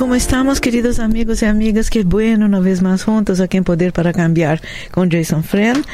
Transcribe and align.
¿Cómo 0.00 0.14
estamos, 0.14 0.62
queridos 0.62 0.98
amigos 0.98 1.42
y 1.42 1.44
amigas? 1.44 1.90
Qué 1.90 2.04
bueno 2.04 2.46
una 2.46 2.58
vez 2.58 2.80
más 2.80 3.04
juntos 3.04 3.38
aquí 3.38 3.58
en 3.58 3.64
Poder 3.64 3.92
para 3.92 4.14
Cambiar 4.14 4.62
con 4.92 5.10
Jason 5.10 5.44
Friend. 5.44 5.84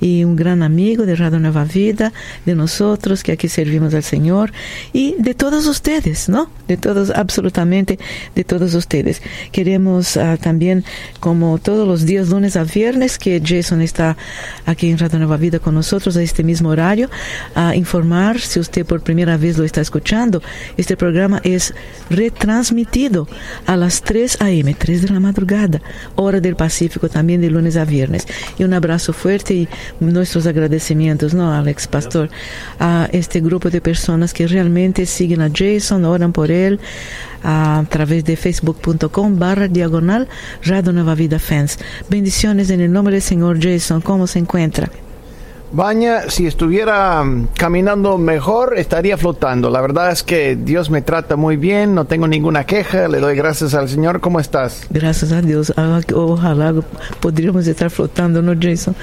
y 0.00 0.24
un 0.24 0.36
gran 0.36 0.62
amigo 0.62 1.06
de 1.06 1.16
Radio 1.16 1.38
Nueva 1.38 1.64
Vida, 1.64 2.12
de 2.44 2.54
nosotros 2.54 3.22
que 3.22 3.32
aquí 3.32 3.48
servimos 3.48 3.94
al 3.94 4.02
Señor 4.02 4.52
y 4.92 5.14
de 5.18 5.34
todos 5.34 5.66
ustedes, 5.66 6.28
¿no? 6.28 6.50
De 6.68 6.76
todos, 6.76 7.10
absolutamente 7.10 7.98
de 8.34 8.44
todos 8.44 8.74
ustedes. 8.74 9.22
Queremos 9.52 10.16
uh, 10.16 10.36
también, 10.40 10.84
como 11.20 11.58
todos 11.58 11.86
los 11.86 12.06
días, 12.06 12.28
lunes 12.28 12.56
a 12.56 12.64
viernes, 12.64 13.18
que 13.18 13.42
Jason 13.44 13.82
está 13.82 14.16
aquí 14.66 14.90
en 14.90 14.98
Radio 14.98 15.18
Nueva 15.18 15.36
Vida 15.36 15.58
con 15.58 15.74
nosotros 15.74 16.16
a 16.16 16.22
este 16.22 16.42
mismo 16.42 16.70
horario, 16.70 17.10
a 17.54 17.74
informar, 17.76 18.40
si 18.40 18.60
usted 18.60 18.84
por 18.86 19.02
primera 19.02 19.36
vez 19.36 19.58
lo 19.58 19.64
está 19.64 19.80
escuchando, 19.80 20.42
este 20.76 20.96
programa 20.96 21.40
es 21.44 21.74
retransmitido 22.10 23.28
a 23.66 23.76
las 23.76 24.02
3 24.02 24.40
a.m., 24.40 24.74
3 24.74 25.02
de 25.02 25.08
la 25.08 25.20
madrugada, 25.20 25.82
hora 26.14 26.40
del 26.40 26.56
Pacífico, 26.56 27.08
también 27.08 27.40
de 27.40 27.50
lunes 27.50 27.76
a 27.76 27.84
viernes. 27.84 28.26
Y 28.58 28.64
un 28.64 28.74
abrazo 28.74 29.12
fuerte 29.12 29.43
y 29.50 29.68
nuestros 30.00 30.46
agradecimientos, 30.46 31.34
¿no, 31.34 31.52
Alex 31.52 31.86
Pastor? 31.86 32.30
A 32.78 33.08
este 33.12 33.40
grupo 33.40 33.70
de 33.70 33.80
personas 33.80 34.32
que 34.32 34.46
realmente 34.46 35.06
siguen 35.06 35.42
a 35.42 35.50
Jason, 35.52 36.04
oran 36.04 36.32
por 36.32 36.50
él 36.50 36.80
a 37.42 37.84
través 37.90 38.24
de 38.24 38.36
facebook.com 38.36 39.38
barra 39.38 39.68
diagonal 39.68 40.28
Radio 40.64 40.92
Nueva 40.92 41.14
Vida 41.14 41.38
Fans. 41.38 41.78
Bendiciones 42.08 42.70
en 42.70 42.80
el 42.80 42.92
nombre 42.92 43.14
del 43.14 43.22
Señor 43.22 43.58
Jason. 43.62 44.00
¿Cómo 44.00 44.26
se 44.26 44.38
encuentra? 44.38 44.88
Baña, 45.74 46.30
si 46.30 46.46
estuviera 46.46 47.24
mm, 47.24 47.48
caminando 47.56 48.16
mejor, 48.16 48.78
estaría 48.78 49.18
flotando. 49.18 49.70
La 49.70 49.80
verdad 49.80 50.12
es 50.12 50.22
que 50.22 50.54
Dios 50.54 50.88
me 50.88 51.02
trata 51.02 51.34
muy 51.34 51.56
bien, 51.56 51.96
no 51.96 52.04
tengo 52.04 52.28
ninguna 52.28 52.64
queja, 52.64 53.08
le 53.08 53.18
doy 53.18 53.34
gracias 53.34 53.74
al 53.74 53.88
Señor. 53.88 54.20
¿Cómo 54.20 54.38
estás? 54.38 54.86
Gracias 54.90 55.32
a 55.32 55.42
Dios. 55.42 55.72
Ah, 55.76 56.00
ojalá 56.14 56.72
podríamos 57.18 57.66
estar 57.66 57.90
flotando, 57.90 58.40
¿no, 58.40 58.54
Jason? 58.54 58.94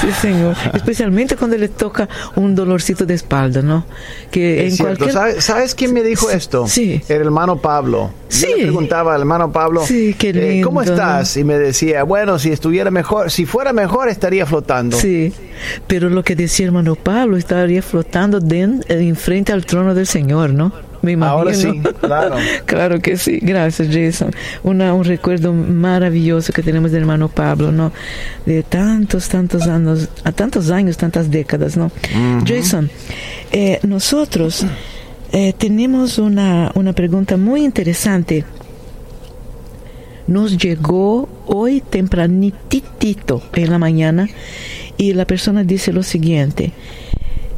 Sí, 0.00 0.12
Señor. 0.12 0.54
Especialmente 0.72 1.34
cuando 1.34 1.56
le 1.56 1.66
toca 1.66 2.08
un 2.36 2.54
dolorcito 2.54 3.04
de 3.04 3.14
espalda, 3.14 3.60
¿no? 3.60 3.84
Que 4.30 4.68
en 4.68 4.76
cualquier... 4.76 5.42
¿Sabes, 5.42 5.74
quién 5.74 5.92
me 5.92 6.04
dijo 6.04 6.30
esto? 6.30 6.68
Sí. 6.68 7.02
El 7.08 7.22
hermano 7.22 7.56
Pablo. 7.56 8.12
Sí. 8.28 8.46
Yo 8.48 8.56
le 8.56 8.62
preguntaba 8.62 9.14
al 9.16 9.22
hermano 9.22 9.50
Pablo, 9.50 9.84
sí, 9.84 10.14
qué 10.16 10.32
lindo, 10.32 10.48
eh, 10.48 10.60
¿cómo 10.62 10.82
estás? 10.82 11.36
Y 11.36 11.42
me 11.42 11.58
decía, 11.58 12.04
bueno, 12.04 12.38
si 12.38 12.52
estuviera 12.52 12.92
mejor, 12.92 13.32
si 13.32 13.44
fuera 13.44 13.72
mejor, 13.72 14.08
estaría 14.08 14.46
flotando. 14.46 14.96
Sí, 14.96 15.32
pero 15.88 16.08
lo 16.08 16.19
que 16.22 16.36
decía 16.36 16.66
hermano 16.66 16.94
Pablo 16.94 17.36
estaría 17.36 17.82
flotando 17.82 18.38
en, 18.38 18.84
en 18.88 19.16
frente 19.16 19.52
al 19.52 19.64
trono 19.64 19.94
del 19.94 20.06
Señor, 20.06 20.50
¿no? 20.50 20.72
Me 21.02 21.12
imagino. 21.12 21.38
Ahora 21.38 21.54
sí, 21.54 21.80
claro. 22.00 22.36
claro 22.66 23.00
que 23.00 23.16
sí. 23.16 23.38
Gracias, 23.40 23.88
Jason. 23.90 24.32
Una, 24.62 24.92
un 24.92 25.04
recuerdo 25.04 25.52
maravilloso 25.52 26.52
que 26.52 26.62
tenemos 26.62 26.92
del 26.92 27.02
hermano 27.02 27.28
Pablo, 27.28 27.72
¿no? 27.72 27.92
De 28.44 28.62
tantos, 28.62 29.28
tantos 29.28 29.66
años, 29.66 30.08
a 30.24 30.32
tantos 30.32 30.70
años, 30.70 30.96
tantas 30.96 31.30
décadas, 31.30 31.76
¿no? 31.76 31.90
Jason, 32.46 32.90
eh, 33.50 33.78
nosotros 33.82 34.66
eh, 35.32 35.54
tenemos 35.56 36.18
una, 36.18 36.70
una 36.74 36.92
pregunta 36.92 37.36
muy 37.36 37.64
interesante. 37.64 38.44
Nos 40.26 40.56
llegó 40.58 41.28
hoy 41.46 41.80
tempranitito 41.80 43.42
en 43.54 43.70
la 43.70 43.78
mañana 43.78 44.28
y 45.00 45.14
la 45.14 45.24
persona 45.24 45.64
dice 45.64 45.94
lo 45.94 46.02
siguiente. 46.02 46.72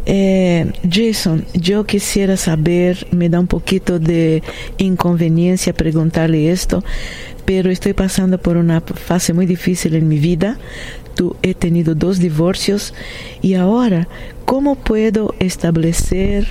Eh, 0.06 0.70
Jason, 0.88 1.44
yo 1.54 1.84
quisiera 1.84 2.36
saber, 2.36 3.08
me 3.10 3.28
da 3.28 3.41
un 3.41 3.48
poquito 3.48 3.98
de 3.98 4.44
inconveniencia 4.78 5.72
preguntarle 5.72 6.52
esto, 6.52 6.84
pero 7.44 7.72
estoy 7.72 7.94
pasando 7.94 8.38
por 8.38 8.56
una 8.56 8.81
fase 8.81 9.32
muy 9.32 9.47
difícil 9.47 9.97
en 9.97 10.06
mi 10.06 10.19
vida. 10.19 10.56
Tú, 11.15 11.37
he 11.43 11.55
tenido 11.55 11.95
dos 11.95 12.19
divorcios 12.19 12.95
y 13.43 13.55
ahora, 13.55 14.09
¿cómo 14.47 14.77
puedo 14.77 15.34
establecer 15.41 16.47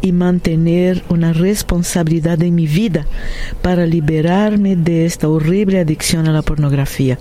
y 0.00 0.12
mantener 0.12 1.02
una 1.10 1.32
responsabilidad 1.32 2.42
en 2.42 2.54
mi 2.54 2.66
vida 2.66 3.06
para 3.62 3.84
liberarme 3.86 4.76
de 4.76 5.04
esta 5.06 5.28
horrible 5.28 5.80
adicción 5.80 6.26
a 6.26 6.32
la 6.32 6.42
pornografía? 6.42 7.18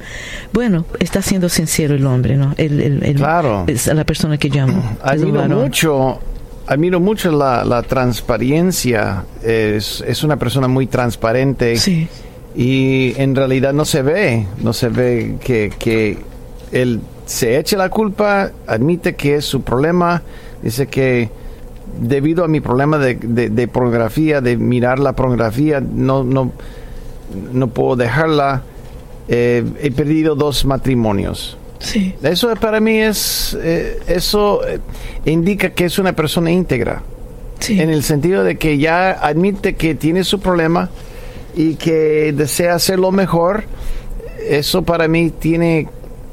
Bueno, 0.53 0.86
está 1.00 1.22
siendo 1.22 1.50
sincero 1.50 1.96
el 1.96 2.06
hombre, 2.06 2.38
¿no? 2.38 2.53
El, 2.58 2.80
el, 2.81 3.04
el- 3.04 3.16
Claro. 3.18 3.66
es 3.68 3.88
la 3.88 4.04
persona 4.06 4.38
que 4.38 4.50
llamo. 4.50 4.98
Admiro 5.02 5.44
mucho, 5.50 6.19
admiro 6.68 7.00
mucho 7.00 7.31
la, 7.31 7.66
la 7.66 7.84
transparencia. 7.84 9.25
Es, 9.44 10.04
es 10.08 10.24
una 10.24 10.38
persona 10.38 10.68
muy 10.68 10.88
transparente. 10.88 11.75
Sí, 11.78 12.08
Y 12.56 13.14
en 13.22 13.36
realidad 13.36 13.74
no 13.74 13.86
se 13.86 14.02
ve, 14.02 14.46
no 14.64 14.74
se 14.74 14.90
ve 14.90 15.36
que, 15.44 15.72
que 15.78 16.18
él 16.72 17.01
se 17.25 17.57
eche 17.59 17.78
la 17.78 17.89
culpa, 17.89 18.51
admite 18.67 19.16
que 19.16 19.35
es 19.35 19.45
su 19.45 19.61
problema, 19.61 20.22
dice 20.61 20.88
que 20.88 21.29
debido 22.01 22.44
a 22.44 22.47
mi 22.47 22.59
problema 22.59 22.97
de, 22.97 23.16
de- 23.16 23.50
de 23.50 23.67
pornografía, 23.67 24.41
de 24.41 24.57
mirar 24.57 25.00
la 25.00 25.13
pornografía, 25.13 25.79
no, 25.81 26.23
no, 26.23 26.51
no 27.53 27.67
puedo 27.67 27.95
dejarla. 27.95 28.63
Eh, 29.29 29.63
he 29.81 29.91
perdido 29.91 30.35
dos 30.35 30.63
matrimonios. 30.66 31.57
sí, 31.79 32.16
Eso 32.23 32.53
para 32.56 32.79
mí 32.79 32.97
es, 33.00 33.57
eh, 33.61 34.00
eso 34.07 34.66
eh, 34.66 34.79
indica 35.25 35.72
que 35.72 35.85
es 35.85 36.00
una 36.00 36.13
persona 36.13 36.50
íntegra 36.51 37.03
sí. 37.59 37.79
en 37.81 37.89
el 37.89 38.03
sentido 38.03 38.44
de 38.45 38.57
que 38.57 38.77
ya 38.77 39.11
admite 39.11 39.75
que 39.75 39.95
tiene 39.95 40.23
su 40.23 40.39
problema 40.39 40.89
y 41.56 41.75
que 41.75 42.31
desea 42.33 42.75
hacerlo 42.75 43.11
mejor, 43.11 43.63
eso 44.47 44.83
para 44.83 45.07
mí 45.09 45.30
tiene 45.31 45.88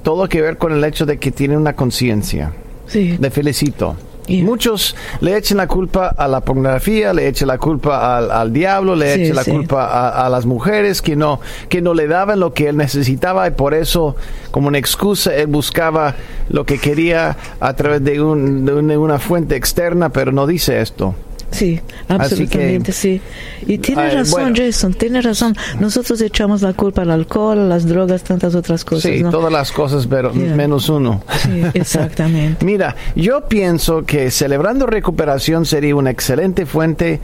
todo 0.04 0.28
que 0.28 0.40
ver 0.40 0.56
con 0.58 0.72
el 0.72 0.84
hecho 0.84 1.04
de 1.06 1.18
que 1.18 1.32
tiene 1.32 1.56
una 1.56 1.72
conciencia. 1.74 2.52
sí. 2.86 3.16
Le 3.20 3.30
felicito. 3.32 3.96
Y- 4.26 4.40
Muchos 4.42 4.96
le 5.20 5.36
echan 5.36 5.58
la 5.58 5.66
culpa 5.66 6.06
a 6.16 6.26
la 6.28 6.40
pornografía, 6.40 7.12
le 7.12 7.28
echan 7.28 7.48
la 7.48 7.58
culpa 7.58 8.16
al, 8.16 8.30
al 8.30 8.52
diablo, 8.54 8.96
le 8.96 9.12
Sí, 9.14 9.22
echan 9.24 9.36
la 9.36 9.44
sí. 9.44 9.50
culpa 9.50 9.84
a, 9.84 10.24
a 10.24 10.30
las 10.30 10.46
mujeres 10.46 11.02
que 11.02 11.14
no, 11.14 11.40
que 11.68 11.82
no 11.82 11.92
le 11.92 12.06
daban 12.06 12.40
lo 12.40 12.54
que 12.54 12.68
él 12.68 12.76
necesitaba 12.78 13.46
y 13.46 13.50
por 13.50 13.74
eso, 13.74 14.16
como 14.50 14.68
una 14.68 14.78
excusa, 14.78 15.34
él 15.34 15.48
buscaba 15.48 16.14
lo 16.48 16.64
que 16.64 16.78
quería 16.78 17.36
a 17.60 17.74
través 17.74 18.02
de 18.02 18.22
un- 18.22 18.64
de 18.64 18.96
una 18.96 19.18
fuente 19.18 19.56
externa, 19.56 20.08
pero 20.08 20.32
no 20.32 20.46
dice 20.46 20.80
esto. 20.80 21.14
Sí, 21.54 21.80
absolutamente 22.08 22.86
que- 22.86 22.92
sí. 22.92 23.20
Y 23.66 23.78
tiene 23.78 24.10
razón, 24.10 24.42
bueno. 24.42 24.56
Jason, 24.56 24.94
tiene 24.94 25.22
razón. 25.22 25.54
Nosotros 25.80 26.20
echamos 26.20 26.62
la 26.62 26.72
culpa 26.72 27.02
al 27.02 27.10
alcohol, 27.10 27.68
las 27.68 27.86
drogas, 27.86 28.24
tantas 28.24 28.54
otras 28.54 28.84
cosas, 28.84 29.12
Sí, 29.12 29.22
¿no? 29.22 29.30
todas 29.30 29.52
las 29.52 29.70
cosas, 29.72 30.06
pero 30.06 30.32
Yeah. 30.32 30.54
menos 30.56 30.88
uno. 30.88 31.22
Sí, 31.42 31.62
exactamente. 31.74 32.64
Mira, 32.64 32.96
yo 33.14 33.46
pienso 33.48 34.04
que 34.04 34.30
celebrando 34.30 34.86
recuperación 34.86 35.64
sería 35.64 35.94
una 35.96 36.10
excelente 36.10 36.66
fuente 36.66 37.20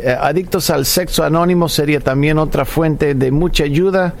Eh, 0.00 0.16
adictos 0.16 0.70
al 0.70 0.86
sexo 0.86 1.24
anónimo 1.24 1.68
sería 1.68 1.98
también 1.98 2.38
otra 2.38 2.64
fuente 2.64 3.16
de 3.16 3.32
mucha 3.32 3.64
ayuda. 3.64 4.14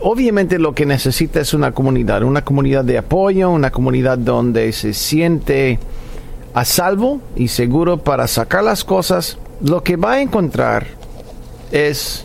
Obviamente 0.00 0.58
lo 0.60 0.72
que 0.72 0.86
necesita 0.86 1.40
es 1.40 1.52
una 1.52 1.72
comunidad, 1.72 2.22
una 2.22 2.42
comunidad 2.44 2.84
de 2.84 2.98
apoyo, 2.98 3.50
una 3.50 3.70
comunidad 3.72 4.18
donde 4.18 4.70
se 4.72 4.92
siente 4.94 5.80
a 6.54 6.64
salvo 6.64 7.20
y 7.36 7.48
seguro 7.48 7.98
para 7.98 8.26
sacar 8.28 8.64
las 8.64 8.84
cosas. 8.84 9.38
Lo 9.60 9.82
que 9.82 9.96
va 9.96 10.12
a 10.12 10.20
encontrar 10.22 10.86
es 11.72 12.24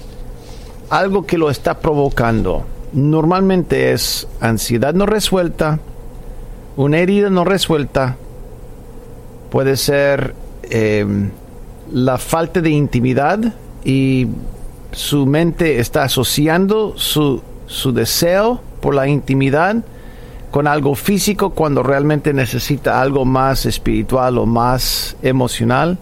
algo 0.90 1.26
que 1.26 1.38
lo 1.38 1.50
está 1.50 1.80
provocando. 1.80 2.66
Normalmente 2.94 3.92
es 3.92 4.28
ansiedad 4.40 4.94
no 4.94 5.06
resuelta, 5.06 5.80
una 6.78 7.00
herida 7.00 7.30
no 7.30 7.44
resuelta, 7.44 8.16
puede 9.52 9.78
ser 9.78 10.34
eh, 10.64 11.06
la 11.92 12.18
falta 12.18 12.62
de 12.62 12.70
intimidad 12.70 13.54
y 13.84 14.28
su 14.92 15.26
mente 15.26 15.80
está 15.80 16.04
asociando 16.04 16.94
su, 16.98 17.42
su 17.68 17.92
deseo 17.92 18.62
por 18.82 18.96
la 18.96 19.08
intimidad 19.08 19.84
con 20.52 20.68
algo 20.68 20.96
físico 20.96 21.52
cuando 21.52 21.84
realmente 21.84 22.34
necesita 22.34 23.02
algo 23.02 23.26
más 23.26 23.66
espiritual 23.66 24.38
o 24.38 24.46
más 24.46 25.16
emocional, 25.22 25.98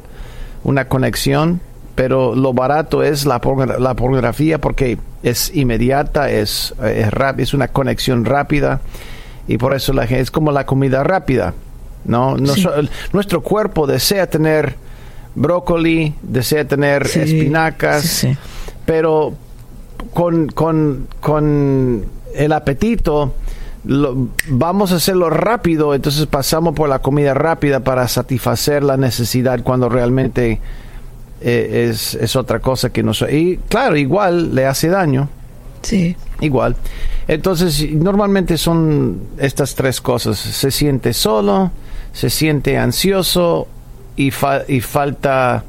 una 0.63 0.87
conexión, 0.87 1.61
pero 1.95 2.35
lo 2.35 2.53
barato 2.53 3.03
es 3.03 3.25
la, 3.25 3.41
la 3.79 3.93
pornografía 3.95 4.59
porque 4.59 4.97
es 5.23 5.53
inmediata, 5.55 6.29
es, 6.29 6.73
es, 6.83 7.09
es, 7.37 7.53
una 7.53 7.67
conexión 7.67 8.25
rápida 8.25 8.81
y 9.47 9.57
por 9.57 9.75
eso 9.75 9.93
la 9.93 10.07
gente 10.07 10.23
es 10.23 10.31
como 10.31 10.51
la 10.51 10.65
comida 10.65 11.03
rápida. 11.03 11.53
¿no? 12.05 12.37
Nuestro 13.11 13.41
cuerpo 13.41 13.85
desea 13.87 14.27
tener 14.27 14.75
brócoli, 15.35 16.15
desea 16.21 16.65
tener 16.65 17.03
espinacas, 17.03 18.27
pero 18.85 19.33
con, 20.13 20.47
con, 20.47 21.07
con, 21.19 22.05
el 22.35 22.51
apetito 22.51 23.33
vamos 24.49 24.91
a 24.91 24.95
hacerlo 24.95 25.29
rápido, 25.29 25.95
entonces 25.95 26.25
pasamos 26.25 26.75
por 26.75 26.89
la 26.89 26.99
comida 26.99 27.33
rápida 27.33 27.79
para 27.79 28.07
satisfacer 28.07 28.83
la 28.83 28.97
necesidad 28.97 29.61
cuando 29.63 29.87
realmente 29.89 30.59
eh, 31.41 31.87
es, 31.89 32.15
es, 32.15 32.35
otra 32.35 32.59
cosa 32.59 32.89
que 32.89 33.03
nos... 33.03 33.21
Y 33.21 33.57
claro, 33.69 33.95
igual 33.95 34.53
le 34.53 34.65
hace 34.65 34.89
daño. 34.89 35.29
Sí. 35.81 36.15
Igual. 36.41 36.75
Entonces, 37.27 37.91
normalmente 37.93 38.57
son 38.57 39.21
estas 39.37 39.75
tres 39.75 40.01
cosas. 40.01 40.37
Se 40.37 40.71
siente 40.71 41.13
solo, 41.13 41.71
se 42.13 42.29
siente 42.29 42.77
ansioso 42.77 43.67
y, 44.15 44.31
y 44.67 44.81
falta 44.81 45.63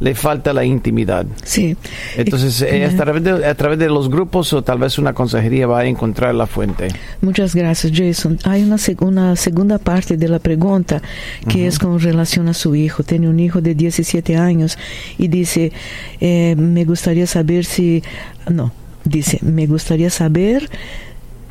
le 0.00 0.14
falta 0.14 0.52
la 0.52 0.64
intimidad. 0.64 1.26
Sí. 1.42 1.76
Entonces, 2.16 2.62
eh, 2.62 2.84
a, 2.84 2.96
través 2.96 3.24
de, 3.24 3.46
a, 3.46 3.54
través 3.54 3.78
de, 3.78 3.88
los 3.88 4.08
grupos 4.08 4.52
o 4.52 4.62
tal 4.62 4.78
vez 4.78 4.98
una 4.98 5.12
consejería 5.12 5.66
va 5.66 5.80
a 5.80 5.86
encontrar 5.86 6.34
la 6.34 6.46
fuente. 6.46 6.88
Muchas 7.20 7.54
gracias, 7.54 7.92
Jason. 7.94 8.38
Hay 8.44 8.62
una, 8.62 8.76
una 9.00 9.36
segunda 9.36 9.78
parte 9.78 10.16
de 10.16 10.28
la 10.28 10.38
pregunta 10.38 11.02
que 11.48 11.58
uh 11.58 11.62
-huh. 11.62 11.68
es 11.68 11.78
con 11.78 11.98
relación 11.98 12.48
a 12.48 12.54
su 12.54 12.74
hijo. 12.74 13.02
Tiene 13.02 13.28
un 13.28 13.40
hijo 13.40 13.60
de 13.60 13.74
17 13.74 14.36
años 14.36 14.78
y 15.18 15.28
dice, 15.28 15.72
eh, 16.20 16.54
me 16.56 16.84
gustaría 16.84 17.26
saber 17.26 17.64
si... 17.64 18.02
No, 18.48 18.72
dice, 19.04 19.38
me 19.42 19.66
gustaría 19.66 20.10
saber 20.10 20.70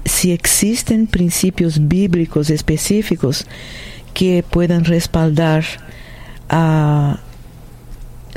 si 0.05 0.31
existen 0.31 1.05
principios 1.07 1.87
bíblicos 1.87 2.49
específicos 2.49 3.45
que 4.13 4.43
puedan 4.49 4.85
respaldar 4.85 5.65
a 6.49 7.19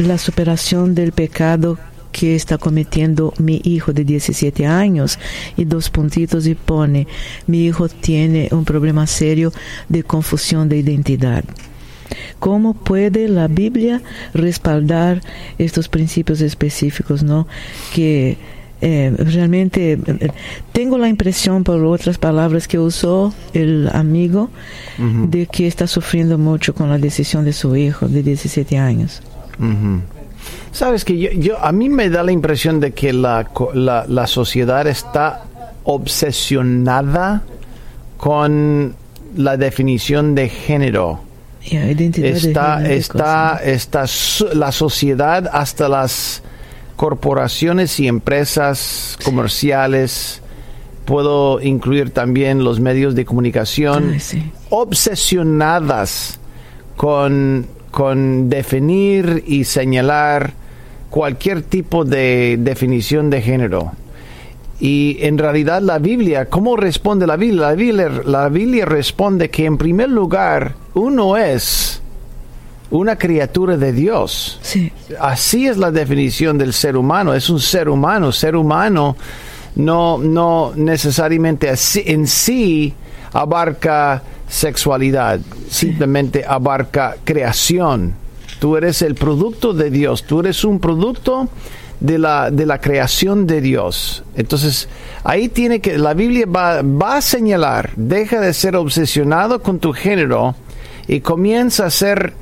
la 0.01 0.19
superación 0.19 0.95
del 0.95 1.13
pecado 1.13 1.79
que 2.13 2.35
está 2.35 2.59
cometiendo 2.59 3.33
mi 3.39 3.61
hijo 3.65 3.93
de 3.93 4.05
17 4.05 4.67
años 4.67 5.19
y 5.57 5.65
dos 5.65 5.91
puntitos 5.91 6.47
y 6.47 6.55
pone, 6.55 7.07
mi 7.47 7.67
hijo 7.67 7.89
tiene 7.89 8.49
un 8.51 8.65
problema 8.65 9.07
serio 9.07 9.53
de 9.89 10.03
confusión 10.03 10.69
de 10.69 10.79
identidad. 10.79 11.45
¿Cómo 12.41 12.75
puede 12.75 13.29
la 13.29 13.47
Biblia 13.47 14.03
respaldar 14.35 15.21
estos 15.59 15.89
principios 15.89 16.41
específicos, 16.41 17.23
no? 17.23 17.47
Que 17.95 18.39
eh, 18.81 19.13
realmente 19.17 19.93
eh, 19.93 20.31
tengo 20.73 20.97
la 20.99 21.09
impresión, 21.09 21.63
por 21.63 21.85
otras 21.85 22.19
palabras 22.19 22.67
que 22.67 22.79
usó 22.79 23.33
el 23.53 23.91
amigo, 23.93 24.49
uh 24.99 25.03
-huh. 25.03 25.31
de 25.31 25.47
que 25.47 25.67
está 25.67 25.87
sufriendo 25.87 26.39
mucho 26.39 26.75
con 26.75 26.89
la 26.89 26.99
decisión 26.99 27.45
de 27.45 27.53
su 27.53 27.77
hijo 27.77 28.09
de 28.09 28.23
17 28.23 28.79
años. 28.79 29.23
Uh 29.59 29.65
-huh. 29.65 30.01
Sabes 30.73 31.05
que 31.05 31.19
yo, 31.19 31.31
yo, 31.33 31.65
a 31.65 31.73
mí 31.73 31.89
me 31.89 32.09
da 32.09 32.23
la 32.23 32.33
impresión 32.33 32.81
de 32.81 32.93
que 32.93 33.13
la, 33.13 33.51
la, 33.75 34.05
la 34.07 34.27
sociedad 34.27 34.87
está 34.87 35.45
obsesionada 35.85 37.43
con 38.17 38.95
la 39.37 39.57
definición 39.57 40.35
de 40.35 40.49
género. 40.49 41.21
Yeah, 41.63 41.91
está, 41.91 42.79
de 42.79 42.97
está, 42.97 43.61
está, 43.63 44.05
la 44.55 44.73
sociedad 44.73 45.51
hasta 45.53 45.89
las 45.89 46.43
corporaciones 46.97 48.01
y 48.01 48.09
empresas 48.09 49.19
comerciales, 49.25 50.43
puedo 51.05 51.61
incluir 51.61 52.11
también 52.11 52.65
los 52.65 52.81
medios 52.81 53.15
de 53.15 53.25
comunicación, 53.25 54.13
Ay, 54.15 54.21
sí. 54.21 54.53
obsesionadas 54.71 56.39
con, 56.97 57.67
con 57.91 58.49
definir 58.49 59.45
y 59.47 59.65
señalar 59.65 60.53
cualquier 61.11 61.63
tipo 61.63 62.05
de 62.05 62.57
definición 62.59 63.31
de 63.31 63.43
género. 63.43 63.93
Y 64.79 65.19
en 65.21 65.37
realidad 65.37 65.83
la 65.83 65.99
Biblia, 65.99 66.47
¿cómo 66.47 66.77
responde 66.77 67.27
la 67.27 67.37
Biblia? 67.37 67.69
La 67.69 67.75
Biblia, 67.75 68.09
la 68.25 68.49
Biblia 68.49 68.87
responde 68.87 69.51
que 69.51 69.67
en 69.67 69.77
primer 69.77 70.09
lugar 70.09 70.75
uno 70.95 71.37
es 71.37 72.01
una 72.91 73.17
criatura 73.17 73.77
de 73.77 73.93
Dios. 73.93 74.59
Sí. 74.63 74.91
Así 75.21 75.67
es 75.67 75.77
la 75.77 75.91
definición 75.91 76.57
del 76.57 76.73
ser 76.73 76.97
humano. 76.97 77.35
Es 77.35 77.51
un 77.51 77.61
ser 77.61 77.89
humano. 77.89 78.33
Ser 78.33 78.57
humano 78.57 79.17
no, 79.77 80.19
no 80.19 80.73
necesariamente 80.75 81.69
así, 81.69 82.03
en 82.07 82.27
sí 82.27 82.95
abarca 83.33 84.23
sexualidad, 84.51 85.41
simplemente 85.71 86.45
abarca 86.47 87.17
creación. 87.25 88.15
Tú 88.59 88.77
eres 88.77 89.01
el 89.01 89.15
producto 89.15 89.73
de 89.73 89.91
Dios. 89.91 90.25
Tú 90.25 90.41
eres 90.41 90.65
un 90.65 90.81
producto 90.81 91.49
de 92.01 92.19
la, 92.19 92.51
de 92.51 92.67
la 92.67 92.81
creación 92.81 93.47
de 93.47 93.61
Dios. 93.61 94.25
Entonces, 94.35 94.89
ahí 95.25 95.49
tiene 95.49 95.81
que, 95.81 95.97
la 95.97 96.15
Biblia 96.15 96.47
va, 96.47 96.83
va 96.83 97.17
a 97.17 97.23
señalar, 97.23 97.93
deja 97.97 98.41
de 98.41 98.53
ser 98.53 98.77
obsesionado 98.77 99.63
con 99.63 99.79
tu 99.79 99.93
género 99.93 100.57
y 101.07 101.21
comienza 101.21 101.87
a 101.87 101.91
ser 101.91 102.35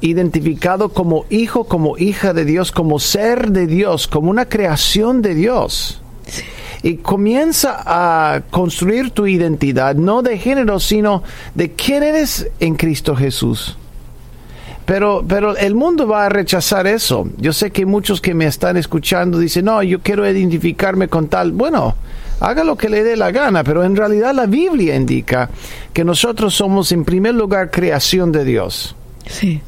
identificado 0.00 0.90
como 0.90 1.24
hijo, 1.30 1.64
como 1.64 1.96
hija 1.96 2.34
de 2.34 2.44
Dios, 2.44 2.72
como 2.72 2.98
ser 2.98 3.50
de 3.50 3.66
Dios, 3.66 4.08
como 4.08 4.30
una 4.30 4.46
creación 4.46 5.22
de 5.22 5.34
Dios. 5.34 6.02
Sí. 6.26 6.42
Y 6.82 6.96
comienza 6.96 7.82
a 7.84 8.42
construir 8.50 9.10
tu 9.10 9.26
identidad, 9.26 9.94
no 9.94 10.22
de 10.22 10.38
género, 10.38 10.80
sino 10.80 11.22
de 11.54 11.72
quién 11.72 12.02
eres 12.02 12.48
en 12.60 12.74
Cristo 12.74 13.16
Jesús. 13.16 13.76
Pero, 14.86 15.24
pero 15.26 15.56
el 15.56 15.74
mundo 15.74 16.06
va 16.06 16.26
a 16.26 16.28
rechazar 16.28 16.86
eso. 16.86 17.28
Yo 17.38 17.52
sé 17.52 17.72
que 17.72 17.84
muchos 17.84 18.20
que 18.20 18.34
me 18.34 18.46
están 18.46 18.76
escuchando 18.76 19.38
dicen, 19.38 19.64
no, 19.64 19.82
yo 19.82 20.00
quiero 20.00 20.30
identificarme 20.30 21.08
con 21.08 21.26
tal. 21.26 21.50
Bueno, 21.50 21.96
haga 22.38 22.62
lo 22.62 22.76
que 22.76 22.88
le 22.88 23.02
dé 23.02 23.16
la 23.16 23.32
gana, 23.32 23.64
pero 23.64 23.82
en 23.82 23.96
realidad 23.96 24.32
la 24.32 24.46
Biblia 24.46 24.94
indica 24.94 25.50
que 25.92 26.04
nosotros 26.04 26.54
somos 26.54 26.92
en 26.92 27.04
primer 27.04 27.34
lugar 27.34 27.72
creación 27.72 28.30
de 28.30 28.44
Dios. 28.44 28.94
Sí, 29.26 29.60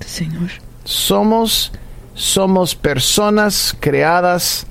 Señor. 0.00 0.50
Somos, 0.84 1.70
somos 2.14 2.74
personas 2.74 3.76
creadas 3.78 4.66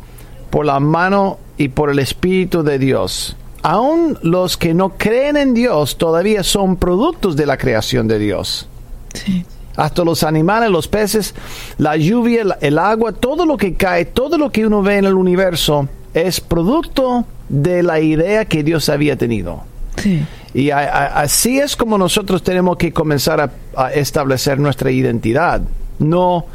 por 0.50 0.66
la 0.66 0.80
mano 0.80 1.38
y 1.58 1.70
por 1.70 1.90
el 1.90 2.00
Espíritu 2.00 2.64
de 2.64 2.80
Dios. 2.80 3.36
Aún 3.62 4.18
los 4.22 4.58
que 4.58 4.74
no 4.74 4.90
creen 4.98 5.38
en 5.38 5.54
Dios 5.54 5.98
todavía 5.98 6.44
son 6.44 6.76
productos 6.76 7.36
de 7.36 7.46
la 7.46 7.58
creación 7.58 8.08
de 8.08 8.20
Dios. 8.20 8.68
Sí. 9.14 9.46
Hasta 9.76 10.04
los 10.04 10.24
animales, 10.24 10.70
los 10.70 10.88
peces, 10.88 11.34
la 11.78 11.98
lluvia, 11.98 12.44
el 12.62 12.78
agua, 12.78 13.12
todo 13.12 13.46
lo 13.46 13.58
que 13.58 13.74
cae, 13.74 14.06
todo 14.06 14.38
lo 14.38 14.52
que 14.52 14.66
uno 14.66 14.82
ve 14.82 14.98
en 14.98 15.06
el 15.06 15.16
universo 15.16 15.90
es 16.14 16.40
producto 16.40 17.26
de 17.50 17.84
la 17.84 18.00
idea 18.00 18.46
que 18.46 18.64
Dios 18.64 18.88
había 18.88 19.18
tenido. 19.18 19.64
Sí. 19.98 20.26
Y 20.54 20.70
a, 20.70 20.80
a, 20.80 21.22
así 21.22 21.60
es 21.60 21.76
como 21.76 21.98
nosotros 21.98 22.44
tenemos 22.44 22.78
que 22.78 22.94
comenzar 22.94 23.42
a, 23.42 23.52
a, 23.76 23.92
establecer 23.92 24.60
nuestra 24.60 24.92
identidad. 24.92 25.62
No 26.00 26.46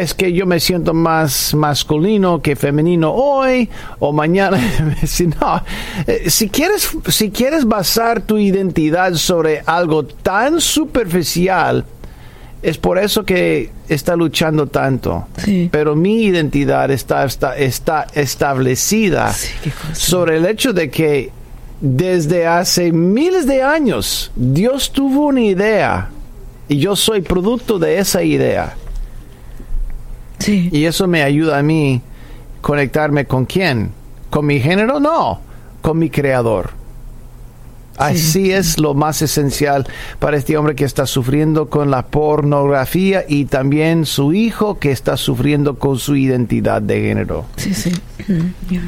es 0.00 0.14
que 0.14 0.32
yo 0.32 0.46
me 0.46 0.58
siento 0.58 0.94
más 0.94 1.52
masculino 1.54 2.40
que 2.40 2.56
femenino 2.56 3.12
hoy 3.12 3.68
o 3.98 4.10
mañana. 4.12 4.58
si, 5.06 5.26
no, 5.26 5.62
eh, 6.06 6.30
si, 6.30 6.48
quieres, 6.48 6.88
si 7.08 7.30
quieres 7.30 7.66
basar 7.66 8.22
tu 8.22 8.38
identidad 8.38 9.12
sobre 9.14 9.62
algo 9.66 10.04
tan 10.04 10.62
superficial, 10.62 11.84
es 12.62 12.78
por 12.78 12.98
eso 12.98 13.24
que 13.24 13.70
está 13.86 14.16
luchando 14.16 14.66
tanto. 14.66 15.26
Sí. 15.36 15.68
Pero 15.70 15.94
mi 15.94 16.22
identidad 16.22 16.90
está, 16.90 17.26
está, 17.26 17.56
está 17.56 18.06
establecida 18.14 19.32
Sí, 19.32 19.48
sobre 19.92 20.38
el 20.38 20.46
hecho 20.46 20.72
de 20.72 20.90
que 20.90 21.30
desde 21.82 22.46
hace 22.46 22.92
miles 22.92 23.46
de 23.46 23.62
años 23.62 24.30
Dios 24.36 24.92
tuvo 24.92 25.26
una 25.26 25.42
idea 25.42 26.08
y 26.68 26.78
yo 26.78 26.96
soy 26.96 27.20
producto 27.20 27.78
de 27.78 27.98
esa 27.98 28.22
idea. 28.22 28.76
Sí. 30.42 30.68
Y 30.72 30.86
eso 30.86 31.06
me 31.06 31.22
ayuda 31.22 31.58
a 31.58 31.62
mí 31.62 32.02
conectarme 32.60 33.26
con 33.26 33.46
quién. 33.46 33.92
¿Con 34.28 34.46
mi 34.46 34.58
género? 34.60 34.98
No, 34.98 35.40
con 35.82 35.98
mi 35.98 36.10
creador. 36.10 36.70
Así 37.96 38.50
es 38.50 38.80
lo 38.80 38.94
más 38.94 39.22
esencial 39.22 39.86
para 40.18 40.36
este 40.36 40.56
hombre 40.56 40.74
que 40.74 40.84
está 40.84 41.06
sufriendo 41.06 41.68
con 41.68 41.90
la 41.90 42.06
pornografía 42.06 43.24
y 43.28 43.44
también 43.44 44.06
su 44.06 44.32
hijo 44.32 44.78
que 44.78 44.90
está 44.90 45.16
sufriendo 45.16 45.78
con 45.78 45.98
su 45.98 46.16
identidad 46.16 46.82
de 46.82 47.00
género. 47.00 47.44
Sí, 47.56 47.74
sí. 47.74 47.92
Mm. 48.26 48.78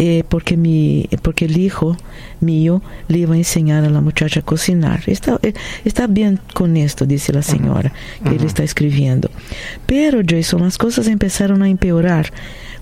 eh, 0.03 0.25
porque, 0.27 0.57
mi, 0.57 1.11
porque 1.21 1.45
el 1.45 1.59
hijo 1.59 1.95
mío 2.41 2.81
le 3.09 3.19
iba 3.19 3.35
a 3.35 3.37
enseñar 3.37 3.85
a 3.85 3.91
la 3.91 4.01
muchacha 4.01 4.41
a 4.41 4.43
cocinar. 4.43 5.03
Está, 5.07 5.39
eh, 5.43 5.53
está 5.85 6.07
bien 6.07 6.41
con 6.55 6.79
esto, 6.79 7.05
dice 7.05 7.35
la 7.35 7.43
señora, 7.43 7.93
que 8.25 8.31
él 8.31 8.45
está 8.47 8.63
escribiendo. 8.63 9.31
Pero, 9.85 10.23
Jason, 10.27 10.63
las 10.63 10.79
cosas 10.79 11.07
empezaron 11.07 11.63
a 11.63 11.69
empeorar 11.69 12.33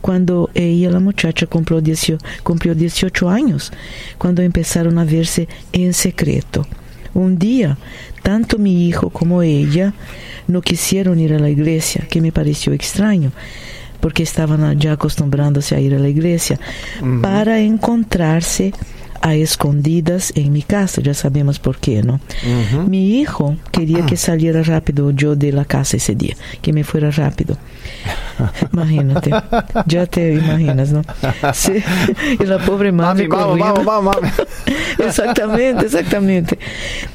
cuando 0.01 0.49
ella, 0.55 0.91
la 0.91 1.01
muchacha, 1.01 1.49
cumplió 1.49 1.81
18, 1.81 2.25
cumplió 2.45 2.77
18 2.77 3.29
años, 3.29 3.73
cuando 4.17 4.43
empezaron 4.43 4.97
a 4.97 5.05
verse 5.05 5.49
en 5.73 5.95
secreto. 5.95 6.69
Un 7.15 7.37
día, 7.37 7.79
tanto 8.23 8.59
mi 8.59 8.87
hijo 8.87 9.11
como 9.11 9.43
ella 9.43 9.93
no 10.47 10.61
quisieron 10.61 11.19
ir 11.19 11.35
a 11.35 11.41
la 11.41 11.51
iglesia, 11.51 12.07
que 12.09 12.21
me 12.21 12.31
pareció 12.31 12.73
extraño, 12.73 13.33
porque 14.01 14.23
estaban 14.23 14.79
ya 14.79 14.93
acostumbrándose 14.93 15.75
a 15.75 15.81
ir 15.81 15.95
a 15.95 15.99
la 15.99 16.09
iglesia, 16.09 16.59
para 17.23 17.61
encontrarse 17.61 18.73
a 19.21 19.35
escondidas 19.35 20.33
en 20.37 20.53
mi 20.53 20.63
casa, 20.63 21.01
ya 21.03 21.13
sabemos 21.13 21.59
por 21.59 21.79
qué, 21.79 22.03
¿no? 22.03 22.21
Mi 22.87 23.19
hijo 23.19 23.57
quería 23.73 24.07
que 24.07 24.17
saliera 24.17 24.63
rápido 24.63 25.11
yo 25.11 25.35
de 25.35 25.53
la 25.53 25.65
casa 25.65 25.97
ese 25.97 26.15
día, 26.15 26.37
que 26.63 26.73
me 26.73 26.85
fuera 26.85 27.11
rápido. 27.11 27.57
Imagínate, 28.73 29.31
ya 29.87 30.07
te 30.07 30.35
imaginas, 30.35 30.93
¿no? 30.93 31.03
Sí, 31.53 31.83
y 32.39 32.45
la 32.45 32.59
pobre 32.59 32.93
Mami, 32.93 33.27
madre 33.27 33.29
vamos, 33.29 33.47
corriendo. 33.59 33.85
vamos, 33.85 34.05
vamos, 34.05 34.17
mami. 34.23 34.29
Exactamente, 35.05 35.87
exactamente. 35.87 36.59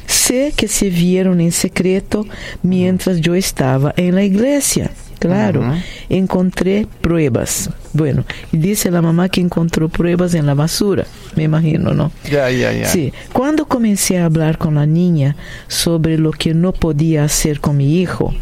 Sé 0.08 0.54
que 0.56 0.68
se 0.68 0.90
vieron 0.90 1.42
en 1.42 1.52
secreto 1.52 2.26
mientras 2.62 3.20
yo 3.20 3.36
estaba 3.36 3.94
en 3.98 4.16
la 4.16 4.24
iglesia. 4.24 4.90
Claro, 5.28 5.64
encontré 6.10 6.88
pruebas. 7.02 7.70
Bueno, 7.94 8.26
y 8.52 8.58
dice 8.58 8.92
la 8.92 9.02
mamá 9.02 9.30
que 9.30 9.42
encontró 9.42 9.90
pruebas 9.90 10.34
en 10.34 10.46
la 10.46 10.54
basura, 10.54 11.06
me 11.36 11.44
imagino, 11.44 11.94
¿no? 11.94 12.12
Ya, 12.30 12.50
ya, 12.50 12.72
ya. 12.72 12.86
Sí, 12.86 13.14
cuando 13.32 13.66
comencé 13.66 14.18
a 14.18 14.26
hablar 14.26 14.58
con 14.58 14.76
la 14.76 14.86
niña 14.86 15.36
sobre 15.68 16.18
lo 16.18 16.32
que 16.32 16.54
no 16.54 16.74
podía 16.74 17.24
hacer 17.24 17.60
con 17.60 17.78
mi 17.78 18.00
hijo, 18.02 18.34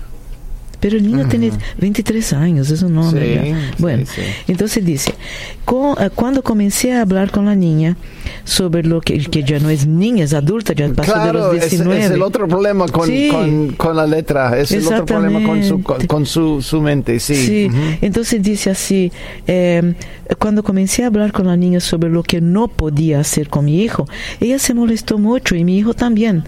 pero 0.82 0.98
el 0.98 1.04
niño 1.08 1.28
tiene 1.30 1.52
23 1.78 2.34
años, 2.34 2.70
es 2.70 2.82
un 2.82 2.98
hombre. 2.98 3.40
Sí, 3.42 3.50
ya. 3.50 3.56
sí, 3.56 3.74
Bueno, 3.78 4.06
sí. 4.06 4.22
entonces 4.50 4.84
dice, 4.84 5.14
eh, 5.14 6.10
cuando 6.14 6.42
comencé 6.44 6.92
a 6.92 7.02
hablar 7.02 7.32
con 7.32 7.46
la 7.46 7.56
niña 7.56 7.96
sobre 8.44 8.84
lo 8.84 9.00
que, 9.00 9.20
que 9.20 9.44
ya 9.44 9.60
no 9.60 9.70
es 9.70 9.88
niña, 9.88 10.26
es 10.26 10.34
adulta, 10.34 10.74
ya 10.74 10.90
pasó 10.90 11.18
de 11.24 11.32
los 11.32 11.56
es, 11.56 11.70
19. 11.70 12.00
es 12.06 12.12
el 12.12 12.22
otro 12.22 12.48
problema 12.48 12.88
con, 12.88 13.10
con, 13.30 13.68
con 13.74 13.96
la 13.96 14.06
letra, 14.08 14.60
es 14.60 14.72
el 14.74 14.86
otro 14.86 15.06
problema 15.06 15.42
con 15.48 15.64
su, 15.64 15.82
con, 15.84 16.26
su, 16.26 16.62
su 16.62 16.82
mente, 16.82 17.20
sí. 17.20 17.36
Sí, 17.36 17.66
Ujú. 17.70 17.78
entonces 18.02 18.42
dice 18.44 18.72
así, 18.72 19.12
eh, 19.48 19.94
cuando 20.40 20.64
comencé 20.64 21.04
a 21.04 21.08
hablar 21.08 21.32
con 21.32 21.48
la 21.48 21.56
niña 21.56 21.80
sobre 21.80 22.10
lo 22.10 22.24
que 22.24 22.42
no 22.42 22.68
podía 22.68 23.20
hacer 23.20 23.50
con 23.50 23.66
mi 23.66 23.84
hijo, 23.84 24.08
ella 24.40 24.58
se 24.60 24.74
molestó 24.74 25.18
mucho 25.20 25.56
y 25.56 25.64
mi 25.64 25.78
hijo 25.78 25.94
también. 25.94 26.44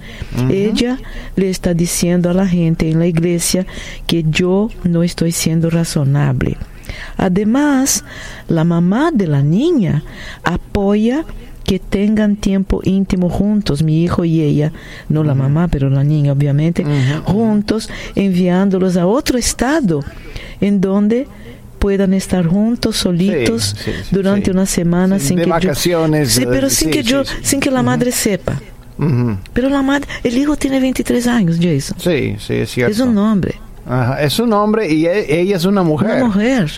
Ella 0.50 0.98
le 1.36 1.50
está 1.50 1.74
diciendo 1.74 2.30
a 2.30 2.34
la 2.34 2.48
gente 2.48 2.90
en 2.90 3.00
la 3.00 3.08
iglesia 3.08 3.66
que 4.08 4.23
yo 4.30 4.70
no 4.84 5.04
estoy 5.04 5.32
siendo 5.32 5.70
razonable. 5.70 6.58
Además, 7.18 8.04
la 8.48 8.64
mamá 8.64 9.12
de 9.12 9.28
la 9.28 9.42
niña 9.42 10.04
apoya 10.44 11.26
que 11.64 11.80
tengan 11.80 12.36
tiempo 12.36 12.82
íntimo 12.84 13.30
juntos, 13.30 13.84
mi 13.84 14.04
hijo 14.04 14.26
y 14.26 14.42
ella, 14.42 14.74
no 15.08 15.24
la 15.24 15.34
mamá, 15.34 15.70
pero 15.70 15.90
la 15.90 16.04
niña 16.04 16.34
obviamente, 16.34 16.86
juntos, 17.24 17.90
enviándolos 18.16 18.98
a 18.98 19.08
otro 19.08 19.38
estado 19.38 20.02
en 20.60 20.82
donde 20.82 21.28
puedan 21.80 22.14
estar 22.14 22.46
juntos, 22.46 22.98
solitos, 22.98 23.76
sí, 23.78 23.92
sí, 23.92 24.08
durante 24.12 24.52
una 24.52 24.66
semana 24.66 25.20
Sí, 25.20 25.28
sin 25.28 25.38
de 25.38 25.44
que 25.44 25.50
vacaciones, 25.50 26.30
yo, 26.30 26.36
sí, 26.36 26.44
eh, 26.44 26.48
pero 26.50 26.70
sin 26.70 26.90
que 26.92 27.04
yo, 27.04 27.24
sin 27.42 27.60
que 27.60 27.72
la 27.72 27.84
madre 27.84 28.12
sepa. 28.12 28.62
Pero 29.54 29.70
la 29.70 29.82
madre, 29.82 30.08
el 30.24 30.38
hijo 30.38 30.56
tiene 30.56 30.80
23 30.80 31.28
años, 31.28 31.58
Jason. 31.60 31.98
Sí, 32.00 32.36
sí, 32.40 32.54
es 32.54 32.72
cierto. 32.72 32.92
Es 32.92 33.00
un 33.00 33.18
hombre, 33.18 33.56
Ajá, 33.88 34.22
es 34.22 34.40
un 34.40 34.54
hombre 34.54 34.92
y 34.92 35.06
e- 35.06 35.42
ella 35.42 35.58
es 35.58 35.66
una 35.66 35.84
mujer. 35.84 36.16
una 36.24 36.26
mujer. 36.26 36.72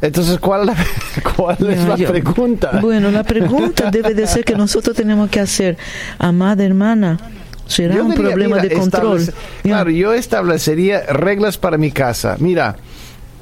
Entonces, 0.00 0.38
¿cuál 0.38 0.70
cuál 1.36 1.56
es 1.70 1.84
la 1.84 1.96
yo- 1.96 2.08
pregunta? 2.08 2.78
Bueno, 2.82 3.10
la 3.10 3.22
pregunta 3.22 3.90
debe 3.92 4.14
de 4.14 4.26
ser 4.26 4.44
que 4.44 4.54
nosotros 4.54 4.94
tenemos 4.96 5.30
que 5.30 5.40
hacer, 5.40 5.76
amada 6.18 6.64
hermana, 6.64 7.18
será 7.66 7.94
Yo 7.96 8.04
un 8.04 8.10
diría, 8.10 8.26
problema 8.30 8.56
mira, 8.56 8.68
de 8.68 8.74
control. 8.74 9.18
establece-. 9.20 9.62
Claro, 9.62 9.90
yo 9.90 10.12
establecería 10.12 11.00
reglas 11.06 11.56
para 11.58 11.78
mi 11.78 11.90
casa. 11.92 12.36
Mira, 12.38 12.76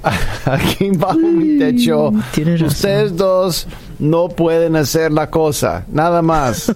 aquí 0.45 0.91
bajo 0.91 1.19
mi 1.19 1.59
techo, 1.59 2.13
ustedes 2.67 3.17
dos 3.17 3.67
no 3.99 4.29
pueden 4.29 4.77
hacer 4.77 5.11
la 5.13 5.31
cosa, 5.31 5.85
nada 5.91 6.21
más, 6.23 6.71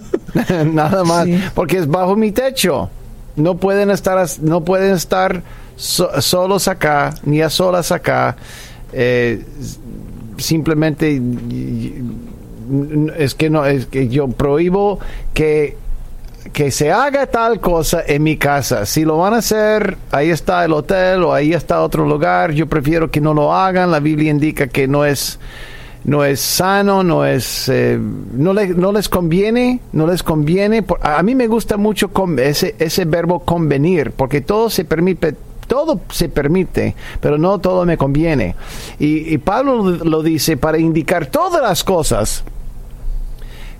nada 0.73 1.03
más, 1.03 1.25
Sí. 1.25 1.39
porque 1.53 1.77
es 1.77 1.87
bajo 1.87 2.15
mi 2.15 2.31
techo. 2.31 2.89
No 3.35 3.55
pueden 3.57 3.91
estar, 3.91 4.25
no 4.41 4.65
pueden 4.65 4.93
estar 4.95 5.43
so- 5.79 6.21
solos 6.21 6.67
acá, 6.67 7.13
ni 7.23 7.41
a 7.41 7.49
solas 7.49 7.91
acá. 7.91 8.35
Eh, 8.91 9.43
simplemente 10.37 11.21
es 13.17 13.35
que 13.35 13.49
no 13.49 13.65
es 13.65 13.85
que 13.87 14.07
yo 14.09 14.27
prohíbo 14.27 14.99
que 15.33 15.77
que 16.53 16.71
se 16.71 16.91
haga 16.91 17.27
tal 17.27 17.59
cosa 17.59 18.01
en 18.07 18.23
mi 18.23 18.37
casa. 18.37 18.85
Si 18.85 19.03
lo 19.03 19.17
van 19.17 19.33
a 19.33 19.37
hacer, 19.37 19.97
ahí 20.11 20.29
está 20.31 20.63
el 20.65 20.73
hotel 20.73 21.23
o 21.23 21.33
ahí 21.33 21.53
está 21.53 21.81
otro 21.81 22.07
lugar. 22.07 22.53
Yo 22.53 22.65
prefiero 22.65 23.11
que 23.11 23.21
no 23.21 23.33
lo 23.33 23.53
hagan. 23.53 23.91
La 23.91 23.99
Biblia 23.99 24.31
indica 24.31 24.67
que 24.67 24.87
no 24.87 25.05
es 25.05 25.37
no 26.05 26.23
es 26.23 26.39
sano, 26.39 27.03
no 27.03 27.25
es 27.25 27.67
eh, 27.69 27.99
no, 27.99 28.53
no 28.53 28.91
les 28.93 29.09
conviene, 29.09 29.81
no 29.91 30.07
les 30.07 30.23
conviene. 30.23 30.83
A 31.01 31.21
mí 31.23 31.35
me 31.35 31.47
gusta 31.47 31.77
mucho 31.77 32.09
ese 32.37 32.73
ese 32.79 33.05
verbo 33.05 33.39
convenir, 33.41 34.11
porque 34.11 34.41
todo 34.41 34.69
se 34.69 34.85
permite 34.85 35.35
todo 35.69 36.01
se 36.09 36.27
permite, 36.27 36.95
pero 37.21 37.37
no 37.37 37.59
todo 37.59 37.85
me 37.85 37.97
conviene. 37.97 38.55
Y, 38.99 39.37
Pablo 39.37 39.83
lo 39.83 40.21
dice 40.21 40.57
para 40.57 40.77
indicar 40.77 41.27
todas 41.27 41.61
las 41.61 41.85
cosas 41.85 42.43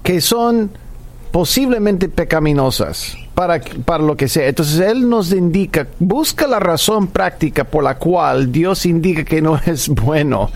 que 0.02 0.22
son 0.22 0.72
posiblemente 1.32 2.08
pecaminosas 2.08 3.18
para, 3.36 3.60
para 3.86 4.04
lo 4.04 4.16
que 4.16 4.28
sea. 4.30 4.48
Entonces 4.48 4.80
Él 4.80 5.10
nos 5.10 5.32
indica, 5.34 5.88
busca 6.00 6.48
la 6.48 6.60
razón 6.60 7.08
práctica 7.08 7.66
por 7.66 7.84
la 7.84 7.98
cual 7.98 8.52
Dios 8.52 8.86
indica 8.86 9.26
que 9.26 9.42
no 9.42 9.60
es 9.66 9.90
bueno. 9.90 10.50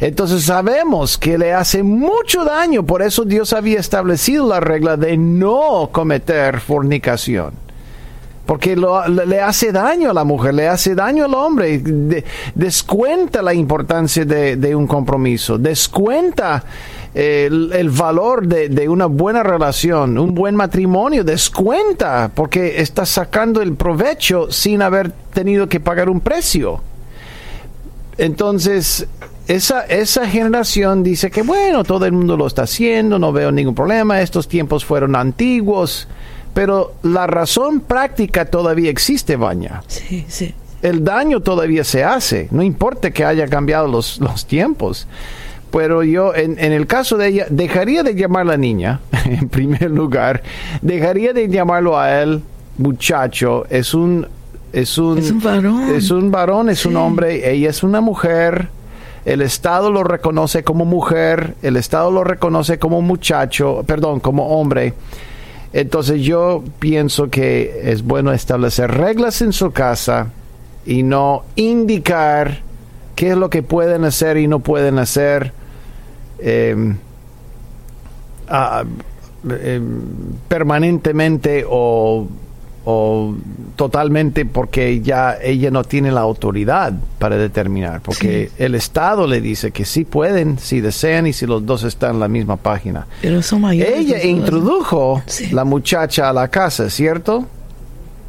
Entonces 0.00 0.44
sabemos 0.44 1.18
que 1.18 1.36
le 1.36 1.52
hace 1.52 1.82
mucho 1.82 2.44
daño, 2.44 2.84
por 2.86 3.02
eso 3.02 3.24
Dios 3.24 3.52
había 3.52 3.80
establecido 3.80 4.48
la 4.48 4.60
regla 4.60 4.96
de 4.96 5.16
no 5.16 5.90
cometer 5.92 6.60
fornicación. 6.60 7.65
Porque 8.46 8.76
le 8.76 9.40
hace 9.40 9.72
daño 9.72 10.10
a 10.10 10.14
la 10.14 10.22
mujer, 10.22 10.54
le 10.54 10.68
hace 10.68 10.94
daño 10.94 11.24
al 11.24 11.34
hombre, 11.34 11.82
descuenta 12.54 13.42
la 13.42 13.52
importancia 13.52 14.24
de, 14.24 14.56
de 14.56 14.74
un 14.74 14.86
compromiso, 14.86 15.58
descuenta 15.58 16.62
el, 17.16 17.90
valor 17.90 18.46
de, 18.46 18.88
una 18.88 19.06
buena 19.06 19.42
relación, 19.42 20.18
un 20.18 20.34
buen 20.34 20.54
matrimonio, 20.54 21.24
descuenta 21.24 22.30
porque 22.34 22.80
estás 22.80 23.08
sacando 23.08 23.62
el 23.62 23.74
provecho 23.74 24.50
sin 24.50 24.82
haber 24.82 25.10
tenido 25.32 25.66
que 25.66 25.80
pagar 25.80 26.10
un 26.10 26.20
precio. 26.20 26.80
Entonces, 28.18 29.06
esa, 29.48 29.86
esa 29.86 30.28
generación 30.28 31.02
dice 31.02 31.30
que 31.30 31.42
bueno, 31.42 31.84
todo 31.84 32.04
el 32.04 32.12
mundo 32.12 32.36
lo 32.36 32.46
está 32.46 32.62
haciendo, 32.62 33.18
no 33.18 33.32
veo 33.32 33.50
ningún 33.50 33.74
problema, 33.74 34.20
estos 34.20 34.46
tiempos 34.46 34.84
fueron 34.84 35.16
antiguos, 35.16 36.08
pero 36.56 36.94
la 37.02 37.26
razón 37.26 37.80
práctica 37.80 38.46
todavía 38.46 38.88
existe, 38.88 39.36
Baña. 39.36 39.82
Sí, 39.88 40.24
sí. 40.26 40.54
El 40.80 41.04
daño 41.04 41.40
todavía 41.40 41.84
se 41.84 42.02
hace, 42.02 42.48
no 42.50 42.62
importa 42.62 43.10
que 43.10 43.26
haya 43.26 43.46
cambiado 43.46 43.86
los, 43.88 44.18
los 44.20 44.46
tiempos 44.46 45.06
pero 45.70 46.02
yo, 46.02 46.34
en, 46.34 46.58
en, 46.58 46.72
el 46.72 46.86
caso 46.86 47.18
de 47.18 47.28
ella, 47.28 47.46
dejaría 47.50 48.02
de 48.02 48.14
llamar 48.14 48.42
a 48.42 48.44
la 48.44 48.56
niña, 48.56 49.00
en 49.26 49.50
primer 49.50 49.90
lugar, 49.90 50.42
dejaría 50.80 51.34
de 51.34 51.48
llamarlo 51.48 51.98
a 51.98 52.22
él 52.22 52.42
muchacho, 52.78 53.66
es 53.68 53.92
un... 53.92 54.26
Es 54.72 54.96
un, 54.96 55.18
es 55.18 55.30
un 55.30 55.42
varón. 55.42 55.94
Es 55.94 56.10
un 56.10 56.30
varón, 56.30 56.70
es 56.70 56.86
un 56.86 56.96
hombre, 56.96 57.50
ella 57.52 57.68
es 57.68 57.82
una 57.82 58.00
mujer, 58.00 58.68
el 59.26 59.42
Estado 59.42 59.90
lo 59.90 60.04
reconoce 60.04 60.64
como 60.64 60.86
mujer, 60.86 61.56
el 61.60 61.76
Estado 61.76 62.10
lo 62.10 62.24
reconoce 62.24 62.78
como 62.78 63.02
muchacho, 63.02 63.84
perdón, 63.86 64.20
como 64.20 64.58
hombre. 64.58 64.94
Entonces 65.72 66.22
yo 66.22 66.62
pienso 66.78 67.28
que 67.28 67.90
es 67.90 68.02
bueno 68.02 68.32
establecer 68.32 68.90
reglas 68.90 69.42
en 69.42 69.52
su 69.52 69.72
casa 69.72 70.28
y 70.86 71.02
no 71.02 71.44
indicar 71.56 72.60
qué 73.14 73.30
es 73.30 73.36
lo 73.36 73.50
que 73.50 73.62
pueden 73.62 74.04
hacer 74.04 74.36
y 74.36 74.46
no 74.46 74.60
pueden 74.60 74.98
hacer 74.98 75.52
em, 76.38 76.96
em, 79.62 80.00
permanentemente 80.48 81.64
o, 81.68 82.28
totalmente 83.74 84.46
porque 84.46 85.00
ya 85.00 85.36
ella 85.42 85.70
no 85.70 85.82
tiene 85.82 86.12
la 86.12 86.20
autoridad 86.20 86.92
para 87.18 87.36
determinar, 87.36 88.00
porque 88.00 88.50
el 88.58 88.74
Estado 88.74 89.26
le 89.26 89.40
dice 89.40 89.72
que 89.72 89.84
sí 89.84 90.04
pueden, 90.04 90.58
si 90.58 90.80
desean 90.80 91.26
y 91.26 91.32
si 91.32 91.46
los 91.46 91.66
dos 91.66 91.82
están 91.82 92.14
en 92.14 92.20
la 92.20 92.28
misma 92.28 92.56
página. 92.56 93.06
Pero 93.20 93.42
son 93.42 93.62
mayores. 93.62 93.94
Ella 93.96 94.22
introdujo 94.22 95.22
la 95.50 95.64
muchacha 95.64 96.28
a 96.28 96.32
la 96.32 96.48
casa, 96.48 96.88
¿cierto? 96.88 97.46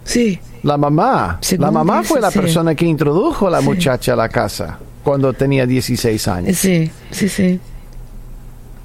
Sí. 0.03 0.39
La 0.63 0.77
mamá. 0.77 1.39
la 1.57 1.71
mamá 1.71 2.03
fue 2.03 2.19
la 2.19 2.31
persona 2.31 2.73
que 2.73 2.85
introdujo 2.85 3.47
a 3.47 3.51
la 3.51 3.61
muchacha 3.61 4.13
a 4.13 4.15
la 4.15 4.29
casa 4.29 4.79
cuando 5.03 5.33
tenía 5.33 5.65
16 5.65 6.27
años. 6.27 6.57
Sí, 6.57 6.89
sí, 7.11 7.29
sí. 7.29 7.59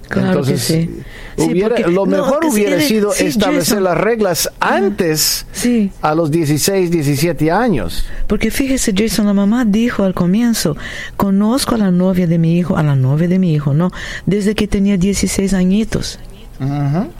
Claro 0.09 0.43
que 0.43 0.59
sí. 0.59 0.91
lo 1.37 2.07
mejor 2.07 2.45
hubiera 2.45 2.81
sido 2.81 3.15
establecer 3.15 3.81
las 3.81 3.97
reglas 3.97 4.51
antes, 4.61 5.47
sí. 5.53 5.91
a 6.03 6.15
los 6.15 6.31
16, 6.31 6.91
17 6.91 7.51
años. 7.51 8.05
Porque 8.27 8.51
fíjese, 8.51 8.93
Jason, 8.97 9.27
la 9.27 9.33
mamá 9.33 9.65
dijo 9.65 10.05
al 10.05 10.15
comienzo, 10.15 10.77
conozco 11.17 11.75
a 11.77 11.79
la 11.79 11.91
novia 11.91 12.27
de 12.27 12.39
mi 12.39 12.59
hijo, 12.59 12.77
a 12.77 12.83
la 12.83 12.95
novia 12.95 13.29
de 13.29 13.39
mi 13.39 13.55
hijo, 13.55 13.73
¿no? 13.73 13.91
Desde 14.27 14.55
que 14.55 14.69
tenía 14.69 14.97
16 14.97 15.55
añitos. 15.55 16.19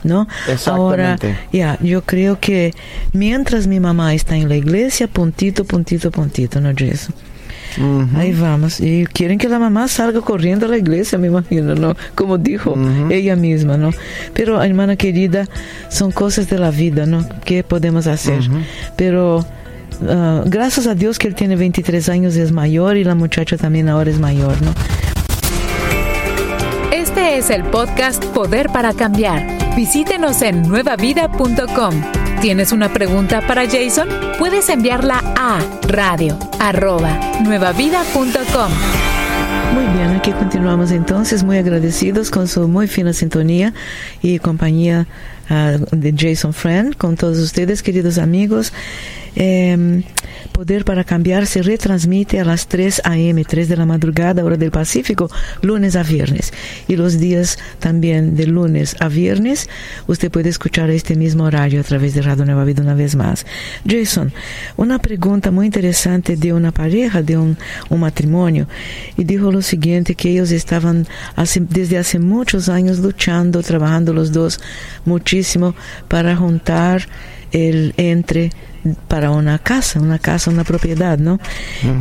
¿no? 0.03 0.27
Ahora, 0.67 1.17
ya, 1.51 1.77
yo 1.81 2.03
creo 2.03 2.39
que 2.39 2.73
mientras 3.11 3.67
mi 3.67 3.79
mamá 3.79 4.13
está 4.13 4.37
en 4.37 4.47
la 4.47 4.55
iglesia, 4.55 5.07
puntito, 5.07 5.65
puntito, 5.65 6.11
puntito, 6.11 6.61
¿no, 6.61 6.71
Jason? 6.77 7.13
Ahí 8.15 8.33
vamos. 8.33 8.79
Y 8.79 9.05
quieren 9.05 9.37
que 9.37 9.49
la 9.49 9.59
mamá 9.59 9.87
salga 9.87 10.21
corriendo 10.21 10.65
a 10.65 10.69
la 10.69 10.77
iglesia, 10.77 11.17
me 11.17 11.27
imagino, 11.27 11.75
¿no? 11.75 11.95
Como 12.15 12.37
dijo 12.37 12.75
ella 13.09 13.35
misma, 13.35 13.77
¿no? 13.77 13.91
Pero, 14.33 14.61
hermana 14.61 14.95
querida, 14.95 15.47
son 15.89 16.11
cosas 16.11 16.49
de 16.49 16.59
la 16.59 16.71
vida, 16.71 17.05
¿no? 17.05 17.25
¿Qué 17.45 17.63
podemos 17.63 18.07
hacer? 18.07 18.41
Pero... 18.95 19.45
Ah, 20.09 20.41
gracias 20.45 20.87
a 20.87 20.95
Dios 20.95 21.19
que 21.19 21.27
él 21.27 21.35
tiene 21.35 21.55
23 21.55 22.09
años, 22.09 22.35
es 22.35 22.51
mayor 22.51 22.97
y 22.97 23.03
la 23.03 23.13
muchacha 23.13 23.57
también 23.57 23.89
ahora 23.89 24.09
es 24.09 24.19
mayor, 24.19 24.59
¿no? 24.63 24.73
Este 26.91 27.37
es 27.37 27.51
el 27.51 27.63
podcast 27.63 28.25
Poder 28.25 28.69
para 28.69 28.93
Cambiar. 28.93 29.62
Visítenos 29.75 30.43
en 30.43 30.61
nuevavida.com. 30.61 31.93
¿Tienes 32.41 32.71
una 32.71 32.93
pregunta 32.93 33.41
para 33.47 33.63
Jason? 33.65 34.07
Puedes 34.37 34.69
enviarla 34.69 35.23
a 35.35 35.59
radio 35.87 36.37
nuevavida.com. 37.43 38.71
Muy 39.73 39.85
bien, 39.97 40.09
aquí 40.11 40.31
continuamos 40.31 40.91
entonces, 40.91 41.43
muy 41.43 41.57
agradecidos 41.57 42.29
con 42.29 42.47
su 42.47 42.67
muy 42.67 42.87
fina 42.87 43.13
sintonía 43.13 43.73
y 44.21 44.37
compañía 44.37 45.07
de 45.49 46.13
Jason 46.17 46.53
Friend, 46.53 46.95
con 46.95 47.15
todos 47.15 47.37
ustedes, 47.37 47.83
queridos 47.83 48.17
amigos. 48.17 48.73
Eh, 49.35 50.03
Poder 50.51 50.85
para 50.85 51.03
Cambiar 51.03 51.47
se 51.47 51.63
retransmite 51.63 52.39
a 52.39 52.45
las 52.45 52.67
3 52.67 53.01
a.m., 53.05 53.43
3 53.43 53.69
de 53.69 53.75
la 53.75 53.85
madrugada, 53.87 54.43
hora 54.43 54.55
del 54.55 54.69
Pacífico, 54.69 55.29
lunes 55.61 55.95
a 55.95 56.03
viernes. 56.03 56.53
Y 56.87 56.95
los 56.95 57.17
días 57.17 57.57
también 57.79 58.35
de 58.35 58.45
lunes 58.45 58.95
a 58.99 59.07
viernes, 59.07 59.67
usted 60.05 60.29
puede 60.29 60.49
escuchar 60.49 60.91
este 60.91 61.15
mismo 61.15 61.45
horario 61.45 61.81
a 61.81 61.83
través 61.83 62.13
de 62.13 62.21
Radio 62.21 62.45
Nueva 62.45 62.65
Vida 62.65 62.83
una 62.83 62.93
vez 62.93 63.15
más. 63.15 63.47
Jason, 63.87 64.31
una 64.77 64.99
pregunta 64.99 65.49
muy 65.49 65.65
interesante 65.65 66.35
de 66.35 66.53
una 66.53 66.71
pareja, 66.71 67.23
de 67.23 67.37
un, 67.37 67.57
un 67.89 67.99
matrimonio, 67.99 68.67
y 69.17 69.23
dijo 69.23 69.51
lo 69.51 69.63
siguiente, 69.63 70.13
que 70.13 70.29
ellos 70.29 70.51
estaban 70.51 71.07
desde 71.61 71.97
hace 71.97 72.19
muchos 72.19 72.69
años 72.69 72.99
luchando, 72.99 73.63
trabajando 73.63 74.13
los 74.13 74.31
dos 74.31 74.59
muchísimo 75.05 75.32
para 76.07 76.35
juntar 76.35 77.07
el 77.51 77.93
entre 77.97 78.51
para 79.07 79.31
una 79.31 79.59
casa, 79.59 79.99
una 79.99 80.19
casa, 80.19 80.51
una 80.51 80.63
propiedad, 80.63 81.17
¿no? 81.17 81.39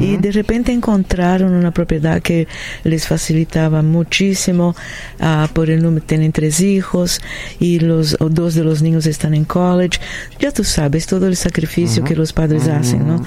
Y 0.01 0.17
de 0.17 0.33
repente 0.33 0.73
encontraron 0.73 1.53
una 1.53 1.71
propiedad 1.71 2.21
que 2.21 2.49
les 2.83 3.07
facilitaba 3.07 3.83
muchísimo 3.83 4.75
uh, 5.21 5.47
por 5.53 5.71
el 5.71 5.83
número, 5.83 6.05
tienen 6.05 6.33
tres 6.33 6.61
hijos 6.61 7.21
y 7.61 7.79
los 7.79 8.17
dos 8.19 8.55
de 8.55 8.65
los 8.65 8.83
niños 8.83 9.07
están 9.07 9.35
en 9.35 9.45
college. 9.45 10.01
Ya 10.41 10.51
tú 10.51 10.65
sabes 10.65 11.07
todo 11.07 11.27
el 11.27 11.37
sacrificio 11.37 12.03
que 12.03 12.17
los 12.17 12.33
padres 12.33 12.67
hacen, 12.69 13.07
¿no? 13.07 13.25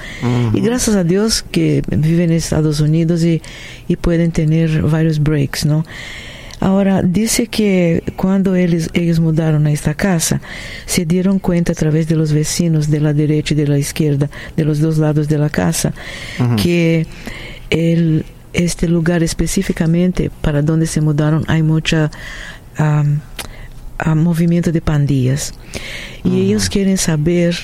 Y 0.52 0.60
gracias 0.60 0.96
a 0.96 1.04
Dios 1.04 1.44
que 1.50 1.82
viven 1.88 2.30
en 2.30 2.36
Estados 2.36 2.80
Unidos 2.80 3.24
y, 3.24 3.40
y 3.88 3.96
pueden 3.96 4.32
tener 4.32 4.82
varios 4.82 5.18
breaks, 5.18 5.64
¿no? 5.64 5.84
Ahora, 6.60 7.02
dice 7.02 7.46
que 7.48 8.02
cuando 8.16 8.54
ellos, 8.54 8.88
ellos 8.94 9.20
mudaron 9.20 9.66
a 9.66 9.72
esta 9.72 9.94
casa, 9.94 10.40
se 10.86 11.04
dieron 11.04 11.38
cuenta 11.38 11.72
a 11.72 11.74
través 11.74 12.08
de 12.08 12.16
los 12.16 12.32
vecinos 12.32 12.90
de 12.90 13.00
la 13.00 13.12
derecha 13.12 13.54
y 13.54 13.56
de 13.56 13.66
la 13.66 13.78
izquierda, 13.78 14.30
de 14.56 14.64
los 14.64 14.80
dos 14.80 14.98
lados 14.98 15.28
de 15.28 15.38
la 15.38 15.50
casa, 15.50 15.92
que 16.62 17.06
el, 17.70 18.24
este 18.52 18.88
lugar 18.88 19.22
específicamente 19.22 20.30
para 20.40 20.62
donde 20.62 20.86
se 20.86 21.00
mudaron 21.00 21.44
hay 21.46 21.62
mucha 21.62 22.10
movimiento 24.14 24.72
de 24.72 24.80
pandillas. 24.80 25.52
Y 26.24 26.40
ellos 26.40 26.68
quieren 26.68 26.98
saber 26.98 27.56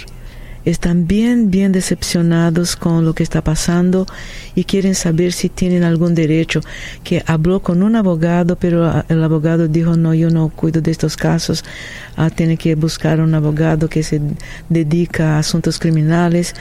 están 0.65 1.07
bien, 1.07 1.51
bien 1.51 1.73
decepcionados 1.73 2.77
con 2.77 3.05
lo 3.05 3.15
que 3.15 3.23
está 3.23 3.43
pasando 3.43 4.07
y 4.55 4.65
quieren 4.65 4.95
saber 4.95 5.33
si 5.33 5.49
tienen 5.49 5.85
algún 5.85 6.15
derecho. 6.15 6.61
Que 7.03 7.23
habló 7.27 7.61
con 7.61 7.83
un 7.83 7.97
abogado, 7.97 8.57
pero 8.57 9.05
el 9.09 9.23
abogado 9.23 9.69
dijo, 9.69 9.97
no, 9.97 10.15
yo 10.15 10.31
no 10.31 10.49
cuido 10.49 10.81
de 10.81 10.91
estos 10.91 11.17
casos, 11.17 11.65
ah, 12.17 12.31
tiene 12.31 12.57
que 12.57 12.75
buscar 12.75 13.21
un 13.21 13.35
abogado 13.35 13.89
que 13.89 14.03
se 14.03 14.21
dedica 14.69 15.37
a 15.37 15.39
asuntos 15.39 15.79
criminales. 15.79 16.55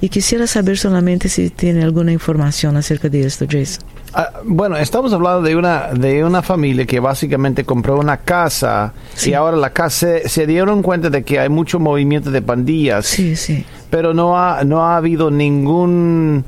Y 0.00 0.08
quisiera 0.08 0.46
saber 0.46 0.78
solamente 0.78 1.28
si 1.28 1.50
tiene 1.50 1.82
alguna 1.82 2.12
información 2.12 2.76
acerca 2.76 3.08
de 3.08 3.22
esto, 3.22 3.46
Jason. 3.48 3.84
Ah, 4.14 4.40
bueno, 4.44 4.76
estamos 4.76 5.12
hablando 5.12 5.42
de 5.42 5.54
una 5.54 5.92
de 5.92 6.24
una 6.24 6.42
familia 6.42 6.86
que 6.86 6.98
básicamente 6.98 7.64
compró 7.64 7.98
una 7.98 8.18
casa 8.18 8.92
y 9.24 9.34
ahora 9.34 9.56
la 9.56 9.70
casa 9.70 10.18
se, 10.24 10.46
dieron 10.46 10.82
cuenta 10.82 11.10
de 11.10 11.22
que 11.22 11.38
hay 11.38 11.48
mucho 11.48 11.78
movimiento 11.78 12.30
de 12.30 12.40
pandillas. 12.40 13.06
Sí, 13.06 13.36
sí. 13.36 13.64
Pero 13.90 14.14
no 14.14 14.38
ha 14.38 14.64
no 14.64 14.84
ha 14.84 14.96
habido 14.96 15.30
ningún 15.30 16.44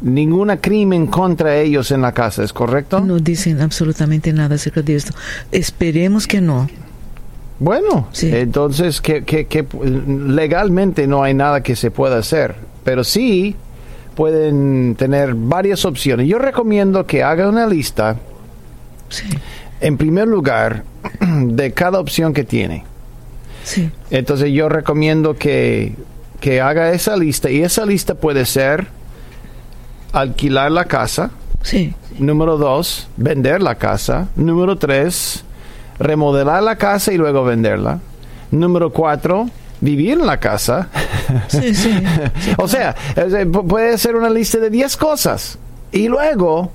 ninguna 0.00 0.58
crimen 0.58 1.06
contra 1.06 1.56
ellos 1.56 1.90
en 1.90 2.02
la 2.02 2.12
casa, 2.12 2.42
¿es 2.42 2.52
correcto? 2.52 3.00
No 3.00 3.18
dicen 3.18 3.60
absolutamente 3.60 4.32
nada 4.32 4.54
acerca 4.54 4.82
de 4.82 4.96
esto. 4.96 5.12
Esperemos 5.52 6.26
que 6.26 6.40
no. 6.40 6.68
Bueno, 7.58 8.08
entonces 8.22 9.02
que, 9.02 9.22
que, 9.24 9.46
que 9.46 9.66
legalmente 10.06 11.06
no 11.06 11.22
hay 11.22 11.34
nada 11.34 11.62
que 11.62 11.76
se 11.76 11.90
pueda 11.90 12.16
hacer, 12.16 12.54
pero 12.84 13.04
sí 13.04 13.54
pueden 14.20 14.96
tener 14.96 15.32
varias 15.34 15.86
opciones. 15.86 16.28
Yo 16.28 16.38
recomiendo 16.38 17.06
que 17.06 17.22
haga 17.22 17.48
una 17.48 17.66
lista, 17.66 18.16
en 19.80 19.96
primer 19.96 20.28
lugar, 20.28 20.84
de 21.20 21.72
cada 21.72 21.98
opción 22.00 22.34
que 22.34 22.44
tiene. 22.44 22.84
Entonces 24.10 24.52
yo 24.52 24.68
recomiendo 24.68 25.36
que, 25.36 25.94
que 26.38 26.60
haga 26.60 26.90
esa 26.90 27.16
lista 27.16 27.50
y 27.50 27.62
esa 27.62 27.86
lista 27.86 28.14
puede 28.14 28.44
ser 28.44 28.88
alquilar 30.12 30.70
la 30.70 30.84
casa. 30.84 31.30
Número 32.18 32.58
dos, 32.58 33.08
vender 33.16 33.62
la 33.62 33.76
casa. 33.76 34.28
Número 34.36 34.76
tres, 34.76 35.44
remodelar 35.98 36.62
la 36.62 36.76
casa 36.76 37.10
y 37.10 37.16
luego 37.16 37.42
venderla. 37.42 38.00
Número 38.50 38.92
cuatro, 38.92 39.48
vivir 39.80 40.18
en 40.18 40.26
la 40.26 40.38
casa. 40.38 40.90
Sí, 41.48 41.74
sí. 41.74 42.02
o 42.58 42.68
sea, 42.68 42.94
puede 43.66 43.98
ser 43.98 44.16
una 44.16 44.30
lista 44.30 44.58
de 44.58 44.70
10 44.70 44.96
cosas. 44.96 45.58
Y 45.92 46.08
luego 46.08 46.70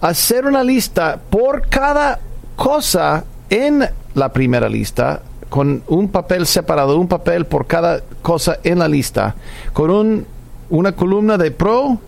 hacer 0.00 0.46
una 0.46 0.64
lista 0.64 1.20
por 1.30 1.68
cada 1.68 2.18
cosa 2.56 3.24
en 3.48 3.88
la 4.14 4.32
primera 4.32 4.68
lista, 4.68 5.22
con 5.48 5.82
un 5.88 6.08
papel 6.08 6.46
separado, 6.46 6.98
un 6.98 7.08
papel 7.08 7.44
por 7.46 7.66
cada 7.66 8.00
cosa 8.22 8.58
en 8.62 8.78
la 8.78 8.88
lista, 8.88 9.34
con 9.72 9.90
un, 9.90 10.26
una 10.70 10.92
columna 10.92 11.36
de 11.36 11.50
pro 11.50 11.98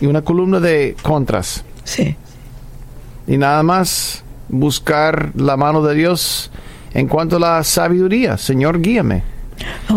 y 0.00 0.06
una 0.06 0.22
columna 0.22 0.60
de 0.60 0.96
contras. 1.02 1.64
Sí. 1.84 2.16
Y 3.26 3.36
nada 3.36 3.62
más 3.62 4.24
buscar 4.48 5.32
la 5.34 5.56
mano 5.56 5.82
de 5.82 5.94
Dios 5.94 6.50
en 6.94 7.06
cuanto 7.08 7.36
a 7.36 7.40
la 7.40 7.64
sabiduría. 7.64 8.38
Señor, 8.38 8.80
guíame. 8.80 9.22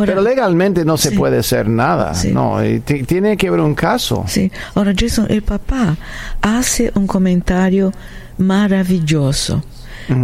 Pero 0.06 0.22
legalmente 0.22 0.86
no 0.86 0.98
se 0.98 1.12
puede 1.12 1.40
hacer 1.40 1.68
nada, 1.68 2.14
no, 2.32 2.58
tiene 2.86 3.38
que 3.38 3.48
haber 3.48 3.60
un 3.60 3.76
caso. 3.76 4.24
Sí, 4.28 4.52
ahora 4.76 4.94
Jason, 4.98 5.28
el 5.30 5.42
papá 5.42 5.98
hace 6.42 6.92
un 6.96 7.08
comentario 7.08 7.92
maravilloso 8.38 9.64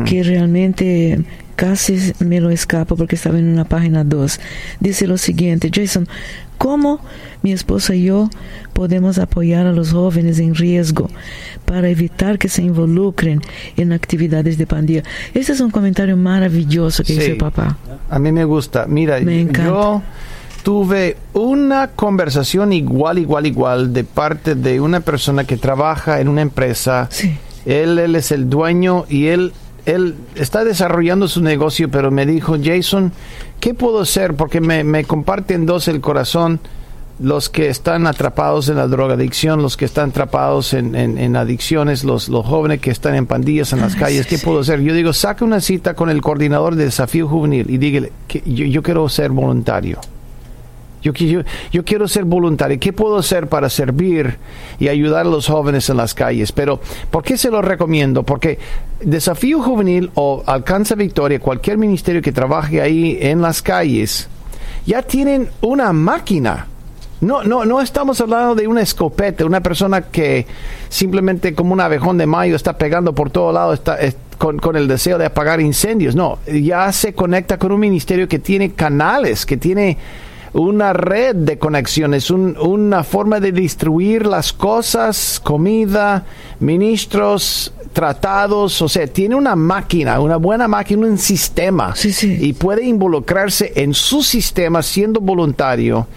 que 0.05 0.23
realmente 0.23 1.23
casi 1.57 2.13
me 2.19 2.39
lo 2.39 2.51
escapo 2.51 2.95
porque 2.95 3.15
estaba 3.15 3.39
en 3.39 3.49
una 3.49 3.65
página 3.65 4.03
2. 4.05 4.39
Dice 4.79 5.07
lo 5.07 5.17
siguiente, 5.17 5.71
Jason, 5.73 6.07
¿cómo 6.59 7.01
mi 7.41 7.51
esposa 7.51 7.95
y 7.95 8.05
yo 8.05 8.29
podemos 8.73 9.17
apoyar 9.17 9.65
a 9.65 9.71
los 9.71 9.91
jóvenes 9.91 10.37
en 10.37 10.53
riesgo 10.53 11.09
para 11.65 11.89
evitar 11.89 12.37
que 12.37 12.47
se 12.47 12.61
involucren 12.61 13.41
en 13.75 13.91
actividades 13.91 14.59
de 14.59 14.67
pandilla? 14.67 15.03
Ese 15.33 15.53
es 15.53 15.59
un 15.59 15.71
comentario 15.71 16.15
maravilloso 16.15 17.03
que 17.03 17.13
dice 17.13 17.31
el 17.31 17.37
papá. 17.37 17.75
A 18.07 18.19
mí 18.19 18.31
me 18.31 18.45
gusta. 18.45 18.85
Mira, 18.85 19.19
yo 19.19 20.03
tuve 20.61 21.17
una 21.33 21.87
conversación 21.87 22.71
igual, 22.71 23.17
igual, 23.17 23.47
igual 23.47 23.93
de 23.93 24.03
parte 24.03 24.53
de 24.53 24.79
una 24.79 24.99
persona 24.99 25.43
que 25.43 25.57
trabaja 25.57 26.21
en 26.21 26.27
una 26.27 26.43
empresa. 26.43 27.09
Él, 27.65 27.97
él 27.97 28.15
es 28.15 28.31
el 28.31 28.47
dueño 28.47 29.05
y 29.09 29.25
él 29.27 29.53
él 29.87 30.15
está 30.35 30.65
desarrollando 30.65 31.29
su 31.29 31.41
negocio, 31.41 31.89
pero 31.89 32.11
me 32.11 32.25
dijo, 32.25 32.57
Jason, 32.61 33.13
¿qué 33.61 33.73
puedo 33.73 34.01
hacer? 34.01 34.35
Porque 34.35 34.59
me, 34.59 34.83
me 34.83 35.05
comparten 35.05 35.65
dos 35.65 35.87
el 35.87 36.01
corazón 36.01 36.59
los 37.19 37.49
que 37.49 37.69
están 37.69 38.05
atrapados 38.05 38.67
en 38.69 38.75
la 38.75 38.87
drogadicción, 38.87 39.61
los 39.61 39.77
que 39.77 39.85
están 39.85 40.09
atrapados 40.09 40.73
en, 40.73 40.93
en, 40.93 41.35
adicciones, 41.35 42.03
los, 42.03 42.29
los, 42.29 42.45
jóvenes 42.45 42.79
que 42.79 42.91
están 42.91 43.15
en 43.15 43.25
pandillas 43.25 43.73
en 43.73 43.79
las 43.79 43.95
calles, 43.95 44.27
¿qué 44.27 44.37
puedo 44.37 44.59
hacer? 44.59 44.81
Yo 44.81 44.93
digo, 44.93 45.13
saca 45.13 45.43
una 45.43 45.61
cita 45.61 45.95
con 45.95 46.09
el 46.09 46.21
coordinador 46.21 46.75
de 46.75 46.85
desafío 46.85 47.27
juvenil 47.27 47.69
y 47.69 47.77
dígale 47.77 48.11
que 48.27 48.43
yo, 48.45 48.65
yo 48.65 48.83
quiero 48.83 49.07
ser 49.09 49.31
voluntario. 49.31 49.99
Yo, 51.01 51.13
yo, 51.71 51.85
quiero 51.85 52.07
ser 52.07 52.25
voluntario. 52.25 52.79
¿Qué 52.79 52.91
puedo 52.91 53.17
hacer 53.17 53.47
para 53.47 53.69
servir 53.69 54.37
y 54.79 54.87
ayudar 54.87 55.25
a 55.25 55.29
los 55.29 55.47
jóvenes 55.47 55.89
en 55.89 55.97
las 55.97 56.13
calles? 56.13 56.51
Pero, 56.51 56.79
¿por 57.11 57.23
qué 57.23 57.37
se 57.37 57.51
lo 57.51 57.61
recomiendo? 57.61 58.23
Porque 58.23 58.57
Desafío 59.01 59.61
Juvenil 59.61 60.11
o 60.15 60.43
Alcanza 60.45 60.95
Victoria, 60.95 61.39
cualquier 61.39 61.77
ministerio 61.77 62.21
que 62.21 62.31
trabaje 62.31 62.81
ahí 62.81 63.17
en 63.21 63.41
las 63.41 63.61
calles, 63.61 64.27
ya 64.85 65.01
tienen 65.03 65.49
una 65.61 65.93
máquina. 65.93 66.67
No, 67.19 67.43
no, 67.43 67.65
no 67.65 67.81
estamos 67.81 68.21
hablando 68.21 68.53
de 68.53 68.67
una 68.67 68.81
escopeta, 68.81 69.45
una 69.45 69.61
persona 69.61 70.01
que 70.01 70.45
simplemente 70.89 71.55
como 71.55 71.73
un 71.73 71.81
abejón 71.81 72.17
de 72.17 72.27
mayo 72.27 72.55
está 72.55 72.77
pegando 72.77 73.13
por 73.13 73.31
todo 73.31 73.51
lado, 73.51 73.73
está, 73.73 73.97
con, 74.37 74.59
con, 74.59 74.75
el 74.75 74.87
deseo 74.87 75.17
de 75.17 75.25
apagar 75.25 75.59
incendios. 75.59 76.15
No, 76.15 76.37
ya 76.45 76.91
se 76.91 77.13
conecta 77.13 77.57
con 77.57 77.71
un 77.71 77.79
ministerio 77.79 78.27
que 78.27 78.37
tiene 78.37 78.73
canales, 78.73 79.47
que 79.47 79.57
tiene 79.57 79.97
una 80.53 80.93
red 80.93 81.35
de 81.35 81.57
conexiones, 81.57 82.31
una 82.31 83.03
forma 83.03 83.39
de 83.39 83.51
distribuir 83.51 84.25
las 84.25 84.53
cosas, 84.53 85.39
comida, 85.43 86.25
ministros, 86.59 87.73
tratados, 87.93 88.81
o 88.81 88.87
sea, 88.87 89.07
tiene 89.07 89.35
una 89.35 89.55
máquina, 89.55 90.19
una 90.19 90.37
buena 90.37 90.67
máquina, 90.67 91.07
un 91.07 91.17
sistema 91.17 91.93
y 92.21 92.53
puede 92.53 92.85
involucrarse 92.85 93.73
en 93.75 93.93
su 93.93 94.21
sistema 94.21 94.83
siendo 94.83 95.19
voluntario. 95.19 96.07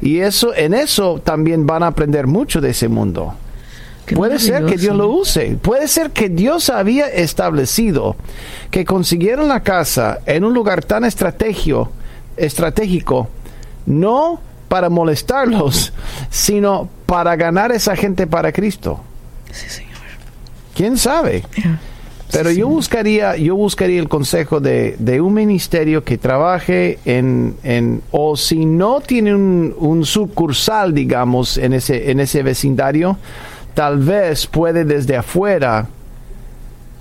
Y 0.00 0.20
eso, 0.20 0.54
en 0.54 0.74
eso 0.74 1.20
también 1.22 1.66
van 1.66 1.82
a 1.82 1.88
aprender 1.88 2.26
mucho 2.26 2.60
de 2.60 2.70
ese 2.70 2.88
mundo. 2.88 3.34
puede 4.14 4.38
ser 4.38 4.64
que 4.66 4.76
Dios 4.76 4.96
lo 4.96 5.08
use. 5.08 5.58
Puede 5.60 5.88
ser 5.88 6.10
que 6.10 6.28
Dios 6.28 6.70
había 6.70 7.06
establecido 7.06 8.16
que 8.70 8.84
consiguieron 8.84 9.48
la 9.48 9.62
casa 9.62 10.20
en 10.26 10.44
un 10.44 10.54
lugar 10.54 10.84
tan 10.84 11.04
estratégico, 11.04 11.92
estratégico 12.36 13.28
no 13.86 14.40
para 14.68 14.90
molestarlos, 14.90 15.92
sino 16.30 16.88
para 17.06 17.36
ganar 17.36 17.72
esa 17.72 17.96
gente 17.96 18.26
para 18.26 18.52
Cristo. 18.52 19.00
Sí, 19.52 19.68
Señor. 19.68 19.96
¿Quién 20.74 20.98
sabe? 20.98 21.44
Pero 22.32 22.50
yo 22.50 22.68
buscaría, 22.68 23.36
yo 23.36 23.56
buscaría 23.56 24.00
el 24.00 24.08
consejo 24.08 24.60
de, 24.60 25.20
un 25.20 25.32
ministerio 25.32 26.04
que 26.04 26.18
trabaje 26.18 26.98
en, 27.04 27.56
en 27.62 28.02
o 28.10 28.36
si 28.36 28.66
no 28.66 29.00
tiene 29.00 29.34
un, 29.34 29.74
un, 29.78 30.04
sucursal, 30.04 30.92
digamos, 30.92 31.56
en 31.56 31.72
ese, 31.72 32.10
en 32.10 32.20
ese 32.20 32.42
vecindario, 32.42 33.16
tal 33.74 33.98
vez 33.98 34.46
puede 34.46 34.84
desde 34.84 35.16
afuera 35.16 35.86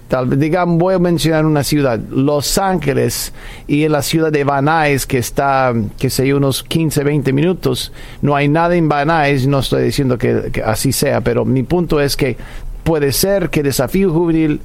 Tal 0.08 0.28
vez, 0.28 0.40
digamos, 0.40 0.78
voy 0.78 0.94
a 0.94 1.00
mencionar 1.00 1.46
una 1.46 1.64
ciudad, 1.64 2.00
Los 2.12 2.58
Ángeles, 2.60 3.34
y 3.68 3.84
en 3.84 3.92
la 3.92 4.04
ciudad 4.04 4.32
de 4.32 4.44
Van 4.44 4.66
Nuys, 4.66 5.08
que 5.08 5.18
está, 5.18 5.74
que 5.98 6.12
sé 6.12 6.32
unos 6.34 6.64
15, 6.64 7.04
20 7.04 7.34
minutos. 7.34 7.92
No 8.22 8.36
hay 8.36 8.48
nada 8.48 8.76
en 8.76 8.88
Van 8.88 9.08
Nuys, 9.08 9.48
no 9.48 9.60
estoy 9.60 9.84
diciendo 9.84 10.18
que, 10.18 10.62
así 10.64 10.92
sea, 10.92 11.22
pero 11.22 11.44
mi 11.44 11.64
punto 11.64 12.00
es 12.00 12.16
que 12.16 12.38
puede 12.84 13.12
ser 13.12 13.50
que 13.50 13.64
Desafío 13.64 14.12
Juvenil 14.14 14.62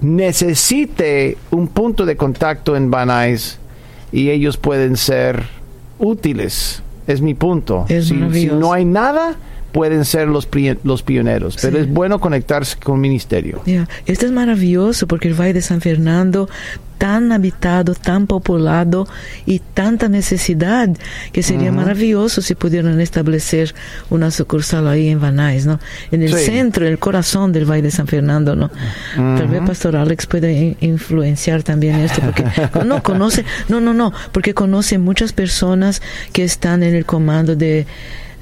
necesite 0.00 1.36
un 1.50 1.66
punto 1.66 2.06
de 2.06 2.16
contacto 2.16 2.76
en 2.76 2.90
Van 2.90 3.08
Nuys 3.08 3.58
y 4.12 4.30
ellos 4.30 4.56
pueden 4.56 4.96
ser 4.96 5.42
útiles. 5.98 6.82
Es 7.08 7.20
mi 7.20 7.34
punto. 7.34 7.86
si 7.88 8.46
no 8.46 8.72
hay 8.72 8.84
nada, 8.84 9.36
pueden 9.78 10.04
ser 10.04 10.26
los, 10.26 10.48
los 10.82 11.02
pioneros, 11.04 11.56
pero 11.62 11.78
es 11.78 11.88
bueno 11.88 12.18
conectarse 12.18 12.76
con 12.80 12.96
el 12.96 13.00
ministerio. 13.02 13.62
Ya, 13.64 13.86
Esto 14.06 14.26
es 14.26 14.32
maravilloso 14.32 15.06
porque 15.06 15.28
el 15.28 15.34
Valle 15.40 15.52
de 15.52 15.62
San 15.62 15.80
Fernando, 15.80 16.48
tan 16.98 17.30
habitado, 17.30 17.94
tan 17.94 18.26
populado 18.26 19.06
y 19.46 19.60
tanta 19.60 20.08
necesidad, 20.08 20.88
que 21.30 21.44
sería 21.44 21.70
maravilloso 21.70 22.42
si 22.42 22.56
pudieran 22.56 23.00
establecer 23.00 23.72
una 24.10 24.32
sucursal 24.32 24.88
ahí 24.88 25.06
en 25.10 25.20
Vanais, 25.20 25.64
¿no? 25.64 25.78
En 26.10 26.24
el 26.24 26.34
Sí. 26.34 26.46
centro, 26.46 26.84
en 26.84 26.90
el 26.90 26.98
corazón 26.98 27.52
del 27.52 27.66
Valle 27.70 27.82
de 27.82 27.92
San 27.92 28.08
Fernando, 28.08 28.56
¿no? 28.56 28.72
Tal 29.14 29.46
vez 29.46 29.62
Pastor 29.64 29.94
Alex 29.94 30.26
pueda 30.26 30.50
in- 30.50 30.76
influenciar 30.80 31.62
también 31.62 31.94
esto, 32.00 32.20
porque 32.20 32.42
no 32.84 33.00
conoce, 33.04 33.44
no, 33.68 33.80
no, 33.80 33.94
no, 33.94 34.12
porque 34.32 34.52
conoce 34.54 34.98
muchas 34.98 35.32
personas 35.32 36.02
que 36.32 36.42
están 36.42 36.82
en 36.82 36.96
el 36.96 37.04
comando 37.04 37.54
de, 37.54 37.86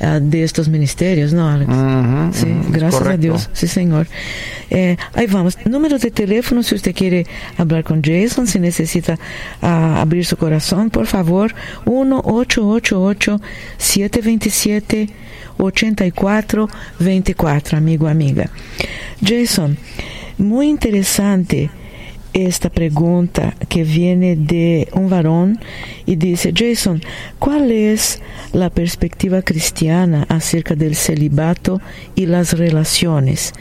ah, 0.01 0.21
de 0.21 0.43
estos 0.43 0.69
ministerios, 0.69 1.33
¿no, 1.33 1.49
Alex? 1.49 1.71
Ujú, 1.71 2.33
Sí, 2.33 2.47
ujú, 2.51 2.61
es 2.61 2.73
gracias 2.73 2.95
a 2.95 2.99
correcto. 2.99 3.23
Dios. 3.23 3.51
Sí, 3.53 3.67
señor. 3.69 4.07
Eh, 4.71 4.97
ahí 5.15 5.27
vamos. 5.27 5.57
Número 5.65 5.99
de 5.99 6.11
teléfono, 6.11 6.63
si 6.63 6.75
usted 6.75 6.95
quiere 6.95 7.27
hablar 7.57 7.85
con 7.85 8.03
Jason, 8.03 8.47
si 8.47 8.59
necesita 8.59 9.19
ah, 9.63 10.01
abrir 10.01 10.25
su 10.27 10.37
corazón, 10.37 10.91
por 10.91 11.07
favor, 11.07 11.55
1-888-727-8424, 16.67 17.75
amigo, 17.77 18.09
amiga. 18.09 18.51
Jason, 19.25 19.77
muy 20.39 20.69
interesante 20.69 21.71
esta 22.45 22.69
pregunta 22.69 23.55
que 23.69 23.83
viene 23.83 24.37
de 24.37 24.89
un 24.93 25.09
varón 25.09 25.59
y 26.05 26.17
dice, 26.17 26.53
Jason, 26.55 27.01
¿cuál 27.39 27.71
es 27.71 28.21
la 28.53 28.69
perspectiva 28.69 29.41
cristiana 29.41 30.27
acerca 30.29 30.75
del 30.75 30.97
celibato 30.97 31.81
y 32.15 32.27
las 32.27 32.59
relaciones? 32.59 33.55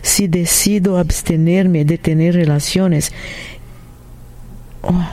Si 0.00 0.28
decido 0.28 0.96
abstenerme 0.96 1.84
de 1.84 1.98
tener 1.98 2.34
relaciones, 2.34 3.12
oh, 4.80 5.06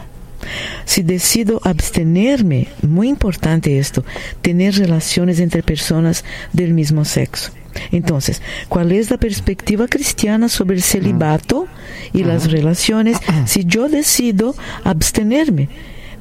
si 0.85 1.03
decido 1.03 1.59
abstenerme, 1.65 2.69
muy 2.81 3.09
importante 3.09 3.79
esto, 3.79 4.05
tener 4.41 4.75
relaciones 4.75 5.41
entre 5.41 5.61
personas 5.61 6.23
del 6.53 6.73
mismo 6.73 7.03
sexo. 7.03 7.51
Entonces, 7.91 8.41
¿cuál 8.67 8.91
es 8.91 9.09
la 9.11 9.17
perspectiva 9.17 9.87
cristiana 9.87 10.49
sobre 10.49 10.75
el 10.75 10.81
celibato 10.83 11.67
y 12.13 12.23
las 12.23 12.51
relaciones 12.51 13.17
si 13.45 13.65
yo 13.65 13.89
decido 13.89 14.55
abstenerme 14.83 15.69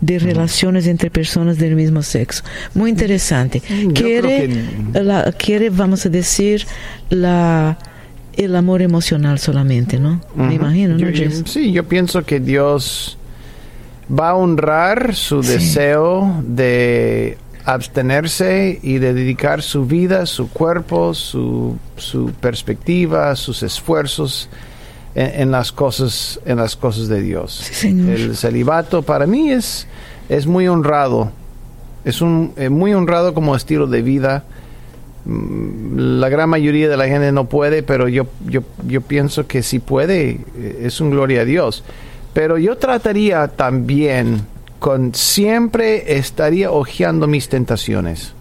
de 0.01 0.19
relaciones 0.21 0.87
entre 0.87 1.11
personas 1.11 1.59
del 1.59 1.75
mismo 1.75 2.03
sexo? 2.03 2.45
Muy 2.75 2.91
interesante. 2.91 3.61
Quiere, 3.95 4.49
la, 4.93 5.33
quiere, 5.33 5.71
vamos 5.71 6.05
a 6.07 6.09
decir, 6.09 6.67
la 7.11 7.79
el 8.37 8.55
amor 8.55 8.83
emocional 8.83 9.41
solamente, 9.41 9.99
¿no? 9.99 10.21
Me 10.37 10.45
Ujú. 10.45 10.53
imagino, 10.55 10.95
¿no, 10.95 11.01
Yo- 11.01 11.11
yo- 11.11 11.25
Jess? 11.25 11.43
sí, 11.47 11.73
yo 11.73 11.89
pienso 11.89 12.25
que 12.25 12.39
Dios 12.39 13.19
va 14.09 14.31
a 14.31 14.35
honrar 14.37 15.17
su 15.17 15.43
Sí. 15.43 15.55
deseo 15.55 16.41
de 16.47 17.37
abstenerse 17.75 18.79
y 18.83 18.99
de 18.99 19.13
dedicar 19.13 19.61
su 19.63 19.85
vida, 19.85 20.25
su 20.25 20.49
cuerpo, 20.49 21.13
su, 21.13 21.77
su 21.97 22.33
perspectiva, 22.41 23.37
sus 23.37 23.63
esfuerzos 23.63 24.49
en, 25.15 25.43
en 25.43 25.51
las 25.51 25.71
cosas 25.71 26.41
en 26.47 26.57
las 26.57 26.77
cosas 26.77 27.09
de 27.09 27.21
Dios. 27.21 27.61
Sí, 27.63 27.75
señor. 27.75 28.19
El 28.19 28.37
celibato 28.37 29.03
para 29.03 29.27
mí 29.27 29.51
es 29.51 29.87
es 30.31 30.47
muy 30.47 30.67
honrado. 30.67 31.31
Es 32.05 32.23
un 32.23 32.53
eh, 32.57 32.71
muy 32.71 32.95
honrado 32.95 33.35
como 33.35 33.55
estilo 33.55 33.87
de 33.87 34.01
vida. 34.01 34.45
Mm, 35.27 36.21
La 36.21 36.31
gran 36.31 36.49
mayoría 36.49 36.89
de 36.89 36.97
la 36.97 37.07
gente 37.07 37.33
no 37.33 37.51
puede, 37.51 37.83
pero 37.83 38.09
yo, 38.09 38.29
yo, 38.47 38.63
yo 38.87 39.03
pienso 39.03 39.47
que 39.47 39.63
si 39.63 39.79
puede, 39.79 40.41
es 40.81 41.03
un 41.03 41.11
gloria 41.11 41.43
a 41.43 41.45
Dios. 41.45 41.85
Pero 42.33 42.57
yo 42.57 42.79
trataría 42.79 43.49
también 43.49 44.41
con 44.79 45.15
siempre 45.15 46.17
estaría 46.19 46.71
hojeando 46.71 47.27
mis 47.27 47.49
tentaciones. 47.49 48.35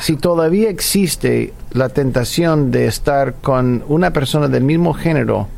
Si 0.00 0.16
todavía 0.16 0.68
existe 0.68 1.52
la 1.72 1.88
tentación 1.88 2.70
de 2.70 2.86
estar 2.86 3.34
con 3.34 3.82
una 3.88 4.12
persona 4.12 4.48
del 4.48 4.62
mismo 4.64 4.92
género, 4.94 5.48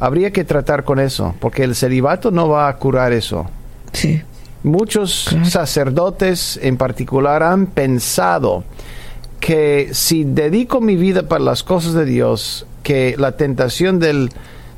habría 0.00 0.30
que 0.32 0.44
tratar 0.44 0.84
con 0.84 1.00
eso, 1.00 1.34
porque 1.40 1.64
el 1.64 1.74
celibato 1.74 2.30
no 2.30 2.48
va 2.48 2.68
a 2.68 2.76
curar 2.76 3.12
eso. 3.12 3.48
Sí. 3.92 4.22
Muchos 4.62 5.26
Claro. 5.28 5.44
sacerdotes 5.46 6.58
en 6.62 6.76
particular 6.76 7.42
han 7.42 7.66
pensado 7.66 8.64
que 9.40 9.90
si 9.92 10.24
dedico 10.24 10.80
mi 10.80 10.96
vida 10.96 11.22
para 11.28 11.42
las 11.44 11.62
cosas 11.62 11.94
de 11.94 12.04
Dios, 12.04 12.66
que 12.82 13.14
la 13.18 13.32
tentación 13.32 13.98
del, 13.98 14.30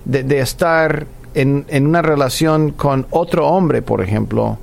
de, 0.04 0.22
de 0.22 0.40
estar 0.40 1.06
en, 1.35 1.64
en 1.69 1.87
una 1.87 2.03
relación 2.03 2.73
con 2.73 3.07
otro 3.11 3.49
hombre, 3.49 3.83
por 3.83 4.03
ejemplo, 4.03 4.59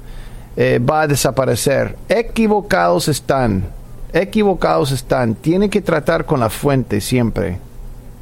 eh, 0.55 0.79
va 0.79 1.01
a 1.01 1.07
desaparecer. 1.07 1.95
Equivocados 2.09 3.07
están, 3.07 3.65
equivocados 4.11 4.91
están. 4.91 5.35
Tienen 5.35 5.69
que 5.69 5.81
tratar 5.81 6.25
con 6.25 6.39
la 6.39 6.49
fuente 6.49 6.99
siempre. 6.99 7.59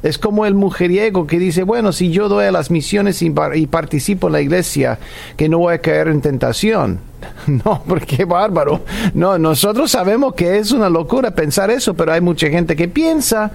Es 0.02 0.18
como 0.18 0.44
el 0.44 0.54
mujeriego 0.54 1.26
que 1.26 1.38
dice, 1.38 1.62
bueno, 1.62 1.92
si 1.92 2.10
yo 2.10 2.28
doy 2.28 2.44
a 2.44 2.52
las 2.52 2.70
misiones 2.70 3.22
y, 3.22 3.32
y 3.54 3.66
participo 3.66 4.26
en 4.26 4.34
la 4.34 4.40
iglesia, 4.42 4.98
que 5.36 5.48
no 5.48 5.58
voy 5.58 5.74
a 5.74 5.78
caer 5.78 6.08
en 6.08 6.20
tentación. 6.20 7.00
No, 7.46 7.82
porque 7.88 8.24
bárbaro. 8.24 8.82
No, 9.14 9.38
nosotros 9.38 9.90
sabemos 9.90 10.34
que 10.34 10.58
es 10.58 10.72
una 10.72 10.88
locura 10.88 11.32
pensar 11.32 11.70
eso, 11.70 11.94
pero 11.94 12.12
hay 12.12 12.20
mucha 12.20 12.48
gente 12.48 12.76
que 12.76 12.86
piensa 12.86 13.50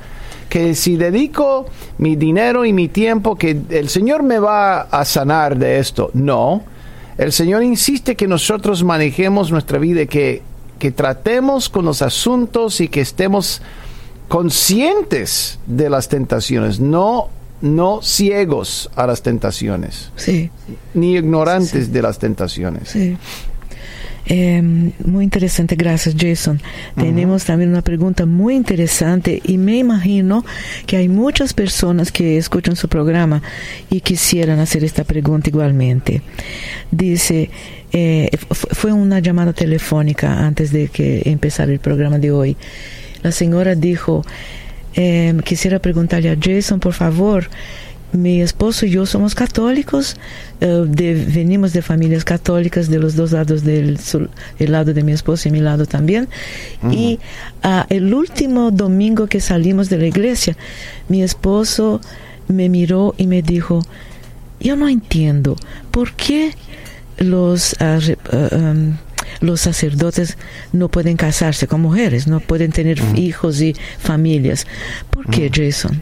que 0.51 0.75
si 0.75 0.97
dedico 0.97 1.65
mi 1.97 2.17
dinero 2.17 2.65
y 2.65 2.73
mi 2.73 2.89
tiempo, 2.89 3.37
que 3.37 3.57
el 3.69 3.87
Señor 3.87 4.21
me 4.21 4.37
va 4.37 4.81
a 4.81 5.05
sanar 5.05 5.57
de 5.57 5.79
esto. 5.79 6.11
No, 6.13 6.61
el 7.17 7.31
Señor 7.31 7.63
insiste 7.63 8.17
que 8.17 8.27
nosotros 8.27 8.83
manejemos 8.83 9.49
nuestra 9.49 9.79
vida, 9.79 10.05
que, 10.07 10.41
que 10.77 10.91
tratemos 10.91 11.69
con 11.69 11.85
los 11.85 12.01
asuntos 12.01 12.81
y 12.81 12.89
que 12.89 12.99
estemos 12.99 13.61
conscientes 14.27 15.57
de 15.67 15.89
las 15.89 16.09
tentaciones, 16.09 16.81
no, 16.81 17.29
no 17.61 18.01
ciegos 18.01 18.89
a 18.97 19.07
las 19.07 19.21
tentaciones, 19.21 20.11
Sí. 20.17 20.49
ni 20.93 21.15
ignorantes 21.15 21.93
de 21.93 22.01
las 22.01 22.19
tentaciones. 22.19 22.89
Sí. 22.89 23.15
Eh, 24.27 24.61
muy 25.03 25.23
interesante, 25.23 25.75
gracias 25.75 26.15
Jason. 26.17 26.61
Tenemos 26.95 27.43
también 27.45 27.69
una 27.71 27.81
pregunta 27.81 28.25
muy 28.25 28.55
interesante 28.55 29.41
y 29.43 29.57
me 29.57 29.77
imagino 29.79 30.45
que 30.85 30.97
hay 30.97 31.09
muchas 31.09 31.53
personas 31.53 32.11
que 32.11 32.37
escuchan 32.37 32.75
su 32.75 32.87
programa 32.87 33.41
y 33.89 34.01
quisieran 34.01 34.59
hacer 34.59 34.83
esta 34.83 35.03
pregunta 35.03 35.49
igualmente. 35.49 36.21
Dice, 36.91 37.49
eh, 37.91 38.29
fu- 38.51 38.67
fue 38.71 38.93
una 38.93 39.19
llamada 39.19 39.53
telefónica 39.53 40.45
antes 40.45 40.71
de 40.71 40.87
que 40.87 41.23
empezara 41.25 41.71
el 41.71 41.79
programa 41.79 42.19
de 42.19 42.31
hoy. 42.31 42.57
La 43.23 43.31
señora 43.31 43.75
dijo, 43.75 44.23
eh, 44.93 45.33
quisiera 45.43 45.79
preguntarle 45.79 46.29
a 46.29 46.37
Jason, 46.39 46.79
por 46.79 46.93
favor, 46.93 47.49
mi 48.13 48.41
esposo 48.41 48.85
y 48.85 48.89
yo 48.91 49.05
somos 49.05 49.35
católicos, 49.35 50.17
eh, 50.59 50.83
de- 50.87 51.13
venimos 51.13 51.71
de 51.73 51.81
familias 51.81 52.25
católicas 52.25 52.89
de 52.89 52.99
los 52.99 53.15
dos 53.15 53.31
lados 53.31 53.63
del 53.63 53.97
el 54.59 54.71
lado 54.71 54.93
de 54.93 55.03
mi 55.03 55.11
esposo 55.13 55.47
y 55.47 55.51
mi 55.51 55.59
lado 55.61 55.85
también. 55.85 56.27
Y 56.91 57.19
ah, 57.63 57.85
el 57.89 58.13
último 58.13 58.71
domingo 58.71 59.27
que 59.27 59.39
salimos 59.39 59.89
de 59.89 59.97
la 59.97 60.07
iglesia, 60.07 60.57
mi 61.07 61.23
esposo 61.23 62.01
me 62.47 62.67
miró 62.69 63.13
y 63.17 63.27
me 63.27 63.41
dijo, 63.41 63.81
yo 64.59 64.75
no 64.75 64.89
entiendo, 64.89 65.55
¿por 65.91 66.13
qué 66.13 66.51
los, 67.17 67.75
ah, 67.79 67.99
ah, 68.31 68.49
um, 68.55 68.97
los 69.39 69.61
sacerdotes 69.61 70.37
no 70.73 70.89
pueden 70.89 71.15
casarse 71.15 71.65
con 71.67 71.79
mujeres, 71.81 72.27
no 72.27 72.41
pueden 72.41 72.71
tener 72.71 72.99
hijos 73.15 73.61
y 73.61 73.73
familias? 73.99 74.67
¿Por 75.11 75.27
qué, 75.29 75.49
Jason? 75.53 76.01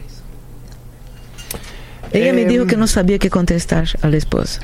Ella 2.12 2.32
me 2.32 2.42
Em, 2.42 2.48
dijo 2.48 2.66
que 2.66 2.76
no 2.76 2.86
sabía 2.86 3.18
qué 3.18 3.30
contestar 3.30 3.86
a 4.02 4.08
la 4.08 4.16
esposa. 4.16 4.60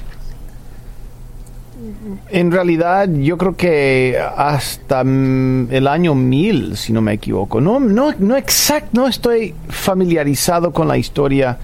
En 2.30 2.50
realidad, 2.50 3.08
yo 3.08 3.36
creo 3.38 3.56
que 3.56 4.18
hasta 4.36 5.02
mm, 5.04 5.68
el 5.70 5.86
año 5.86 6.14
1000, 6.14 6.76
si 6.76 6.92
no 6.92 7.00
me 7.00 7.12
equivoco. 7.14 7.60
No, 7.60 7.78
no, 7.80 8.12
no 8.18 8.36
exacto, 8.36 8.90
no 9.00 9.06
estoy 9.06 9.54
familiarizado 9.68 10.72
con 10.72 10.88
la 10.88 10.98
historia 10.98 11.58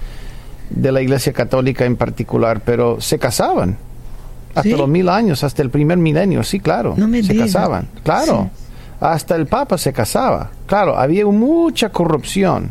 de 0.70 0.92
la 0.92 1.00
Iglesia 1.02 1.32
Católica 1.32 1.84
en 1.84 1.96
particular, 1.96 2.60
pero 2.64 3.00
se 3.00 3.18
casaban. 3.18 3.76
Hasta 4.50 4.62
¿Sí? 4.62 4.70
los 4.76 4.88
mil 4.88 5.08
años, 5.08 5.42
hasta 5.44 5.62
el 5.62 5.70
primer 5.70 5.98
milenio, 5.98 6.42
sí, 6.42 6.60
claro. 6.60 6.94
No 6.96 7.08
me 7.08 7.22
se 7.22 7.32
diga. 7.32 7.46
casaban, 7.46 7.88
claro. 8.04 8.50
Hasta 9.00 9.34
el 9.34 9.46
Papa 9.46 9.78
se 9.78 9.92
casaba. 9.92 10.50
Claro, 10.66 10.96
había 10.96 11.26
mucha 11.26 11.88
corrupción. 11.88 12.70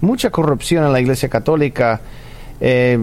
Mucha 0.00 0.30
corrupción 0.30 0.84
en 0.84 0.92
la 0.92 1.00
Iglesia 1.00 1.28
Católica. 1.28 2.00
eh, 2.60 2.98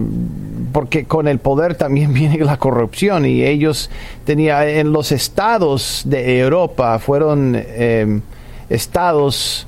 porque 0.72 1.06
con 1.06 1.28
el 1.28 1.38
poder 1.38 1.76
también 1.76 2.12
viene 2.20 2.38
la 2.44 2.58
corrupción 2.58 3.24
y 3.24 3.42
ellos 3.42 3.88
tenían 4.24 4.68
en 4.68 4.92
los 4.92 5.12
estados 5.12 6.02
de 6.04 6.38
Europa 6.40 6.98
fueron 6.98 7.54
eh, 7.56 8.20
estados 8.68 9.66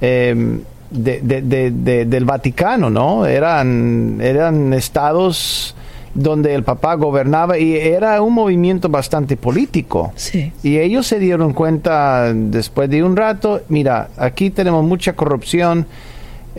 de- 0.00 1.20
de- 1.20 1.70
de- 1.70 2.04
del 2.06 2.24
Vaticano, 2.24 2.88
¿no? 2.88 3.26
Eran, 3.26 4.18
eran 4.22 4.72
estados 4.72 5.74
donde 6.14 6.54
el 6.54 6.62
papá 6.64 6.94
gobernaba 6.94 7.58
y 7.58 7.76
era 7.76 8.22
un 8.22 8.32
movimiento 8.32 8.88
bastante 8.88 9.36
político. 9.36 10.12
Sí. 10.16 10.52
Y 10.62 10.78
ellos 10.78 11.06
se 11.06 11.18
dieron 11.18 11.52
cuenta 11.52 12.32
después 12.32 12.88
de 12.88 13.02
un 13.04 13.14
rato, 13.16 13.60
mira, 13.68 14.08
aquí 14.16 14.48
tenemos 14.50 14.82
mucha 14.84 15.12
corrupción, 15.12 15.86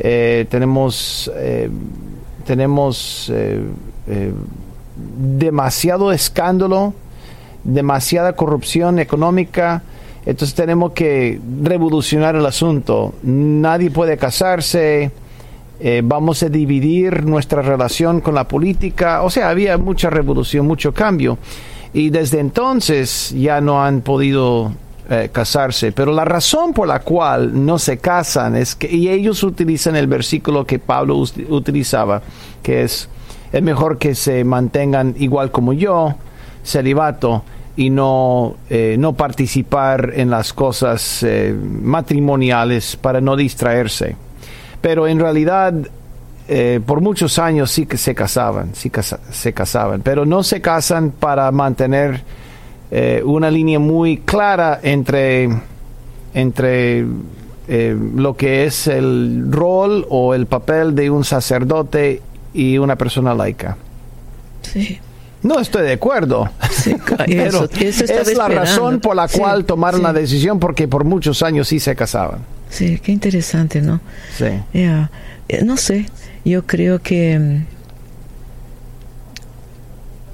eh, 0.01 0.45
tenemos, 0.49 1.31
eh, 1.35 1.69
tenemos 2.45 3.29
eh, 3.33 3.61
eh, 4.07 4.33
demasiado 5.37 6.11
escándalo, 6.11 6.93
demasiada 7.63 8.33
corrupción 8.33 8.99
económica, 8.99 9.83
entonces 10.25 10.55
tenemos 10.55 10.91
que 10.93 11.39
revolucionar 11.63 12.35
el 12.35 12.45
asunto. 12.45 13.13
Nadie 13.23 13.91
puede 13.91 14.17
casarse, 14.17 15.11
eh, 15.79 16.01
vamos 16.03 16.43
a 16.43 16.49
dividir 16.49 17.25
nuestra 17.25 17.61
relación 17.61 18.21
con 18.21 18.35
la 18.35 18.47
política, 18.47 19.23
o 19.23 19.29
sea, 19.29 19.49
había 19.49 19.77
mucha 19.77 20.09
revolución, 20.09 20.67
mucho 20.67 20.93
cambio. 20.93 21.37
Y 21.93 22.09
desde 22.09 22.39
entonces 22.39 23.33
ya 23.35 23.61
no 23.61 23.83
han 23.83 24.01
podido 24.01 24.71
eh, 25.11 25.29
casarse. 25.31 25.91
Pero 25.91 26.11
la 26.11 26.23
razón 26.23 26.71
por 26.71 26.87
la 26.87 26.99
cual 26.99 27.65
no 27.65 27.79
se 27.79 27.97
casan 27.97 28.55
es 28.55 28.75
que, 28.75 28.91
y 28.91 29.09
ellos 29.09 29.41
utilizan 29.41 29.95
el 29.95 30.05
versículo 30.05 30.67
que 30.67 30.77
Pablo 30.77 31.15
utilizaba, 31.49 32.21
que 32.61 32.83
es, 32.83 33.09
es 33.51 33.63
mejor 33.63 33.97
que 33.97 34.13
se 34.13 34.43
mantengan 34.43 35.15
igual 35.17 35.49
como 35.49 35.73
yo, 35.73 36.13
celibato, 36.63 37.43
y 37.75 37.89
no, 37.89 38.57
eh, 38.69 38.97
no 38.99 39.13
participar 39.13 40.11
en 40.15 40.29
las 40.29 40.53
cosas 40.53 41.23
eh, 41.23 41.55
matrimoniales 41.59 42.95
para 42.95 43.19
no 43.19 43.35
distraerse. 43.35 44.15
Pero 44.79 45.07
en 45.07 45.19
realidad, 45.19 45.73
por 46.85 47.01
muchos 47.01 47.39
años 47.39 47.71
sí 47.71 47.87
que 47.87 47.97
se 47.97 48.13
casaban, 48.13 48.75
sí 48.75 48.91
se 49.31 49.53
casaban, 49.53 50.01
pero 50.01 50.23
no 50.25 50.43
se 50.43 50.61
casan 50.61 51.09
para 51.09 51.51
mantener 51.51 52.21
eh, 52.91 53.21
una 53.25 53.49
línea 53.51 53.79
muy 53.79 54.17
clara 54.17 54.79
entre, 54.81 55.49
entre 56.33 57.05
eh, 57.67 57.97
lo 58.15 58.35
que 58.35 58.65
es 58.65 58.87
el 58.87 59.45
rol 59.51 60.05
o 60.09 60.33
el 60.33 60.45
papel 60.47 60.95
de 60.95 61.09
un 61.09 61.23
sacerdote 61.23 62.21
y 62.53 62.77
una 62.77 62.95
persona 62.95 63.33
laica. 63.33 63.77
Sí. 64.61 64.99
No 65.41 65.59
estoy 65.59 65.83
de 65.83 65.93
acuerdo. 65.93 66.49
Sí, 66.69 66.95
Pero 67.27 67.65
eso, 67.65 67.69
eso 67.79 68.03
es 68.03 68.09
la 68.09 68.21
esperando. 68.21 68.55
razón 68.55 68.99
por 68.99 69.15
la 69.15 69.27
Sí, 69.27 69.39
cual 69.39 69.63
tomaron 69.65 70.01
sí. 70.01 70.03
la 70.03 70.13
decisión 70.13 70.59
porque 70.59 70.87
por 70.87 71.03
muchos 71.05 71.43
años 71.43 71.67
sí 71.67 71.79
se 71.79 71.95
casaban. 71.95 72.39
Sí, 72.69 72.99
qué 73.01 73.11
interesante, 73.11 73.81
¿no? 73.81 74.01
Sí. 74.37 74.45
Ya, 74.73 75.09
eh, 75.47 75.63
no 75.63 75.77
sé, 75.77 76.07
yo 76.43 76.65
creo 76.65 76.99
que... 77.01 77.61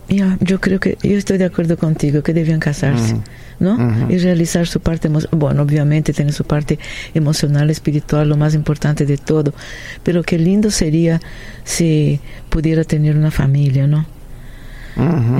Ya, 0.08 0.38
yo 0.40 0.62
creo 0.62 0.80
que 0.80 0.98
yo 1.02 1.18
estoy 1.18 1.38
de 1.38 1.46
acuerdo 1.46 1.78
contigo 1.78 2.22
que 2.22 2.34
debían 2.34 2.60
casarse. 2.60 3.16
¿no? 3.58 4.08
Y 4.10 4.18
realizar 4.18 4.68
su 4.68 4.82
parte, 4.82 5.08
bueno, 5.32 5.62
obviamente 5.62 6.12
tener 6.12 6.34
su 6.34 6.44
parte 6.44 6.78
emocional, 7.14 7.70
espiritual, 7.70 8.28
lo 8.28 8.36
más 8.36 8.54
importante 8.54 9.06
de 9.06 9.18
todo, 9.18 9.54
pero 10.04 10.24
qué 10.24 10.38
lindo 10.38 10.70
sería 10.72 11.22
si 11.64 12.20
pudiera 12.50 12.84
tener 12.84 13.16
una 13.16 13.32
familia, 13.32 13.88
¿no? 13.88 14.06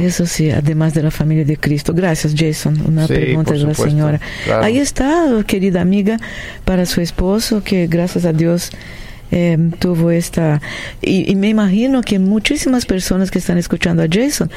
Eso 0.02 0.26
sí, 0.26 0.50
además 0.52 0.94
de 0.94 1.04
la 1.04 1.12
familia 1.12 1.46
de 1.46 1.56
Cristo. 1.58 1.94
Gracias, 1.94 2.34
Jason. 2.38 2.82
Una 2.88 3.08
Sí, 3.08 3.14
pregunta 3.14 3.54
de 3.54 3.60
la 3.60 3.74
señora. 3.74 4.20
claro. 4.46 4.64
Ahí 4.64 4.80
está, 4.80 5.26
querida 5.48 5.80
amiga, 5.82 6.18
para 6.66 6.86
su 6.86 7.00
esposo, 7.02 7.64
que 7.64 7.88
gracias 7.88 8.26
a 8.26 8.34
Dios 8.34 8.72
eh, 9.36 9.58
tuvo 9.80 10.12
esta... 10.12 10.62
Y, 11.02 11.30
y 11.30 11.36
me 11.36 11.50
imagino 11.50 12.02
que 12.02 12.20
muchísimas 12.20 12.86
personas 12.86 13.30
que 13.30 13.40
están 13.40 13.58
escuchando 13.58 14.02
a 14.02 14.08
Jason 14.10 14.50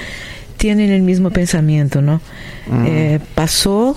tienen 0.56 0.90
el 0.90 1.02
mismo 1.02 1.30
pensamiento, 1.30 2.00
¿no? 2.00 2.20
Eh, 2.86 3.18
pasó 3.34 3.96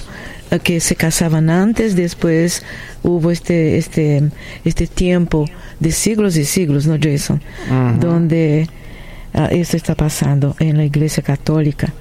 eh, 0.50 0.60
que 0.60 0.80
se 0.80 0.96
casaban 0.96 1.50
antes, 1.50 1.96
después 1.96 2.64
hubo 3.04 3.30
este, 3.30 3.78
este, 3.78 4.24
este 4.64 4.88
tiempo 4.88 5.46
de 5.80 5.92
siglos 5.92 6.36
y 6.38 6.46
siglos, 6.46 6.88
¿no, 6.88 6.98
Jason? 7.02 7.42
Ujú. 7.68 8.00
Donde 8.00 8.68
ah, 9.34 9.50
esto 9.52 9.78
está 9.78 9.94
pasando 9.94 10.56
en 10.60 10.78
la 10.78 10.86
iglesia 10.86 11.22
católica. 11.22 11.94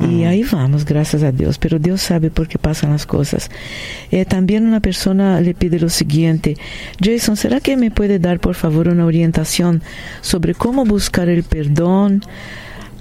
Y 0.00 0.24
ahí 0.24 0.44
vamos, 0.50 0.84
gracias 0.84 1.22
a 1.22 1.32
Dios, 1.32 1.58
pero 1.58 1.78
Dios 1.78 2.00
sabe 2.00 2.30
por 2.30 2.48
qué 2.48 2.58
pasan 2.58 2.90
las 2.90 3.06
cosas. 3.06 3.50
Eh, 4.10 4.24
también 4.24 4.66
una 4.66 4.80
persona 4.80 5.40
le 5.40 5.54
pide 5.54 5.78
lo 5.78 5.88
siguiente, 5.88 6.56
Jason, 7.00 7.36
¿será 7.36 7.60
que 7.60 7.76
me 7.76 7.90
puede 7.90 8.18
dar 8.18 8.40
por 8.40 8.54
favor 8.54 8.88
una 8.88 9.04
orientación 9.04 9.82
sobre 10.20 10.54
cómo 10.54 10.84
buscar 10.84 11.28
el 11.28 11.44
perdón 11.44 12.22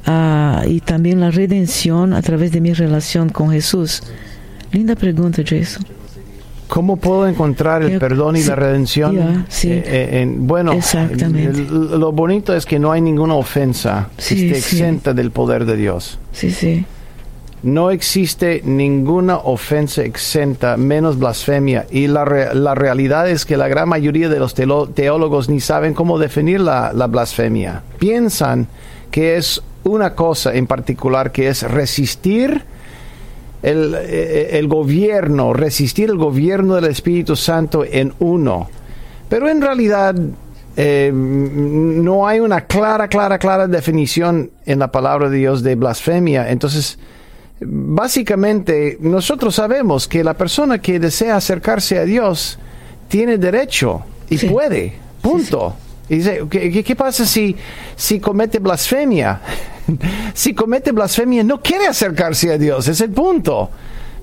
ah, 0.06 0.64
y 0.68 0.82
también 0.82 1.20
la 1.20 1.32
redención 1.32 2.14
a 2.14 2.22
través 2.22 2.52
de 2.52 2.62
mi 2.62 2.74
relación 2.74 3.30
con 3.30 3.52
Jesús? 3.52 4.04
Linda 4.72 4.96
pregunta, 4.96 5.42
Jason. 5.46 6.01
¿Cómo 6.72 6.96
puedo 6.96 7.28
encontrar 7.28 7.84
el 7.84 8.00
perdón 8.00 8.38
y 8.38 8.42
sí, 8.44 8.48
la 8.50 8.56
redención? 8.56 9.46
sí. 9.50 9.70
Eh, 9.72 9.84
eh, 9.86 10.22
en- 10.22 10.48
bueno, 10.48 10.72
Exactamente. 10.72 11.66
lo 11.70 12.14
bonito 12.14 12.56
es 12.56 12.66
que 12.66 12.80
no 12.80 12.94
hay 12.94 13.02
ninguna 13.02 13.34
ofensa 13.36 14.08
Sí, 14.18 14.36
que 14.38 14.46
esté 14.52 14.62
sí. 14.62 14.76
exenta 14.78 15.14
del 15.14 15.32
poder 15.32 15.66
de 15.66 15.76
Dios. 15.76 16.18
Sí, 16.32 16.50
sí, 16.50 16.86
No 17.62 17.92
existe 17.92 18.62
ninguna 18.64 19.36
ofensa 19.38 20.02
exenta, 20.02 20.78
menos 20.78 21.20
blasfemia. 21.20 21.86
Y 21.92 22.08
la, 22.08 22.24
re- 22.24 22.56
la 22.56 22.74
realidad 22.74 23.30
es 23.30 23.46
que 23.46 23.58
la 23.58 23.68
gran 23.68 23.90
mayoría 23.90 24.30
de 24.30 24.40
los 24.40 24.56
teólogos 24.56 25.50
ni 25.50 25.60
saben 25.60 25.94
cómo 25.94 26.18
definir 26.20 26.62
la, 26.62 26.94
la 26.94 27.08
blasfemia. 27.08 27.84
Piensan 28.00 28.68
que 29.12 29.36
es 29.36 29.62
una 29.84 30.16
cosa 30.16 30.54
en 30.54 30.68
particular, 30.68 31.32
que 31.34 31.50
es 31.50 31.64
resistir 31.64 32.64
el, 33.62 33.96
eh, 33.98 34.58
el 34.58 34.68
gobierno, 34.68 35.54
resistir 35.54 36.10
el 36.10 36.18
gobierno 36.18 36.76
del 36.76 36.86
Espíritu 36.86 37.36
Santo 37.36 37.84
en 37.90 38.14
uno. 38.20 38.70
Pero 39.30 39.48
en 39.50 39.62
realidad 39.62 40.16
eh, 40.78 41.12
no 41.14 42.28
hay 42.28 42.40
una 42.40 42.62
clara, 42.62 43.08
clara, 43.08 43.38
clara 43.40 43.68
definición 43.68 44.52
en 44.66 44.80
la 44.80 44.92
palabra 44.92 45.30
de 45.30 45.38
Dios 45.38 45.64
de 45.64 45.76
blasfemia. 45.76 46.50
Entonces, 46.50 46.98
básicamente, 47.60 48.98
nosotros 49.00 49.56
sabemos 49.56 50.08
que 50.08 50.24
la 50.24 50.34
persona 50.34 50.80
que 50.80 51.00
desea 51.00 51.36
acercarse 51.36 52.00
a 52.00 52.06
Dios 52.06 52.58
tiene 53.08 53.38
derecho 53.38 54.02
y 54.30 54.38
Sí. 54.38 54.48
puede. 54.48 54.94
Punto. 55.22 55.76
Y 56.12 56.16
dice, 56.18 56.44
¿qué, 56.50 56.84
qué- 56.84 56.96
pasa 56.98 57.26
si, 57.26 57.56
si 57.96 58.20
comete 58.20 58.60
blasfemia? 58.60 59.40
si 60.34 60.54
comete 60.54 60.92
blasfemia, 60.92 61.42
no 61.42 61.62
quiere 61.62 61.88
acercarse 61.88 62.52
a 62.52 62.58
Dios, 62.58 62.90
es 62.90 63.00
el 63.00 63.12
punto. 63.12 63.70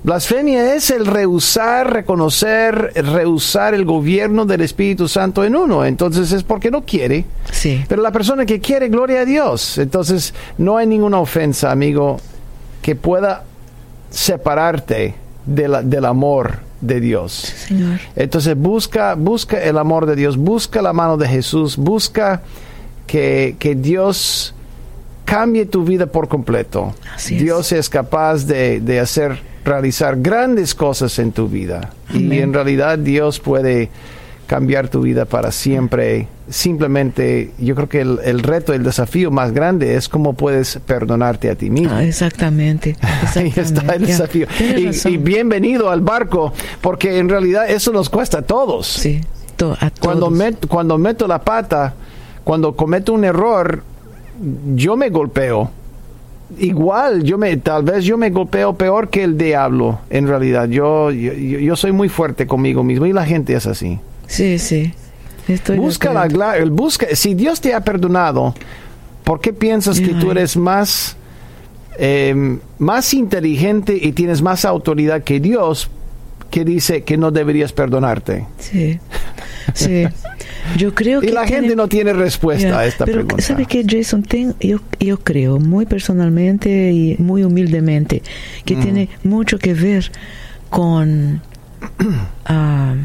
Blasfemia 0.03 0.75
es 0.75 0.91
el 0.91 1.07
rehusar, 1.07 1.91
reconocer, 1.91 2.91
rehusar 2.93 3.73
el 3.73 3.85
gobierno 3.85 4.45
del 4.45 4.61
Espíritu 4.61 5.07
Santo 5.07 5.43
en 5.43 5.55
uno. 5.55 5.83
Entonces 5.83 6.31
es 6.31 6.43
porque 6.43 6.69
no 6.69 6.83
quiere. 6.83 7.25
sí. 7.51 7.83
Pero 7.89 8.03
la 8.03 8.11
persona 8.11 8.45
que 8.45 8.59
quiere, 8.59 8.87
gloria 8.89 9.21
a 9.21 9.25
Dios. 9.25 9.79
Entonces 9.79 10.35
no 10.59 10.77
hay 10.77 10.85
ninguna 10.85 11.17
ofensa, 11.19 11.71
amigo, 11.71 12.19
que 12.83 12.95
pueda 12.95 13.45
separarte 14.11 15.15
de 15.45 15.67
la- 15.67 15.81
del 15.81 16.05
amor 16.05 16.59
de 16.81 16.99
Dios. 16.99 17.33
Señor. 17.33 17.99
Entonces 18.15 18.55
busca, 18.55 19.15
busca 19.15 19.61
el 19.61 19.77
amor 19.77 20.05
de 20.05 20.15
Dios, 20.15 20.37
busca 20.37 20.81
la 20.81 20.93
mano 20.93 21.17
de 21.17 21.27
Jesús, 21.27 21.77
busca 21.77 22.41
que, 23.07 23.55
que 23.59 23.75
Dios 23.75 24.53
cambie 25.25 25.65
tu 25.65 25.83
vida 25.83 26.07
por 26.07 26.27
completo. 26.27 26.93
Así. 27.15 27.35
Dios 27.35 27.71
es 27.71 27.89
capaz 27.89 28.45
de, 28.45 28.79
de 28.79 28.99
hacer, 28.99 29.39
realizar 29.63 30.19
grandes 30.19 30.73
cosas 30.73 31.19
en 31.19 31.31
tu 31.31 31.47
vida. 31.47 31.91
Y 32.13 32.39
en 32.39 32.53
realidad 32.53 32.97
Dios 32.97 33.39
puede 33.39 33.89
cambiar 34.49 34.89
tu 34.89 35.01
vida 35.01 35.25
para 35.25 35.51
siempre. 35.51 36.27
Simplemente, 36.49 37.51
yo 37.59 37.75
creo 37.75 37.87
que 37.87 38.01
el, 38.01 38.19
el 38.25 38.39
reto, 38.41 38.73
el 38.73 38.81
desafío 38.83 39.29
más 39.29 39.51
grande 39.53 39.93
es 39.95 40.09
cómo 40.09 40.33
puedes 40.33 40.79
perdonarte 40.87 41.51
a 41.51 41.55
ti 41.55 41.69
mismo. 41.69 41.93
Ah, 41.93 42.03
exactamente. 42.03 42.95
Ahí 43.01 43.13
está 43.23 43.39
el 43.41 43.47
exactamente. 43.47 43.99
Ya, 44.07 44.07
desafío. 44.07 44.47
Y, 45.11 45.17
bienvenido 45.17 45.91
al 45.91 46.01
barco, 46.01 46.51
porque 46.81 47.19
en 47.19 47.29
realidad 47.29 47.69
eso 47.69 47.91
nos 47.93 48.09
cuesta 48.09 48.39
a 48.39 48.41
todos. 48.41 48.87
Sí, 48.87 49.21
to- 49.55 49.77
a 49.79 49.91
Cuando, 50.01 50.25
todos. 50.25 50.39
met- 50.39 50.67
cuando 50.67 50.97
meto 50.97 51.27
la 51.27 51.39
pata, 51.39 51.93
cuando 52.43 52.75
cometo 52.75 53.13
un 53.13 53.25
error, 53.25 53.83
yo 54.75 54.97
me 54.97 55.11
golpeo. 55.11 55.69
Igual, 56.57 57.21
yo 57.23 57.37
me, 57.37 57.55
tal 57.57 57.83
vez 57.83 58.03
yo 58.05 58.17
me 58.17 58.31
golpeo 58.31 58.73
peor 58.73 59.09
que 59.09 59.23
el 59.23 59.37
diablo, 59.37 59.99
en 60.09 60.27
realidad. 60.27 60.67
Yo, 60.67 61.11
yo- 61.11 61.33
yo 61.33 61.75
soy 61.75 61.91
muy 61.91 62.09
fuerte 62.09 62.47
conmigo 62.47 62.83
mismo 62.83 63.05
y 63.05 63.13
la 63.13 63.25
gente 63.27 63.53
es 63.53 63.67
así. 63.67 63.99
Sí, 64.29 64.57
sí. 64.59 64.93
Estoy 65.47 65.77
Busca 65.77 66.13
la, 66.13 66.63
busca, 66.69 67.07
si 67.13 67.33
Dios 67.33 67.59
te 67.59 67.73
ha 67.73 67.81
perdonado, 67.81 68.53
¿por 69.23 69.41
qué 69.41 69.51
piensas 69.51 69.99
que 69.99 70.13
tú 70.13 70.29
eres 70.31 70.55
más, 70.55 71.17
eh, 71.97 72.59
más 72.77 73.13
inteligente 73.13 73.97
y 73.99 74.11
tienes 74.13 74.41
más 74.43 74.63
autoridad 74.63 75.23
que 75.23 75.39
Dios 75.39 75.89
que 76.51 76.63
dice 76.63 77.03
que 77.03 77.17
no 77.17 77.31
deberías 77.31 77.73
perdonarte? 77.73 78.45
Sí, 78.59 78.99
Sí. 79.73 80.05
Yo 80.77 80.93
creo 80.95 81.19
y 81.23 81.27
que 81.27 81.31
la 81.33 81.45
tiene- 81.45 81.61
gente 81.61 81.75
no 81.75 81.87
tiene 81.87 82.13
respuesta 82.13 82.79
a 82.79 82.85
esta 82.85 83.05
pero, 83.05 83.19
pregunta. 83.25 83.41
¿sabe 83.43 83.65
qué, 83.65 83.83
Jason? 83.87 84.21
Ten- 84.23 84.55
yo, 84.59 84.79
yo 84.99 85.19
creo 85.19 85.59
muy 85.59 85.85
personalmente 85.87 86.91
y 86.91 87.15
muy 87.17 87.43
humildemente 87.43 88.21
que 88.65 88.75
tiene 88.75 89.09
mucho 89.23 89.57
que 89.57 89.73
ver 89.73 90.11
con 90.69 91.41
ah, 92.45 92.95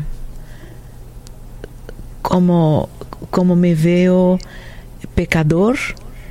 cómo, 2.25 2.89
cómo 3.31 3.55
me 3.55 3.75
veo 3.75 4.39
pecador 5.15 5.77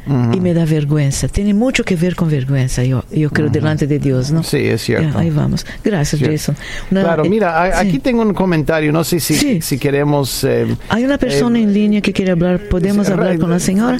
Ujú. 0.07 0.33
y 0.33 0.39
me 0.41 0.53
da 0.53 0.65
vergüenza. 0.65 1.27
Tiene 1.27 1.53
mucho 1.53 1.83
que 1.85 1.95
ver 1.95 2.15
con 2.15 2.29
vergüenza, 2.29 2.83
yo, 2.83 3.03
yo 3.11 3.29
creo, 3.29 3.49
delante 3.49 3.85
de 3.87 3.99
Dios, 3.99 4.31
¿no? 4.31 4.41
Sí, 4.43 4.57
es 4.57 4.81
cierto. 4.81 5.13
Ya, 5.13 5.19
ahí 5.19 5.29
vamos. 5.29 5.65
Gracias, 5.83 6.17
Cierto. 6.19 6.33
Jason. 6.35 6.55
Una- 6.91 7.03
Claro, 7.03 7.23
eh, 7.25 7.29
mira, 7.29 7.71
sí. 7.79 7.87
aquí 7.87 7.99
tengo 7.99 8.23
un 8.23 8.33
comentario, 8.33 8.91
no 8.91 9.03
sé 9.03 9.19
si, 9.19 9.35
Sí. 9.35 9.61
si 9.61 9.77
queremos... 9.77 10.43
eh, 10.43 10.75
Hay 10.89 11.05
una 11.05 11.17
persona 11.19 11.59
eh, 11.59 11.63
en 11.63 11.73
línea 11.73 12.01
que 12.01 12.11
quiere 12.11 12.31
hablar. 12.31 12.59
¿Podemos 12.69 13.07
hablar 13.09 13.37
con 13.37 13.51
la 13.51 13.59
señora? 13.59 13.99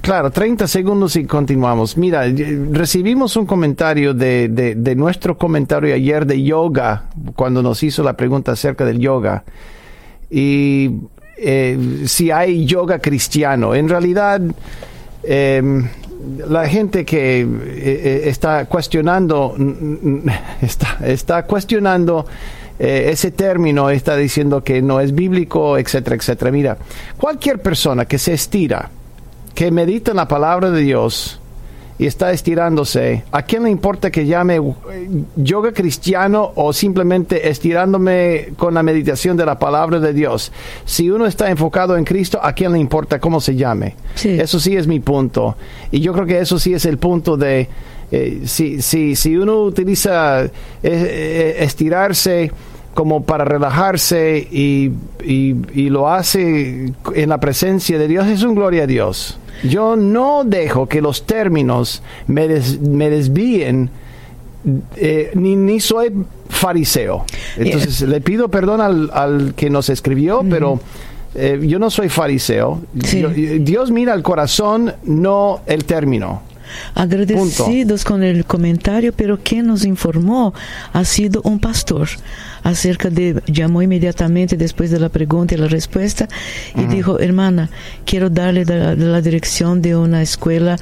Claro, 0.00 0.30
30 0.30 0.66
segundos 0.66 1.14
y 1.16 1.24
continuamos. 1.26 1.98
Mira, 1.98 2.26
eh, 2.26 2.58
recibimos 2.72 3.36
un 3.36 3.44
comentario 3.44 4.14
de, 4.14 4.48
de, 4.48 4.74
de 4.74 4.96
nuestro 4.96 5.36
comentario 5.36 5.94
ayer 5.94 6.24
de 6.26 6.42
yoga, 6.42 7.04
cuando 7.36 7.62
nos 7.62 7.82
hizo 7.82 8.02
la 8.02 8.16
pregunta 8.16 8.52
acerca 8.52 8.84
del 8.86 8.98
yoga. 8.98 9.44
Y 10.30 10.90
eh, 11.36 12.02
si 12.06 12.30
hay 12.30 12.64
yoga 12.64 12.98
cristiano. 12.98 13.74
En 13.74 13.88
realidad, 13.88 14.40
eh, 15.22 15.82
la 16.48 16.66
gente 16.68 17.04
que 17.04 17.40
eh, 17.40 17.46
eh, 17.46 18.22
está 18.26 18.66
cuestionando, 18.66 19.54
está, 20.62 20.98
está 21.04 21.44
cuestionando 21.44 22.26
eh, 22.78 23.10
ese 23.10 23.30
término, 23.30 23.90
está 23.90 24.16
diciendo 24.16 24.62
que 24.62 24.82
no 24.82 25.00
es 25.00 25.14
bíblico, 25.14 25.78
etcétera, 25.78 26.16
etcétera. 26.16 26.50
Mira, 26.50 26.78
cualquier 27.16 27.60
persona 27.60 28.06
que 28.06 28.18
se 28.18 28.34
estira, 28.34 28.90
que 29.54 29.70
medita 29.70 30.12
en 30.12 30.16
la 30.16 30.28
palabra 30.28 30.70
de 30.70 30.80
Dios 30.80 31.40
y 31.98 32.06
está 32.06 32.32
estirándose, 32.32 33.22
¿a 33.30 33.42
quién 33.42 33.62
le 33.62 33.70
importa 33.70 34.10
que 34.10 34.26
llame 34.26 34.56
eh, 34.56 35.08
yoga 35.36 35.72
cristiano 35.72 36.50
o 36.56 36.72
simplemente 36.72 37.48
estirándome 37.48 38.48
con 38.56 38.74
la 38.74 38.82
meditación 38.82 39.36
de 39.36 39.46
la 39.46 39.58
palabra 39.58 40.00
de 40.00 40.12
Dios? 40.12 40.50
Si 40.84 41.08
uno 41.10 41.26
está 41.26 41.50
enfocado 41.50 41.96
en 41.96 42.04
Cristo, 42.04 42.40
¿a 42.42 42.52
quién 42.52 42.72
le 42.72 42.78
importa 42.80 43.20
cómo 43.20 43.40
se 43.40 43.54
llame? 43.54 43.94
Sí. 44.16 44.30
Eso 44.30 44.58
sí 44.58 44.76
es 44.76 44.86
mi 44.88 44.98
punto. 45.00 45.56
Y 45.92 46.00
yo 46.00 46.12
creo 46.12 46.26
que 46.26 46.40
eso 46.40 46.58
sí 46.58 46.74
es 46.74 46.84
el 46.84 46.98
punto 46.98 47.36
de 47.36 47.68
eh, 48.10 48.42
si, 48.44 48.82
si, 48.82 49.14
si 49.16 49.36
uno 49.36 49.60
utiliza 49.62 50.44
eh, 50.44 50.50
eh, 50.82 51.56
estirarse 51.60 52.50
como 52.92 53.24
para 53.24 53.44
relajarse 53.44 54.38
y, 54.50 54.90
y- 55.24 55.56
y 55.74 55.90
lo 55.90 56.08
hace 56.08 56.92
en 57.14 57.28
la 57.28 57.38
presencia 57.38 57.98
de 57.98 58.06
Dios, 58.08 58.26
es 58.26 58.42
un 58.42 58.54
gloria 58.54 58.84
a 58.84 58.86
Dios. 58.86 59.38
Yo 59.62 59.96
no 59.96 60.42
dejo 60.44 60.86
que 60.88 61.00
los 61.00 61.24
términos 61.26 62.02
me, 62.26 62.48
des- 62.48 62.80
me 62.80 63.08
desvíen, 63.10 63.90
eh, 64.96 65.30
ni, 65.34 65.56
ni 65.56 65.80
soy 65.80 66.12
fariseo. 66.48 67.24
Entonces 67.56 68.00
le 68.02 68.20
pido 68.20 68.48
perdón 68.48 68.80
al, 68.80 69.10
al 69.12 69.54
que 69.56 69.70
nos 69.70 69.88
escribió, 69.90 70.42
pero 70.48 70.80
eh, 71.34 71.60
yo 71.62 71.78
no 71.78 71.90
soy 71.90 72.08
fariseo. 72.08 72.80
Sí. 73.04 73.20
Yo- 73.20 73.28
Dios 73.30 73.90
mira 73.90 74.14
el 74.14 74.22
corazón, 74.22 74.92
no 75.04 75.60
el 75.66 75.84
término. 75.84 76.42
Agradecidos 76.94 78.04
con 78.04 78.22
el 78.22 78.44
comentario, 78.44 79.12
pero 79.12 79.38
quien 79.42 79.66
nos 79.66 79.84
informó 79.84 80.54
ha 80.92 81.04
sido 81.04 81.40
un 81.42 81.58
pastor 81.58 82.08
acerca 82.62 83.10
de, 83.10 83.42
llamó 83.46 83.82
inmediatamente 83.82 84.56
después 84.56 84.90
de 84.90 84.98
la 84.98 85.10
pregunta 85.10 85.54
y 85.54 85.58
la 85.58 85.68
respuesta 85.68 86.28
y 86.74 86.86
dijo, 86.86 87.18
hermana, 87.18 87.68
quiero 88.06 88.30
darle 88.30 88.64
la, 88.64 89.20
dirección 89.20 89.82
de 89.82 89.96
una 89.96 90.22
escuela 90.22 90.76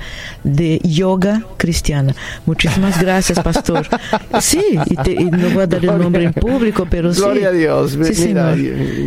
de 0.44 0.80
yoga 0.84 1.44
cristiana. 1.56 2.14
Muchísimas 2.46 3.00
gracias, 3.00 3.40
pastor. 3.40 3.86
Sí, 4.40 4.62
y, 4.86 4.96
te- 4.96 5.12
y 5.12 5.24
no 5.24 5.50
voy 5.50 5.62
a 5.62 5.66
dar 5.66 5.84
el 5.84 5.98
nombre 5.98 6.24
en 6.24 6.32
público, 6.32 6.86
pero 6.88 7.12
sí. 7.12 7.20
Gloria 7.20 7.48
a 7.48 7.52
Dios. 7.52 7.98
Sí, 8.12 8.34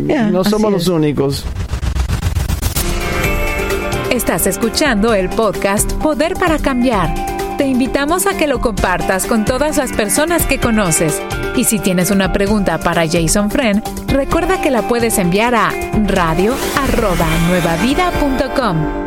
Mira, 0.02 0.30
no 0.30 0.44
somos 0.44 0.72
los 0.72 0.88
únicos. 0.88 1.44
Estás 4.16 4.46
escuchando 4.46 5.12
el 5.12 5.28
podcast 5.28 5.92
Poder 5.92 6.36
para 6.36 6.58
Cambiar. 6.58 7.12
Te 7.58 7.66
invitamos 7.66 8.26
a 8.26 8.34
que 8.34 8.46
lo 8.46 8.62
compartas 8.62 9.26
con 9.26 9.44
todas 9.44 9.76
las 9.76 9.92
personas 9.92 10.46
que 10.46 10.58
conoces. 10.58 11.20
Y 11.54 11.64
si 11.64 11.78
tienes 11.78 12.10
una 12.10 12.32
pregunta 12.32 12.78
para 12.78 13.06
Jason 13.06 13.50
Friend, 13.50 13.82
recuerda 14.08 14.62
que 14.62 14.70
la 14.70 14.88
puedes 14.88 15.18
enviar 15.18 15.54
a 15.54 15.68
radio@nuevavida.com. 16.06 19.05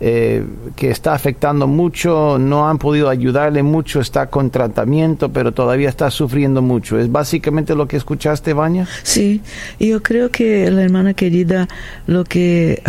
eh, 0.00 0.44
que 0.76 0.90
está 0.90 1.14
afectando 1.14 1.66
mucho, 1.66 2.36
no 2.38 2.68
han 2.68 2.78
podido 2.78 3.08
ayudarle 3.08 3.62
mucho, 3.62 4.00
está 4.00 4.26
con 4.26 4.50
tratamiento, 4.50 5.30
pero 5.32 5.52
todavía 5.52 5.88
está 5.88 6.10
sufriendo 6.10 6.62
mucho. 6.62 6.98
¿Es 6.98 7.10
básicamente 7.10 7.74
lo 7.74 7.86
que 7.88 7.96
escuchaste, 7.96 8.52
Baña? 8.52 8.86
Sí, 9.02 9.40
yo 9.78 10.02
creo 10.02 10.30
que 10.30 10.70
la 10.70 10.82
hermana 10.82 11.14
querida, 11.14 11.68
lo 12.06 12.24
que 12.24 12.82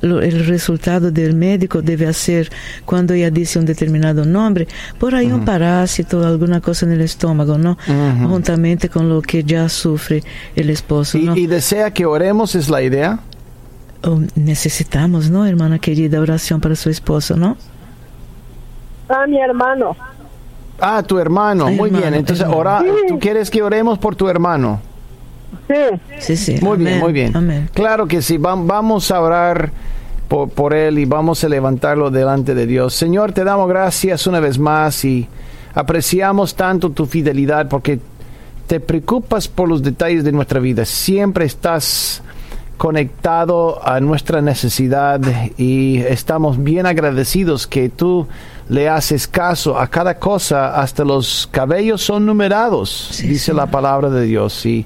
lo- 0.00 0.20
el 0.20 0.46
resultado 0.46 1.10
del 1.10 1.34
médico 1.34 1.80
debe 1.80 2.06
hacer 2.06 2.50
cuando 2.84 3.14
ella 3.14 3.30
dice 3.30 3.58
un 3.58 3.64
determinado 3.64 4.24
nombre, 4.24 4.66
por 4.98 5.14
ahí 5.14 5.30
un 5.32 5.44
parásito, 5.44 6.26
alguna 6.26 6.60
cosa 6.60 6.84
en 6.86 6.92
el 6.92 7.00
estómago, 7.00 7.56
¿no? 7.58 7.78
Juntamente 8.28 8.88
con 8.88 9.08
lo 9.08 9.22
que 9.22 9.44
ya 9.44 9.68
sufre 9.68 10.22
el 10.56 10.70
esposo, 10.70 11.16
Y, 11.18 11.28
y 11.40 11.46
desea 11.46 11.90
que 11.92 12.04
oremos, 12.06 12.54
es 12.54 12.68
la 12.68 12.82
idea. 12.82 13.18
Oh, 14.06 14.20
necesitamos, 14.34 15.30
¿no, 15.30 15.46
hermana 15.46 15.78
querida, 15.78 16.20
oración 16.20 16.60
para 16.60 16.76
su 16.76 16.90
esposo, 16.90 17.36
¿no? 17.36 17.56
Ah, 19.08 19.26
mi 19.26 19.40
hermano. 19.40 19.96
Ah, 20.80 21.02
tu 21.02 21.18
hermano, 21.18 21.66
Ay, 21.66 21.76
muy 21.76 21.88
hermano, 21.88 22.02
bien. 22.02 22.14
Entonces, 22.14 22.42
hermano. 22.42 22.60
ora, 22.60 22.80
Sí. 22.80 22.86
¿tú 23.08 23.18
quieres 23.18 23.50
que 23.50 23.62
oremos 23.62 23.98
por 23.98 24.16
tu 24.16 24.28
hermano? 24.28 24.80
Sí, 25.68 26.00
Sí, 26.18 26.36
sí. 26.36 26.58
Muy 26.62 26.78
bien, 26.78 26.98
muy 26.98 27.12
bien. 27.12 27.36
Amén. 27.36 27.70
Claro 27.72 28.06
que 28.06 28.20
sí, 28.20 28.36
vam- 28.38 28.66
vamos 28.66 29.10
a 29.10 29.20
orar 29.20 29.70
por, 30.28 30.48
por 30.50 30.74
él 30.74 30.98
y 30.98 31.04
vamos 31.04 31.42
a 31.44 31.48
levantarlo 31.48 32.10
delante 32.10 32.54
de 32.54 32.66
Dios. 32.66 32.94
Señor, 32.94 33.32
te 33.32 33.44
damos 33.44 33.68
gracias 33.68 34.26
una 34.26 34.40
vez 34.40 34.58
más 34.58 35.04
y 35.04 35.28
apreciamos 35.74 36.54
tanto 36.54 36.90
tu 36.90 37.06
fidelidad 37.06 37.68
porque 37.68 38.00
te 38.66 38.80
preocupas 38.80 39.46
por 39.48 39.68
los 39.68 39.82
detalles 39.82 40.24
de 40.24 40.32
nuestra 40.32 40.58
vida, 40.60 40.84
siempre 40.84 41.44
estás 41.44 42.22
conectado 42.84 43.80
a 43.82 43.98
nuestra 43.98 44.42
necesidad 44.42 45.18
y 45.56 46.00
estamos 46.00 46.62
bien 46.62 46.84
agradecidos 46.84 47.66
que 47.66 47.88
tú 47.88 48.28
le 48.68 48.90
haces 48.90 49.26
caso 49.26 49.78
a 49.80 49.86
cada 49.86 50.18
cosa, 50.18 50.78
hasta 50.78 51.02
los 51.02 51.48
cabellos 51.50 52.02
son 52.02 52.26
numerados, 52.26 53.22
dice 53.22 53.54
la 53.54 53.64
palabra 53.64 54.10
de 54.10 54.26
Dios. 54.26 54.66
Y 54.66 54.84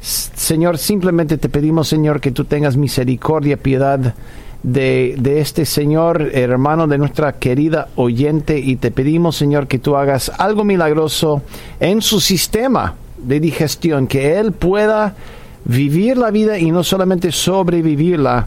Señor, 0.00 0.78
simplemente 0.78 1.36
te 1.36 1.48
pedimos, 1.48 1.88
Señor, 1.88 2.20
que 2.20 2.30
tú 2.30 2.44
tengas 2.44 2.76
misericordia, 2.76 3.56
piedad 3.56 4.14
de, 4.62 5.16
de, 5.18 5.40
este 5.40 5.66
Señor, 5.66 6.30
hermano 6.34 6.86
de 6.86 6.98
nuestra 6.98 7.32
querida 7.32 7.88
oyente, 7.96 8.60
y 8.60 8.76
te 8.76 8.92
pedimos, 8.92 9.34
Señor, 9.34 9.66
que 9.66 9.80
tú 9.80 9.96
hagas 9.96 10.30
algo 10.38 10.62
milagroso 10.62 11.42
en 11.80 12.00
su 12.00 12.20
sistema 12.20 12.94
de 13.18 13.40
digestión, 13.40 14.06
que 14.06 14.38
Él 14.38 14.52
pueda 14.52 15.16
vivir 15.64 16.16
la 16.16 16.30
vida 16.30 16.58
y 16.58 16.70
no 16.70 16.84
solamente 16.84 17.32
sobrevivirla. 17.32 18.46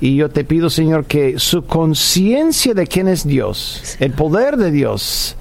Y 0.00 0.16
yo 0.16 0.30
te 0.30 0.44
pido, 0.44 0.70
Señor, 0.70 1.04
que 1.04 1.38
su 1.38 1.64
conciencia 1.64 2.72
de 2.72 2.86
quién 2.86 3.08
es 3.08 3.26
Dios, 3.26 3.96
el 4.00 4.12
poder 4.12 4.56
de 4.56 4.70
Dios, 4.70 5.36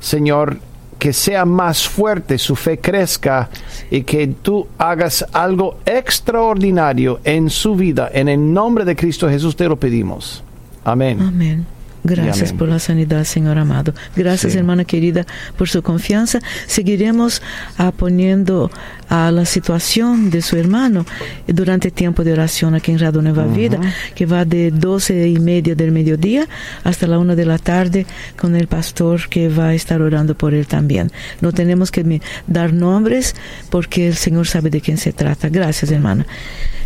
Señor, 0.00 0.58
que 0.98 1.12
sea 1.12 1.44
más 1.44 1.88
fuerte, 1.88 2.38
su 2.38 2.54
fe 2.54 2.78
crezca 2.78 3.48
y 3.90 4.02
que 4.02 4.28
tú 4.28 4.68
hagas 4.78 5.26
algo 5.32 5.78
extraordinario 5.84 7.20
en 7.24 7.50
su 7.50 7.74
vida. 7.74 8.10
En 8.12 8.28
el 8.28 8.52
nombre 8.52 8.84
de 8.84 8.94
Cristo 8.94 9.28
Jesús 9.28 9.56
te 9.56 9.66
lo 9.68 9.76
pedimos. 9.76 10.44
Amén. 10.84 11.66
Gracias 12.04 12.52
por 12.52 12.68
la 12.68 12.78
sanidad, 12.78 13.24
Señor 13.24 13.58
amado. 13.58 13.94
Gracias, 14.16 14.54
hermana 14.56 14.84
querida, 14.84 15.24
por 15.56 15.68
su 15.68 15.82
confianza. 15.82 16.40
Seguiremos 16.66 17.42
ah, 17.78 17.92
poniendo 17.92 18.70
a 19.08 19.30
la 19.30 19.44
situación 19.44 20.30
de 20.30 20.42
su 20.42 20.56
hermano 20.56 21.04
durante 21.46 21.88
el 21.88 21.94
tiempo 21.94 22.24
de 22.24 22.32
oración 22.32 22.74
aquí 22.74 22.92
en 22.92 22.98
Radio 22.98 23.22
Nueva 23.22 23.44
Vida, 23.44 23.78
que 24.14 24.26
va 24.26 24.44
de 24.44 24.70
doce 24.70 25.28
y 25.28 25.38
media 25.38 25.74
del 25.74 25.92
mediodía 25.92 26.48
hasta 26.82 27.06
la 27.06 27.18
una 27.18 27.36
de 27.36 27.44
la 27.44 27.58
tarde 27.58 28.06
con 28.36 28.56
el 28.56 28.66
pastor 28.66 29.28
que 29.28 29.48
va 29.48 29.68
a 29.68 29.74
estar 29.74 30.00
orando 30.02 30.34
por 30.34 30.54
él 30.54 30.66
también. 30.66 31.12
No 31.40 31.52
tenemos 31.52 31.90
que 31.90 32.20
dar 32.46 32.72
nombres 32.72 33.34
porque 33.70 34.08
el 34.08 34.14
Señor 34.14 34.46
sabe 34.46 34.70
de 34.70 34.80
quién 34.80 34.96
se 34.96 35.12
trata. 35.12 35.48
Gracias, 35.48 35.90
hermana. 35.90 36.26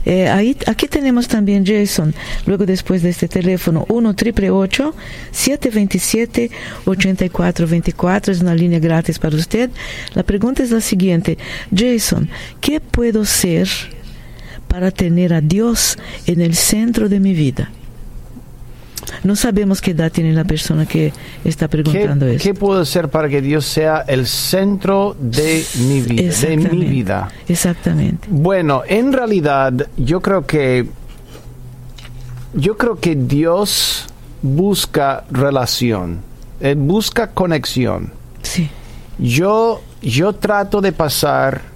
Eh, 0.06 0.28
ahí, 0.28 0.56
aquí 0.66 0.86
tenemos 0.86 1.26
también 1.26 1.66
Jason, 1.66 2.14
luego 2.46 2.64
después 2.64 3.02
de 3.02 3.10
este 3.10 3.26
teléfono, 3.26 3.84
1 3.88 4.14
triple 4.14 4.50
727 4.50 6.50
8424 6.84 8.32
es 8.32 8.40
una 8.40 8.54
línea 8.54 8.78
gratis 8.78 9.18
para 9.18 9.36
usted. 9.36 9.68
La 10.14 10.22
pregunta 10.22 10.62
es 10.62 10.70
la 10.70 10.80
siguiente, 10.80 11.36
Jason, 11.74 12.30
¿qué 12.60 12.80
puedo 12.80 13.24
ser 13.24 13.68
para 14.68 14.92
tener 14.92 15.34
a 15.34 15.40
Dios 15.40 15.98
en 16.26 16.40
el 16.40 16.54
centro 16.54 17.08
de 17.08 17.18
mi 17.18 17.34
vida? 17.34 17.72
No 19.22 19.36
sabemos 19.36 19.80
qué 19.80 19.92
edad 19.92 20.10
tiene 20.10 20.32
la 20.32 20.44
persona 20.44 20.86
que 20.86 21.12
está 21.44 21.68
preguntando 21.68 22.26
¿Qué, 22.26 22.36
eso. 22.36 22.42
¿Qué 22.42 22.54
puedo 22.54 22.80
hacer 22.80 23.08
para 23.08 23.28
que 23.28 23.40
Dios 23.40 23.64
sea 23.64 24.04
el 24.06 24.26
centro 24.26 25.16
de 25.18 25.64
mi 25.80 26.00
vida? 26.00 26.32
De 26.40 26.56
mi 26.56 26.84
vida? 26.84 27.28
Exactamente. 27.48 28.28
Bueno, 28.30 28.82
en 28.86 29.12
realidad 29.12 29.88
yo 29.96 30.20
creo 30.20 30.46
que 30.46 30.86
yo 32.54 32.76
creo 32.76 32.98
que 32.98 33.16
Dios 33.16 34.06
busca 34.42 35.24
relación, 35.30 36.20
Él 36.60 36.76
busca 36.76 37.30
conexión. 37.30 38.12
Sí. 38.42 38.70
Yo 39.18 39.82
yo 40.02 40.32
trato 40.34 40.80
de 40.80 40.92
pasar 40.92 41.75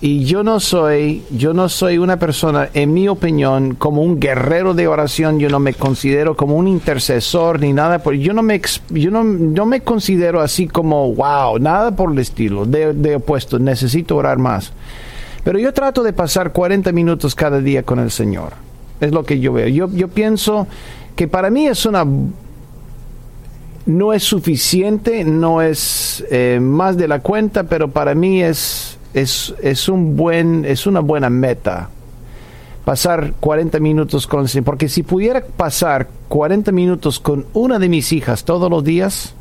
y 0.00 0.24
yo 0.24 0.42
no 0.42 0.60
soy, 0.60 1.22
yo 1.30 1.54
no 1.54 1.70
soy 1.70 1.96
una 1.96 2.18
persona, 2.18 2.68
en 2.74 2.92
mi 2.92 3.08
opinión, 3.08 3.74
como 3.76 4.02
un 4.02 4.20
guerrero 4.20 4.74
de 4.74 4.88
oración. 4.88 5.38
Yo 5.38 5.48
no 5.48 5.58
me 5.58 5.72
considero 5.72 6.36
como 6.36 6.56
un 6.56 6.68
intercesor 6.68 7.60
ni 7.60 7.72
nada. 7.72 8.00
Por, 8.00 8.14
yo 8.14 8.34
no 8.34 8.42
me, 8.42 8.60
yo 8.90 9.10
no, 9.10 9.24
no 9.24 9.64
me 9.64 9.80
considero 9.80 10.42
así 10.42 10.68
como 10.68 11.14
wow, 11.14 11.58
nada 11.58 11.96
por 11.96 12.12
el 12.12 12.18
estilo. 12.18 12.66
De, 12.66 13.16
opuesto, 13.16 13.58
necesito 13.58 14.16
orar 14.16 14.36
más. 14.36 14.72
Pero 15.44 15.58
yo 15.58 15.72
trato 15.72 16.02
de 16.02 16.12
pasar 16.12 16.52
40 16.52 16.92
minutos 16.92 17.34
cada 17.34 17.60
día 17.60 17.82
con 17.82 17.98
el 17.98 18.10
Señor. 18.10 18.52
Es 19.00 19.12
lo 19.12 19.24
que 19.24 19.40
yo 19.40 19.54
veo. 19.54 19.68
Yo, 19.68 19.88
yo 19.90 20.08
pienso 20.08 20.66
que 21.14 21.26
para 21.26 21.48
mí 21.48 21.68
es 21.68 21.86
una 21.86 22.04
no 23.86 24.12
es 24.12 24.24
suficiente, 24.24 25.24
no 25.24 25.62
es 25.62 26.24
eh, 26.30 26.58
más 26.60 26.96
de 26.96 27.06
la 27.06 27.20
cuenta, 27.20 27.62
pero 27.64 27.88
para 27.88 28.16
mí 28.16 28.42
es 28.42 28.95
es, 29.16 29.54
es, 29.62 29.88
un 29.88 30.14
buen, 30.14 30.66
es 30.66 30.86
una 30.86 31.00
buena 31.00 31.30
meta. 31.30 31.88
Pasar 32.84 33.32
40 33.40 33.80
minutos 33.80 34.26
con 34.26 34.46
porque 34.62 34.90
si 34.90 35.02
pudiera 35.02 35.42
pasar 35.42 36.06
40 36.28 36.70
minutos 36.70 37.18
con 37.18 37.46
una 37.54 37.78
de 37.78 37.88
mis 37.88 38.12
hijas 38.12 38.44
todos 38.44 38.70
los 38.70 38.84
días 38.84 39.34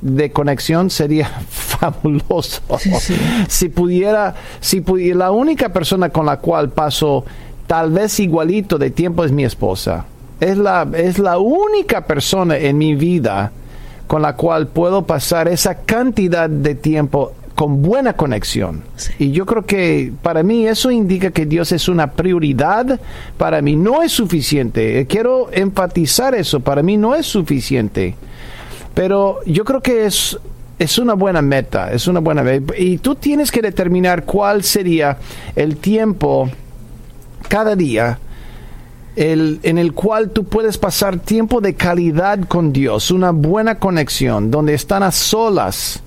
de 0.00 0.30
conexión 0.30 0.88
sería 0.88 1.26
fabuloso. 1.50 2.62
Sí, 2.78 2.92
sí. 3.00 3.16
Si 3.48 3.68
pudiera, 3.68 4.36
si 4.60 4.80
pudiera, 4.80 5.18
la 5.18 5.30
única 5.32 5.72
persona 5.72 6.10
con 6.10 6.24
la 6.24 6.38
cual 6.38 6.70
paso 6.70 7.24
tal 7.66 7.90
vez 7.90 8.20
igualito 8.20 8.78
de 8.78 8.90
tiempo 8.90 9.24
es 9.24 9.32
mi 9.32 9.44
esposa. 9.44 10.06
Es 10.38 10.56
la, 10.56 10.86
es 10.94 11.18
la 11.18 11.38
única 11.38 12.06
persona 12.06 12.56
en 12.56 12.78
mi 12.78 12.94
vida 12.94 13.50
con 14.06 14.22
la 14.22 14.36
cual 14.36 14.68
puedo 14.68 15.04
pasar 15.04 15.48
esa 15.48 15.74
cantidad 15.78 16.48
de 16.48 16.76
tiempo 16.76 17.32
con 17.56 17.82
buena 17.82 18.12
conexión. 18.12 18.84
Sí. 18.96 19.12
Y 19.18 19.30
yo 19.32 19.46
creo 19.46 19.64
que 19.64 20.12
para 20.22 20.42
mí 20.42 20.68
eso 20.68 20.90
indica 20.90 21.30
que 21.30 21.46
Dios 21.46 21.72
es 21.72 21.88
una 21.88 22.12
prioridad. 22.12 23.00
Para 23.38 23.62
mí 23.62 23.74
no 23.74 24.02
es 24.02 24.12
suficiente. 24.12 25.06
Quiero 25.08 25.48
enfatizar 25.50 26.34
eso. 26.34 26.60
Para 26.60 26.82
mí 26.82 26.98
no 26.98 27.14
es 27.14 27.26
suficiente. 27.26 28.14
Pero 28.94 29.40
yo 29.46 29.64
creo 29.64 29.80
que 29.80 30.04
es, 30.04 30.38
es 30.78 30.98
una 30.98 31.14
buena 31.14 31.40
meta. 31.40 31.90
Es 31.92 32.06
una 32.06 32.20
buena 32.20 32.42
meta. 32.42 32.74
Y 32.76 32.98
tú 32.98 33.14
tienes 33.14 33.50
que 33.50 33.62
determinar 33.62 34.24
cuál 34.24 34.62
sería 34.62 35.16
el 35.56 35.78
tiempo 35.78 36.50
cada 37.48 37.74
día 37.74 38.18
el, 39.16 39.60
en 39.62 39.78
el 39.78 39.94
cual 39.94 40.28
tú 40.28 40.44
puedes 40.44 40.76
pasar 40.76 41.18
tiempo 41.20 41.62
de 41.62 41.74
calidad 41.74 42.40
con 42.46 42.70
Dios, 42.70 43.10
una 43.10 43.30
buena 43.30 43.78
conexión, 43.78 44.50
donde 44.50 44.74
están 44.74 45.02
a 45.02 45.10
solas 45.10 46.02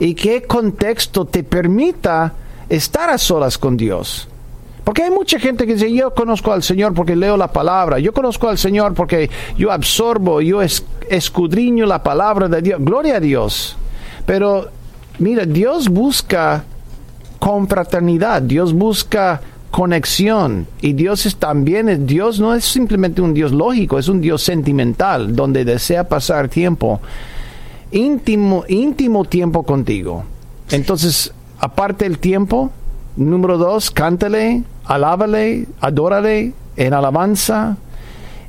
y 0.00 0.14
qué 0.14 0.42
contexto 0.42 1.24
te 1.24 1.42
permita 1.42 2.32
estar 2.68 3.10
a 3.10 3.18
solas 3.18 3.58
con 3.58 3.76
Dios. 3.76 4.28
Porque 4.84 5.02
hay 5.02 5.10
mucha 5.10 5.38
gente 5.38 5.66
que 5.66 5.74
dice, 5.74 5.92
yo 5.92 6.14
conozco 6.14 6.50
al 6.50 6.62
Señor 6.62 6.94
porque 6.94 7.14
leo 7.14 7.36
la 7.36 7.52
palabra, 7.52 7.98
yo 7.98 8.12
conozco 8.12 8.48
al 8.48 8.56
Señor 8.56 8.94
porque 8.94 9.28
yo 9.56 9.70
absorbo, 9.70 10.40
yo 10.40 10.62
es, 10.62 10.82
escudriño 11.10 11.84
la 11.84 12.02
palabra 12.02 12.48
de 12.48 12.62
Dios. 12.62 12.80
Gloria 12.82 13.16
a 13.16 13.20
Dios. 13.20 13.76
Pero 14.24 14.68
mira, 15.18 15.44
Dios 15.44 15.88
busca 15.90 16.64
confraternidad, 17.38 18.40
Dios 18.40 18.72
busca 18.72 19.42
conexión 19.70 20.66
y 20.80 20.94
Dios 20.94 21.26
es 21.26 21.36
también, 21.36 22.06
Dios 22.06 22.40
no 22.40 22.54
es 22.54 22.64
simplemente 22.64 23.20
un 23.20 23.34
Dios 23.34 23.52
lógico, 23.52 23.98
es 23.98 24.08
un 24.08 24.22
Dios 24.22 24.42
sentimental, 24.42 25.36
donde 25.36 25.66
desea 25.66 26.08
pasar 26.08 26.48
tiempo 26.48 27.00
íntimo, 27.90 28.64
íntimo 28.68 29.24
tiempo 29.24 29.62
contigo. 29.62 30.24
Entonces, 30.70 31.32
aparte 31.58 32.06
el 32.06 32.18
tiempo, 32.18 32.70
número 33.16 33.58
dos, 33.58 33.90
cántale, 33.90 34.62
alábale, 34.84 35.66
adórale 35.80 36.52
en 36.76 36.94
alabanza. 36.94 37.76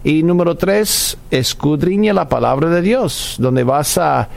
Y 0.03 0.23
número 0.23 0.55
tres, 0.55 1.17
escudriña 1.29 2.13
la 2.13 2.29
palabra 2.29 2.69
de 2.69 2.81
Dios, 2.81 3.35
donde 3.37 3.63
vas 3.63 3.97
a, 3.97 4.29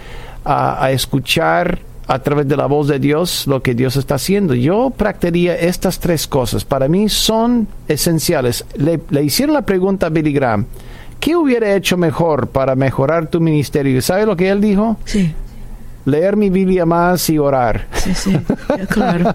a, 0.45 0.91
escuchar 0.91 1.79
a 2.09 2.19
través 2.19 2.49
de 2.49 2.57
la 2.57 2.67
voz 2.67 2.89
de 2.89 2.99
Dios 2.99 3.47
lo 3.47 3.63
que 3.63 3.75
Dios 3.75 3.97
está 3.97 4.17
haciendo. 4.17 4.55
Yo 4.55 4.91
practicaría 4.91 5.55
estas 5.55 6.01
tres 6.01 6.27
cosas. 6.27 6.65
Para 6.65 6.89
mí 6.89 7.09
son 7.09 7.69
esenciales. 7.87 8.65
Le, 8.75 9.01
le 9.11 9.23
hicieron 9.23 9.55
la 9.55 9.63
pregunta 9.63 10.07
a 10.07 10.11
Billy 10.11 10.33
Graham. 10.33 10.67
¿Qué 11.23 11.37
hubiera 11.37 11.73
hecho 11.77 11.97
mejor 11.97 12.49
para 12.49 12.75
mejorar 12.75 13.29
tu 13.29 13.41
ministerio? 13.41 14.03
¿Sabe 14.03 14.27
lo 14.27 14.37
que 14.37 14.49
él 14.49 14.61
dijo? 14.61 14.97
Sí. 15.05 15.33
Leer 16.05 16.37
mi 16.37 16.51
Biblia 16.51 16.85
más 16.85 17.31
y 17.31 17.39
orar. 17.39 17.87
Sí, 17.93 18.13
sí, 18.13 18.37
claro. 18.89 19.33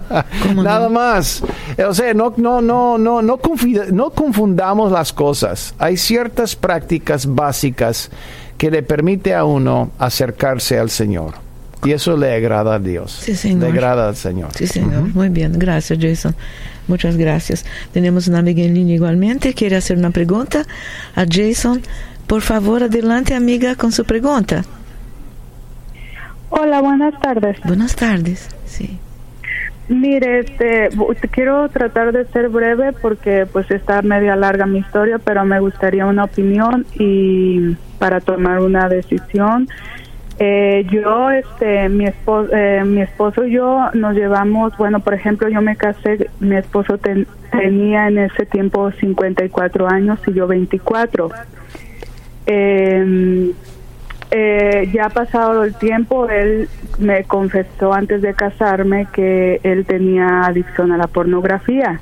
Nada 0.54 0.88
no? 0.88 0.90
más. 0.90 1.42
O 1.88 1.94
sea, 1.94 2.12
no, 2.12 2.34
no, 2.36 2.60
no, 2.60 2.98
no, 2.98 3.22
no, 3.22 3.38
no 3.90 4.10
confundamos 4.10 4.92
las 4.92 5.14
cosas. 5.14 5.74
Hay 5.78 5.96
ciertas 5.96 6.54
prácticas 6.56 7.24
básicas 7.24 8.10
que 8.58 8.70
le 8.70 8.82
permite 8.82 9.34
a 9.34 9.44
uno 9.44 9.90
acercarse 9.98 10.78
al 10.78 10.90
Señor. 10.90 11.36
Y 11.84 11.92
eso 11.92 12.16
le 12.16 12.34
agrada 12.34 12.74
a 12.74 12.78
Dios. 12.78 13.12
Sí, 13.12 13.34
señor. 13.34 13.62
Le 13.62 13.68
agrada 13.68 14.08
al 14.08 14.16
Señor. 14.16 14.50
Sí, 14.54 14.66
señor. 14.66 15.02
Uh 15.02 15.06
-huh. 15.06 15.14
Muy 15.14 15.28
bien. 15.28 15.58
Gracias, 15.58 15.98
Jason. 16.00 16.34
Muchas 16.88 17.16
gracias. 17.16 17.64
Tenemos 17.92 18.26
una 18.28 18.38
amiga 18.38 18.62
en 18.62 18.74
línea 18.74 18.96
igualmente. 18.96 19.54
Quiere 19.54 19.76
hacer 19.76 19.96
una 19.96 20.10
pregunta 20.10 20.64
a 21.14 21.24
Jason. 21.30 21.82
Por 22.26 22.42
favor, 22.42 22.82
adelante, 22.82 23.34
amiga, 23.34 23.74
con 23.76 23.92
su 23.92 24.04
pregunta. 24.04 24.64
Hola, 26.50 26.80
buenas 26.80 27.18
tardes. 27.20 27.58
Buenas 27.64 27.94
tardes, 27.94 28.48
sí. 28.66 28.98
Mire, 29.88 30.40
este, 30.40 30.90
quiero 31.30 31.68
tratar 31.70 32.12
de 32.12 32.26
ser 32.26 32.50
breve 32.50 32.92
porque 32.92 33.46
pues 33.50 33.70
está 33.70 34.02
media 34.02 34.36
larga 34.36 34.66
mi 34.66 34.80
historia, 34.80 35.18
pero 35.18 35.44
me 35.46 35.60
gustaría 35.60 36.04
una 36.04 36.24
opinión 36.24 36.84
y 36.98 37.74
para 37.98 38.20
tomar 38.20 38.60
una 38.60 38.88
decisión. 38.88 39.68
Eh, 40.40 40.86
yo, 40.90 41.30
este, 41.30 41.88
mi 41.88 42.06
esposo, 42.06 42.54
eh, 42.54 42.84
mi 42.84 43.02
esposo 43.02 43.44
y 43.44 43.52
yo 43.52 43.90
nos 43.94 44.14
llevamos, 44.14 44.76
bueno, 44.76 45.00
por 45.00 45.14
ejemplo, 45.14 45.48
yo 45.48 45.60
me 45.60 45.76
casé, 45.76 46.30
mi 46.38 46.56
esposo 46.56 46.98
tenía 46.98 48.06
en 48.06 48.18
ese 48.18 48.46
tiempo 48.46 48.90
54 48.92 49.88
años 49.88 50.20
y 50.26 50.32
yo 50.34 50.46
24. 50.46 51.30
Eh, 52.46 53.52
eh, 54.30 54.90
ya 54.92 55.08
pasado 55.08 55.64
el 55.64 55.74
tiempo, 55.74 56.28
él 56.28 56.68
me 56.98 57.24
confesó 57.24 57.94
antes 57.94 58.20
de 58.20 58.34
casarme 58.34 59.06
que 59.12 59.60
él 59.62 59.86
tenía 59.86 60.42
adicción 60.42 60.92
a 60.92 60.98
la 60.98 61.06
pornografía. 61.06 62.00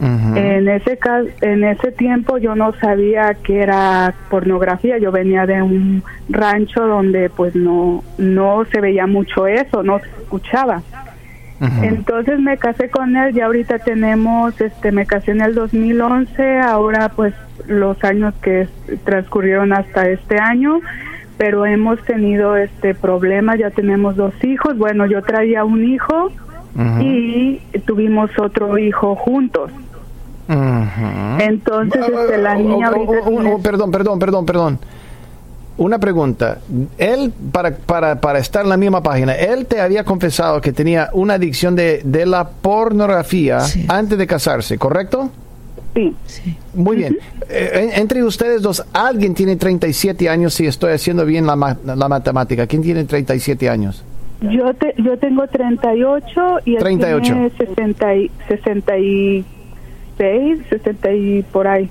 En 0.00 0.68
ese 0.68 0.98
en 1.40 1.64
ese 1.64 1.92
tiempo 1.92 2.38
yo 2.38 2.54
no 2.54 2.72
sabía 2.74 3.34
que 3.34 3.60
era 3.60 4.12
pornografía. 4.28 4.98
Yo 4.98 5.12
venía 5.12 5.46
de 5.46 5.62
un 5.62 6.02
rancho 6.28 6.86
donde 6.86 7.30
pues 7.30 7.54
no 7.54 8.02
no 8.18 8.64
se 8.66 8.80
veía 8.80 9.06
mucho 9.06 9.46
eso, 9.46 9.82
no 9.82 10.00
se 10.00 10.08
escuchaba. 10.08 10.82
Entonces 11.82 12.40
me 12.40 12.58
casé 12.58 12.90
con 12.90 13.16
él 13.16 13.36
y 13.36 13.40
ahorita 13.40 13.78
tenemos, 13.78 14.60
este, 14.60 14.92
me 14.92 15.06
casé 15.06 15.30
en 15.30 15.40
el 15.40 15.54
2011, 15.54 16.58
ahora 16.58 17.08
pues 17.08 17.32
los 17.66 18.02
años 18.04 18.34
que 18.42 18.68
transcurrieron 19.04 19.72
hasta 19.72 20.08
este 20.08 20.38
año, 20.38 20.80
pero 21.38 21.64
hemos 21.64 22.02
tenido 22.04 22.56
este 22.56 22.94
problema, 22.94 23.56
ya 23.56 23.70
tenemos 23.70 24.16
dos 24.16 24.34
hijos, 24.44 24.76
bueno, 24.76 25.06
yo 25.06 25.22
traía 25.22 25.64
un 25.64 25.84
hijo 25.84 26.32
y 27.00 27.60
tuvimos 27.86 28.30
otro 28.38 28.76
hijo 28.78 29.14
juntos. 29.16 29.70
Entonces, 30.48 32.02
este, 32.08 32.38
la 32.38 32.54
niña 32.54 32.90
Perdón, 33.62 33.90
perdón, 33.90 34.18
perdón, 34.18 34.46
perdón. 34.46 34.78
Una 35.76 35.98
pregunta. 35.98 36.58
Él, 36.98 37.32
para, 37.50 37.74
para, 37.74 38.20
para 38.20 38.38
estar 38.38 38.62
en 38.62 38.68
la 38.68 38.76
misma 38.76 39.02
página, 39.02 39.34
él 39.34 39.66
te 39.66 39.80
había 39.80 40.04
confesado 40.04 40.60
que 40.60 40.72
tenía 40.72 41.10
una 41.14 41.34
adicción 41.34 41.74
de, 41.74 42.00
de 42.04 42.26
la 42.26 42.48
pornografía 42.48 43.58
antes 43.88 44.16
de 44.16 44.26
casarse, 44.26 44.78
¿correcto? 44.78 45.30
Sí. 45.94 46.14
Muy 46.74 46.96
bien. 46.96 47.18
Eh, 47.48 47.90
entre 47.94 48.22
ustedes 48.22 48.62
dos, 48.62 48.84
alguien 48.92 49.34
tiene 49.34 49.56
37 49.56 50.28
años, 50.28 50.54
si 50.54 50.66
estoy 50.66 50.92
haciendo 50.92 51.24
bien 51.24 51.46
la, 51.46 51.76
la 51.84 52.08
matemática. 52.08 52.66
¿Quién 52.66 52.82
tiene 52.82 53.04
37 53.04 53.68
años? 53.68 54.04
Yo, 54.50 54.74
te, 54.74 54.94
yo 54.98 55.18
tengo 55.18 55.46
38 55.46 56.60
y 56.64 56.74
él 56.74 56.80
38. 56.80 57.22
tiene 57.22 57.50
60 57.50 58.14
y, 58.16 58.30
66, 58.48 60.58
60 60.68 61.12
y 61.12 61.42
por 61.42 61.66
ahí. 61.66 61.88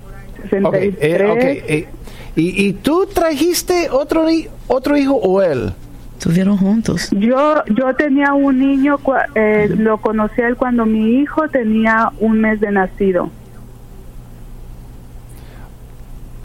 63. 0.49 1.43
Eh, 1.43 1.63
eh, 1.67 1.87
¿Y, 2.35 2.67
¿Y, 2.67 2.73
tú 2.73 3.05
trajiste 3.05 3.89
otro, 3.91 4.25
otro 4.67 4.97
hijo 4.97 5.15
o 5.15 5.41
él? 5.41 5.73
Estuvieron 6.17 6.57
juntos. 6.57 7.09
Yo 7.11 7.63
yo 7.65 7.93
tenía 7.95 8.33
un 8.33 8.57
niño, 8.57 8.97
eh, 9.35 9.67
lo 9.77 9.99
conocí 9.99 10.41
a 10.41 10.47
él 10.47 10.55
cuando 10.55 10.85
mi 10.85 11.19
hijo 11.19 11.49
tenía 11.49 12.11
un 12.19 12.39
mes 12.39 12.61
de 12.61 12.71
nacido. 12.71 13.29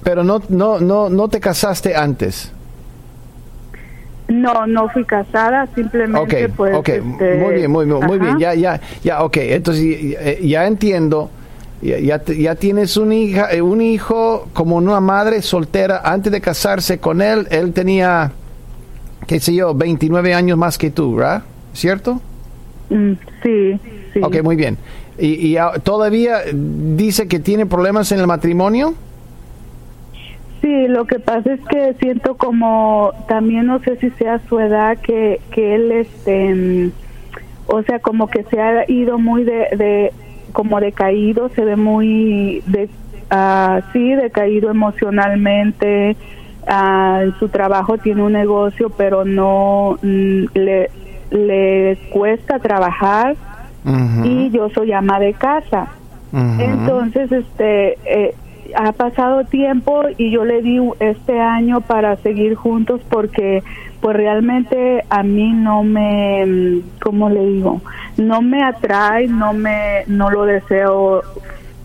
Pero 0.03 0.25
no 0.25 0.43
no 0.49 0.81
no 0.81 1.09
no 1.09 1.29
te 1.29 1.39
casaste 1.39 1.95
antes. 1.95 2.53
No, 4.29 4.67
no 4.67 4.89
fui 4.91 5.05
casada, 5.05 5.67
simplemente 5.75 6.49
pues. 6.51 6.77
Ok, 6.77 6.89
este, 6.89 7.35
muy 7.37 7.55
bien, 7.55 7.71
muy, 7.71 7.87
muy 7.87 8.19
bien, 8.19 8.39
ya, 8.39 8.55
ya, 8.55 8.81
ya, 9.03 9.23
ok, 9.23 9.37
entonces 9.39 10.17
ya 10.43 10.67
entiendo 10.67 11.31
ya, 11.81 12.21
ya, 12.25 12.55
tienes 12.57 12.97
un, 12.97 13.13
hija, 13.13 13.53
eh, 13.53 13.63
un 13.63 13.81
hijo 13.81 14.49
como 14.53 14.77
una 14.77 15.01
madre 15.01 15.43
soltera 15.43 16.01
antes 16.05 16.33
de 16.33 16.41
casarse 16.41 16.99
con 16.99 17.23
él. 17.23 17.47
Él 17.51 17.73
tenía, 17.73 18.33
qué 19.27 19.39
sé 19.39 19.55
yo, 19.55 19.75
29 19.75 20.35
años 20.35 20.59
más 20.59 20.77
que 20.77 20.91
tú, 20.91 21.17
¿verdad? 21.17 21.45
¿Cierto? 21.73 22.21
Mm, 22.91 23.13
sí, 23.43 23.81
sí. 24.13 24.21
Ok, 24.23 24.43
muy 24.43 24.57
bien. 24.57 24.77
¿Y, 25.19 25.57
todavía 25.83 26.39
dice 26.53 27.29
que 27.29 27.39
tiene 27.39 27.67
problemas 27.67 28.11
en 28.13 28.21
el 28.21 28.27
matrimonio? 28.27 28.95
Sí, 30.61 30.89
lo 30.89 31.05
que 31.05 31.21
pasa 31.21 31.53
es 31.55 31.61
que 31.67 31.95
siento 31.95 32.37
como, 32.37 33.13
también 33.29 33.67
no 33.67 33.79
sé 33.81 33.97
si 33.97 34.11
sea 34.11 34.41
su 34.49 34.59
edad, 34.59 34.99
que, 34.99 35.41
que 35.51 35.77
él, 35.77 35.93
este, 35.93 36.55
mm, 36.55 36.93
o 37.67 37.83
sea, 37.83 38.01
como 38.01 38.29
que 38.29 38.43
se 38.45 38.61
ha 38.61 38.91
ido 38.91 39.19
muy 39.19 39.45
de 39.45 40.13
como 40.53 40.81
decaído, 40.81 41.51
se 41.51 41.65
ve 41.65 41.77
muy 41.77 42.63
de, 42.67 42.89
así 43.31 44.13
ah, 44.13 44.17
decaído 44.21 44.71
emocionalmente. 44.71 46.17
En 46.67 47.35
su 47.39 47.49
trabajo 47.49 47.97
tiene 47.97 48.23
un 48.23 48.33
negocio, 48.33 48.91
pero 48.91 49.25
no 49.25 49.99
mm, 50.03 50.45
le, 50.55 50.91
le 51.31 51.97
cuesta 52.13 52.59
trabajar 52.59 53.37
y 54.23 54.51
yo 54.51 54.69
soy 54.71 54.93
ama 54.93 55.19
de 55.19 55.33
casa. 55.33 55.89
Entonces, 56.33 57.33
este, 57.33 57.97
eh, 58.05 58.35
ha 58.77 58.93
pasado 58.93 59.45
tiempo 59.45 60.03
y 60.17 60.31
yo 60.31 60.45
le 60.45 60.63
di 60.63 60.81
este 61.01 61.41
año 61.41 61.81
para 61.81 62.17
seguir 62.17 62.55
juntos 62.55 63.01
porque 63.09 63.63
pues 64.01 64.17
realmente 64.17 65.05
a 65.09 65.23
mí 65.23 65.53
no 65.53 65.83
me, 65.83 66.45
mm, 66.47 66.81
¿cómo 67.03 67.31
le 67.31 67.45
digo? 67.45 67.81
No 68.17 68.43
me 68.43 68.63
atrae, 68.63 69.29
no 69.29 69.53
me, 69.53 70.05
no 70.07 70.31
lo 70.31 70.45
deseo 70.45 71.23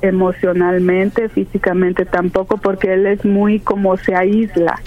emocionalmente, 0.01 1.29
físicamente 1.29 2.05
tampoco, 2.05 2.57
porque 2.57 2.93
él 2.93 3.07
es 3.07 3.23
muy 3.25 3.59
como 3.59 3.97
se 3.97 4.15
aísla. 4.15 4.79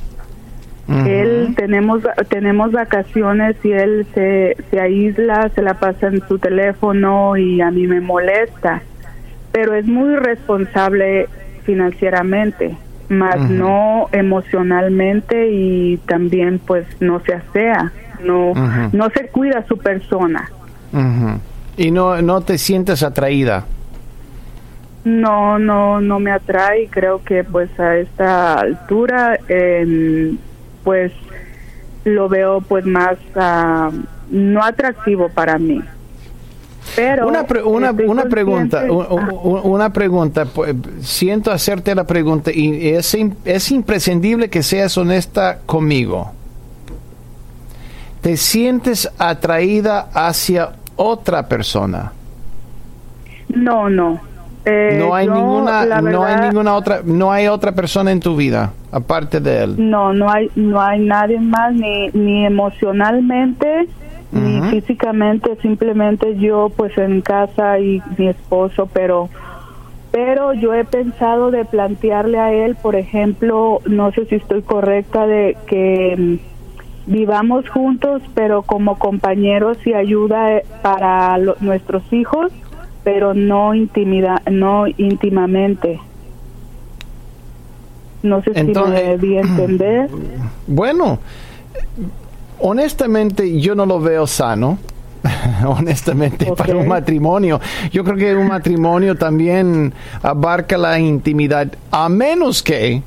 Él 0.88 1.54
tenemos 1.56 2.02
tenemos 2.28 2.70
vacaciones 2.70 3.56
y 3.64 3.72
él 3.72 4.06
se, 4.14 4.56
se 4.70 4.80
aísla, 4.80 5.48
se 5.52 5.60
la 5.60 5.80
pasa 5.80 6.06
en 6.06 6.22
su 6.28 6.38
teléfono 6.38 7.36
y 7.36 7.60
a 7.60 7.72
mí 7.72 7.88
me 7.88 8.00
molesta. 8.00 8.82
Pero 9.50 9.74
es 9.74 9.84
muy 9.84 10.14
responsable 10.14 11.26
financieramente 11.66 12.76
más 13.08 13.50
no 13.50 14.08
emocionalmente 14.12 15.50
y 15.50 15.96
también 16.08 16.58
pues 16.58 16.86
no 17.00 17.20
se 17.20 17.34
asea, 17.34 17.92
no, 18.24 18.52
no 18.92 19.10
se 19.10 19.28
cuida 19.28 19.64
su 19.66 19.78
persona. 19.78 20.50
¿Y 21.76 21.90
no, 21.90 22.20
no 22.22 22.40
te 22.40 22.58
sientes 22.58 23.02
atraída? 23.02 23.64
No, 25.04 25.58
no, 25.58 26.00
no 26.00 26.18
me 26.18 26.32
atrae. 26.32 26.88
Creo 26.90 27.22
que 27.22 27.44
pues 27.44 27.68
a 27.78 27.96
esta 27.96 28.54
altura 28.54 29.38
pues 30.82 31.12
lo 32.04 32.28
veo 32.28 32.60
pues 32.60 32.86
más 32.86 33.18
uh, 33.34 33.92
no 34.30 34.62
atractivo 34.62 35.28
para 35.28 35.58
mí 35.58 35.82
una, 36.98 37.46
una, 37.64 37.90
una 37.92 38.24
pregunta, 38.24 38.84
una, 38.90 39.92
pregunta, 39.92 40.46
siento 41.00 41.50
hacerte 41.52 41.94
la 41.94 42.04
pregunta 42.04 42.50
y 42.52 42.88
es, 42.88 43.16
es 43.44 43.70
imprescindible 43.70 44.48
que 44.48 44.62
seas 44.62 44.96
honesta 44.96 45.58
conmigo. 45.66 46.32
¿Te 48.20 48.36
sientes 48.36 49.10
atraída 49.18 50.08
hacia 50.12 50.70
otra 50.96 51.46
persona? 51.46 52.12
No, 53.48 53.88
no. 53.88 54.20
Eh, 54.64 54.96
no 54.98 55.14
hay 55.14 55.28
ninguna, 55.28 56.00
no 56.00 56.24
hay 56.24 56.40
ninguna 56.40 56.74
otra, 56.74 57.00
no 57.04 57.30
hay 57.30 57.46
otra 57.46 57.70
persona 57.70 58.10
en 58.10 58.18
tu 58.18 58.34
vida 58.34 58.72
aparte 58.90 59.38
de 59.38 59.62
él. 59.62 59.90
No, 59.90 60.12
no 60.12 60.28
hay, 60.28 60.50
no 60.56 60.80
hay 60.80 60.98
nadie 61.00 61.38
más 61.38 61.72
ni, 61.72 62.08
ni 62.08 62.46
emocionalmente 62.46 63.86
físicamente, 64.70 65.56
simplemente 65.62 66.36
yo 66.36 66.70
pues 66.74 66.96
en 66.98 67.20
casa 67.20 67.78
y 67.78 68.02
mi 68.16 68.28
esposo, 68.28 68.88
pero 68.92 69.28
pero 70.16 70.54
yo 70.54 70.72
he 70.72 70.84
pensado 70.84 71.50
de 71.50 71.66
plantearle 71.66 72.38
a 72.38 72.50
él, 72.50 72.74
por 72.74 72.96
ejemplo, 72.96 73.80
no 73.84 74.12
sé 74.12 74.24
si 74.24 74.36
estoy 74.36 74.62
correcta 74.62 75.26
de 75.26 75.58
que 75.66 76.16
mm, 76.16 77.12
vivamos 77.12 77.68
juntos, 77.68 78.22
pero 78.34 78.62
como 78.62 78.98
compañeros 78.98 79.76
y 79.86 79.92
ayuda 79.92 80.54
eh, 80.54 80.64
para 80.80 81.36
nuestros 81.60 82.02
hijos, 82.12 82.50
pero 83.04 83.34
no 83.34 83.74
intimida, 83.74 84.40
no 84.50 84.86
íntimamente. 84.86 86.00
No 88.22 88.42
sé 88.42 88.54
si 88.54 88.72
me 88.72 89.02
debí 89.02 89.36
entender. 89.36 90.08
Bueno, 90.68 91.20
honestamente 92.60 93.60
yo 93.60 93.74
no 93.74 93.86
lo 93.86 94.00
veo 94.00 94.26
sano. 94.26 94.78
honestamente, 95.66 96.52
para 96.56 96.76
un 96.76 96.88
matrimonio. 96.88 97.60
Yo 97.92 98.04
creo 98.04 98.16
que 98.16 98.36
un 98.36 98.48
matrimonio 98.48 99.16
también 99.16 99.92
abarca 100.22 100.78
la 100.78 100.98
intimidad, 100.98 101.72
a 101.90 102.08
menos 102.08 102.62
que, 102.62 103.02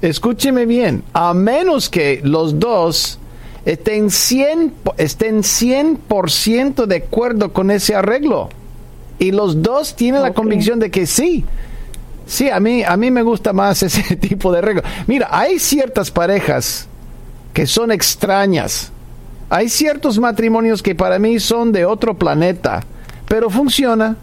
escúcheme 0.00 0.66
bien, 0.66 1.02
a 1.12 1.34
menos 1.34 1.88
que 1.88 2.20
los 2.22 2.58
dos 2.58 3.18
estén 3.64 4.10
100, 4.10 4.72
estén 4.96 5.38
100% 5.42 6.86
de 6.86 6.96
acuerdo 6.96 7.52
con 7.52 7.70
ese 7.70 7.94
arreglo. 7.94 8.48
Y 9.18 9.32
los 9.32 9.62
dos 9.62 9.94
tienen 9.96 10.22
la 10.22 10.32
convicción 10.32 10.78
de 10.78 10.90
que 10.90 11.06
sí. 11.06 11.44
Sí, 12.26 12.48
a 12.48 12.58
mí, 12.58 12.82
a 12.84 12.96
mí 12.96 13.10
me 13.10 13.22
gusta 13.22 13.52
más 13.52 13.82
ese 13.82 14.16
tipo 14.16 14.50
de 14.52 14.58
arreglo. 14.58 14.82
Mira, 15.06 15.28
hay 15.30 15.58
ciertas 15.58 16.10
parejas 16.10 16.88
que 17.52 17.66
son 17.66 17.92
extrañas. 17.92 18.92
Hay 19.48 19.68
ciertos 19.68 20.18
matrimonios 20.18 20.82
que 20.82 20.94
para 20.94 21.18
mí 21.18 21.40
son 21.40 21.72
de 21.72 21.84
otro 21.84 22.14
planeta, 22.14 22.82
pero 23.26 23.50
funciona. 23.50 24.16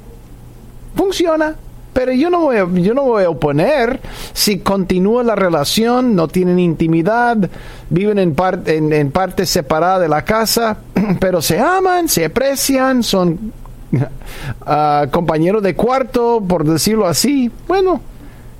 Funciona. 0.95 1.55
Pero 1.97 2.11
yo 2.11 2.29
no 2.29 2.41
voy 2.41 2.57
a, 2.57 2.67
yo 2.75 2.93
no 2.93 3.03
voy 3.03 3.23
a 3.23 3.29
oponer 3.31 3.99
si 4.31 4.59
continúa 4.59 5.23
la 5.23 5.35
relación, 5.35 6.15
no 6.15 6.27
tienen 6.27 6.59
intimidad, 6.59 7.49
viven 7.89 8.19
en, 8.19 8.35
parte 8.35 8.77
en, 8.77 8.93
en 8.93 9.09
parte 9.09 9.47
separada 9.47 9.97
de 9.97 10.07
la 10.07 10.23
casa, 10.23 10.77
pero 11.19 11.41
se 11.41 11.59
aman, 11.59 12.07
se 12.07 12.25
aprecian, 12.25 13.01
son 13.01 13.51
uh, 13.93 15.09
compañeros 15.11 15.63
de 15.63 15.75
cuarto, 15.75 16.43
por 16.47 16.65
decirlo 16.65 17.07
así. 17.07 17.51
Bueno, 17.67 17.99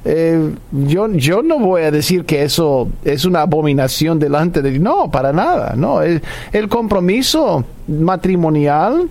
eh, 0.10 0.54
yo, 0.72 1.12
yo 1.12 1.44
no 1.44 1.60
voy 1.60 1.82
a 1.82 1.92
decir 1.92 2.24
que 2.24 2.44
eso 2.44 2.88
es 3.04 3.26
una 3.26 3.42
abominación 3.42 4.20
delante 4.20 4.62
de 4.62 4.80
No, 4.80 5.12
para 5.12 5.34
nada. 5.34 5.74
No, 5.76 6.02
el, 6.02 6.22
el 6.54 6.70
compromiso 6.70 7.66
matrimonial 7.90 9.10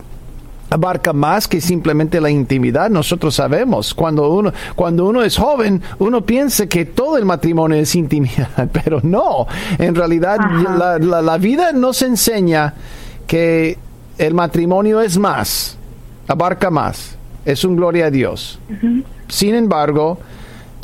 abarca 0.70 1.12
más 1.12 1.48
que 1.48 1.60
simplemente 1.60 2.18
la 2.18 2.30
intimidad. 2.30 2.88
Nosotros 2.88 3.34
sabemos, 3.34 3.92
cuando 3.92 4.32
uno, 4.32 4.54
cuando 4.74 5.06
uno 5.06 5.22
es 5.22 5.36
joven, 5.36 5.82
uno 5.98 6.22
piensa 6.22 6.66
que 6.66 6.86
todo 6.86 7.18
el 7.18 7.26
matrimonio 7.26 7.76
es 7.76 7.94
intimidad, 7.94 8.66
pero 8.72 9.00
no. 9.02 9.46
En 9.76 9.94
realidad, 9.94 10.38
la, 10.78 10.98
la, 10.98 11.20
la, 11.20 11.36
vida 11.36 11.72
nos 11.72 12.00
enseña 12.00 12.72
que 13.26 13.76
el 14.16 14.32
matrimonio 14.32 15.02
es 15.02 15.18
más, 15.18 15.76
abarca 16.26 16.70
más. 16.70 17.18
Es 17.44 17.64
un 17.64 17.76
gloria 17.76 18.06
a 18.06 18.10
Dios. 18.10 18.58
Uh 18.70 18.72
-huh. 18.72 19.04
Sin 19.28 19.54
embargo, 19.54 20.18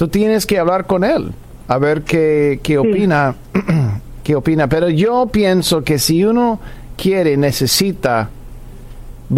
tú 0.03 0.09
tienes 0.09 0.46
que 0.46 0.59
hablar 0.59 0.88
con 0.88 1.05
él, 1.05 1.30
a 1.68 1.78
ver 1.78 2.03
qué, 2.03 2.59
qué 2.61 2.76
opina, 2.76 3.36
sí. 3.55 3.61
qué 4.24 4.34
opina. 4.34 4.66
Pero 4.66 4.88
yo 4.88 5.28
pienso 5.28 5.84
que 5.84 6.00
si 6.00 6.24
uno 6.24 6.59
quiere, 6.96 7.36
necesita, 7.36 8.28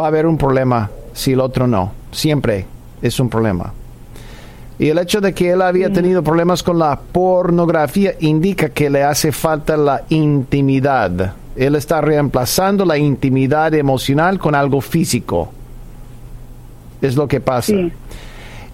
va 0.01 0.05
a 0.05 0.09
haber 0.09 0.25
un 0.25 0.39
problema 0.39 0.91
si 1.13 1.33
el 1.33 1.41
otro 1.41 1.67
no. 1.67 1.93
Siempre 2.13 2.65
es 3.03 3.21
un 3.21 3.29
problema. 3.29 3.75
Y 4.79 4.89
el 4.89 4.97
hecho 4.97 5.21
de 5.21 5.35
que 5.35 5.51
él 5.51 5.61
había 5.61 5.93
tenido 5.93 6.23
problemas 6.23 6.63
con 6.63 6.79
la 6.79 6.99
pornografía 6.99 8.15
indica 8.21 8.71
que 8.71 8.89
le 8.89 9.03
hace 9.03 9.33
falta 9.33 9.77
la 9.77 10.05
intimidad. 10.09 11.35
Él 11.57 11.75
está 11.75 12.01
reemplazando 12.01 12.87
la 12.87 12.97
intimidad 12.97 13.75
emocional 13.75 14.39
con 14.39 14.55
algo 14.55 14.81
físico. 14.81 15.53
Es 17.03 17.17
lo 17.17 17.29
que 17.29 17.43
pasa. 17.43 17.67
Sí. 17.67 17.93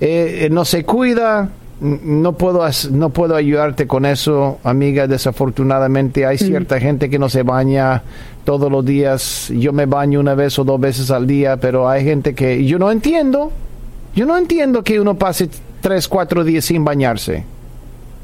Eh, 0.00 0.48
no 0.52 0.64
se 0.64 0.84
cuida, 0.84 1.50
no 1.80 2.34
puedo, 2.34 2.62
no 2.90 3.10
puedo 3.10 3.36
ayudarte 3.36 3.86
con 3.86 4.04
eso, 4.04 4.58
amiga. 4.64 5.06
Desafortunadamente 5.06 6.26
hay 6.26 6.36
cierta 6.36 6.76
mm. 6.76 6.80
gente 6.80 7.10
que 7.10 7.18
no 7.18 7.28
se 7.28 7.42
baña 7.42 8.02
todos 8.44 8.70
los 8.70 8.84
días. 8.84 9.50
Yo 9.54 9.72
me 9.72 9.86
baño 9.86 10.20
una 10.20 10.34
vez 10.34 10.58
o 10.58 10.64
dos 10.64 10.78
veces 10.78 11.10
al 11.10 11.26
día, 11.26 11.56
pero 11.56 11.88
hay 11.88 12.04
gente 12.04 12.34
que 12.34 12.64
yo 12.64 12.78
no 12.78 12.90
entiendo. 12.90 13.50
Yo 14.14 14.26
no 14.26 14.36
entiendo 14.36 14.82
que 14.82 15.00
uno 15.00 15.14
pase 15.14 15.48
tres, 15.80 16.06
cuatro 16.06 16.44
días 16.44 16.66
sin 16.66 16.84
bañarse. 16.84 17.44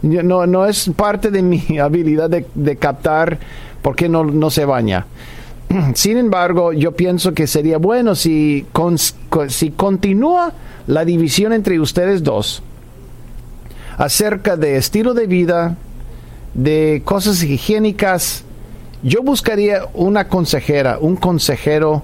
No, 0.02 0.46
no 0.46 0.66
es 0.66 0.90
parte 0.94 1.30
de 1.30 1.42
mi 1.42 1.78
habilidad 1.80 2.28
de, 2.28 2.46
de 2.54 2.76
captar 2.76 3.38
por 3.80 3.96
qué 3.96 4.09
no, 4.09 4.24
no 4.24 4.50
se 4.50 4.66
baña. 4.66 5.07
Sin 5.94 6.18
embargo, 6.18 6.74
yo 6.74 6.92
pienso 6.92 7.32
que 7.32 7.46
sería 7.46 7.78
bueno 7.78 8.14
si, 8.14 8.66
con, 8.72 8.98
si 8.98 9.70
continúa 9.70 10.52
la 10.86 11.04
división 11.07 11.54
entre 11.54 11.80
ustedes 11.80 12.22
dos 12.22 12.62
acerca 13.97 14.57
de 14.57 14.76
estilo 14.76 15.14
de 15.14 15.26
vida, 15.26 15.76
de 16.55 17.03
cosas 17.05 17.42
higiénicas, 17.42 18.44
yo 19.03 19.22
buscaría 19.22 19.86
una 19.94 20.28
consejera, 20.28 20.99
un 21.01 21.16
consejero 21.16 22.03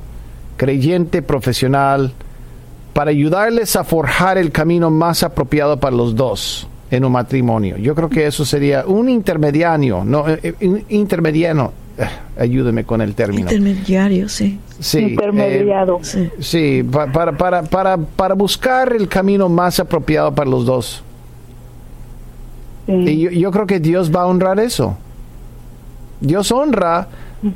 creyente 0.57 1.23
profesional 1.23 2.13
para 2.93 3.11
ayudarles 3.11 3.77
a 3.77 3.85
forjar 3.85 4.39
el 4.39 4.53
camino 4.53 4.91
más 4.91 5.23
apropiado 5.23 5.81
para 5.81 5.97
los 5.97 6.15
dos 6.15 6.69
en 6.91 7.05
un 7.05 7.13
matrimonio. 7.13 7.79
Yo 7.79 7.95
creo 7.95 8.09
que 8.09 8.27
eso 8.27 8.45
sería 8.45 8.85
un 8.87 9.09
intermediario, 9.09 10.05
no 10.05 10.29
eh, 10.29 10.55
un 10.61 10.85
intermediano, 10.91 11.73
eh, 11.97 12.05
ayúdeme 12.39 12.85
con 12.85 13.01
el 13.01 13.15
término. 13.15 13.51
Intermediario, 13.51 14.29
sí. 14.29 14.61
Sí, 14.79 14.99
Intermediado. 14.99 16.01
Eh, 16.01 16.05
sí, 16.05 16.31
sí 16.41 16.83
para, 16.83 17.33
para, 17.33 17.63
para, 17.63 17.97
para 17.97 18.35
buscar 18.35 18.93
el 18.93 19.09
camino 19.09 19.49
más 19.49 19.81
apropiado 19.81 20.35
para 20.35 20.51
los 20.51 20.67
dos. 20.67 21.03
Sí. 22.87 22.93
Y 22.93 23.21
yo, 23.21 23.31
yo, 23.31 23.51
creo 23.51 23.67
que 23.67 23.81
Dios 23.81 24.15
va 24.15 24.23
a 24.23 24.27
honrar 24.27 24.59
eso. 24.59 24.97
Dios 26.21 26.51
honra 26.53 27.09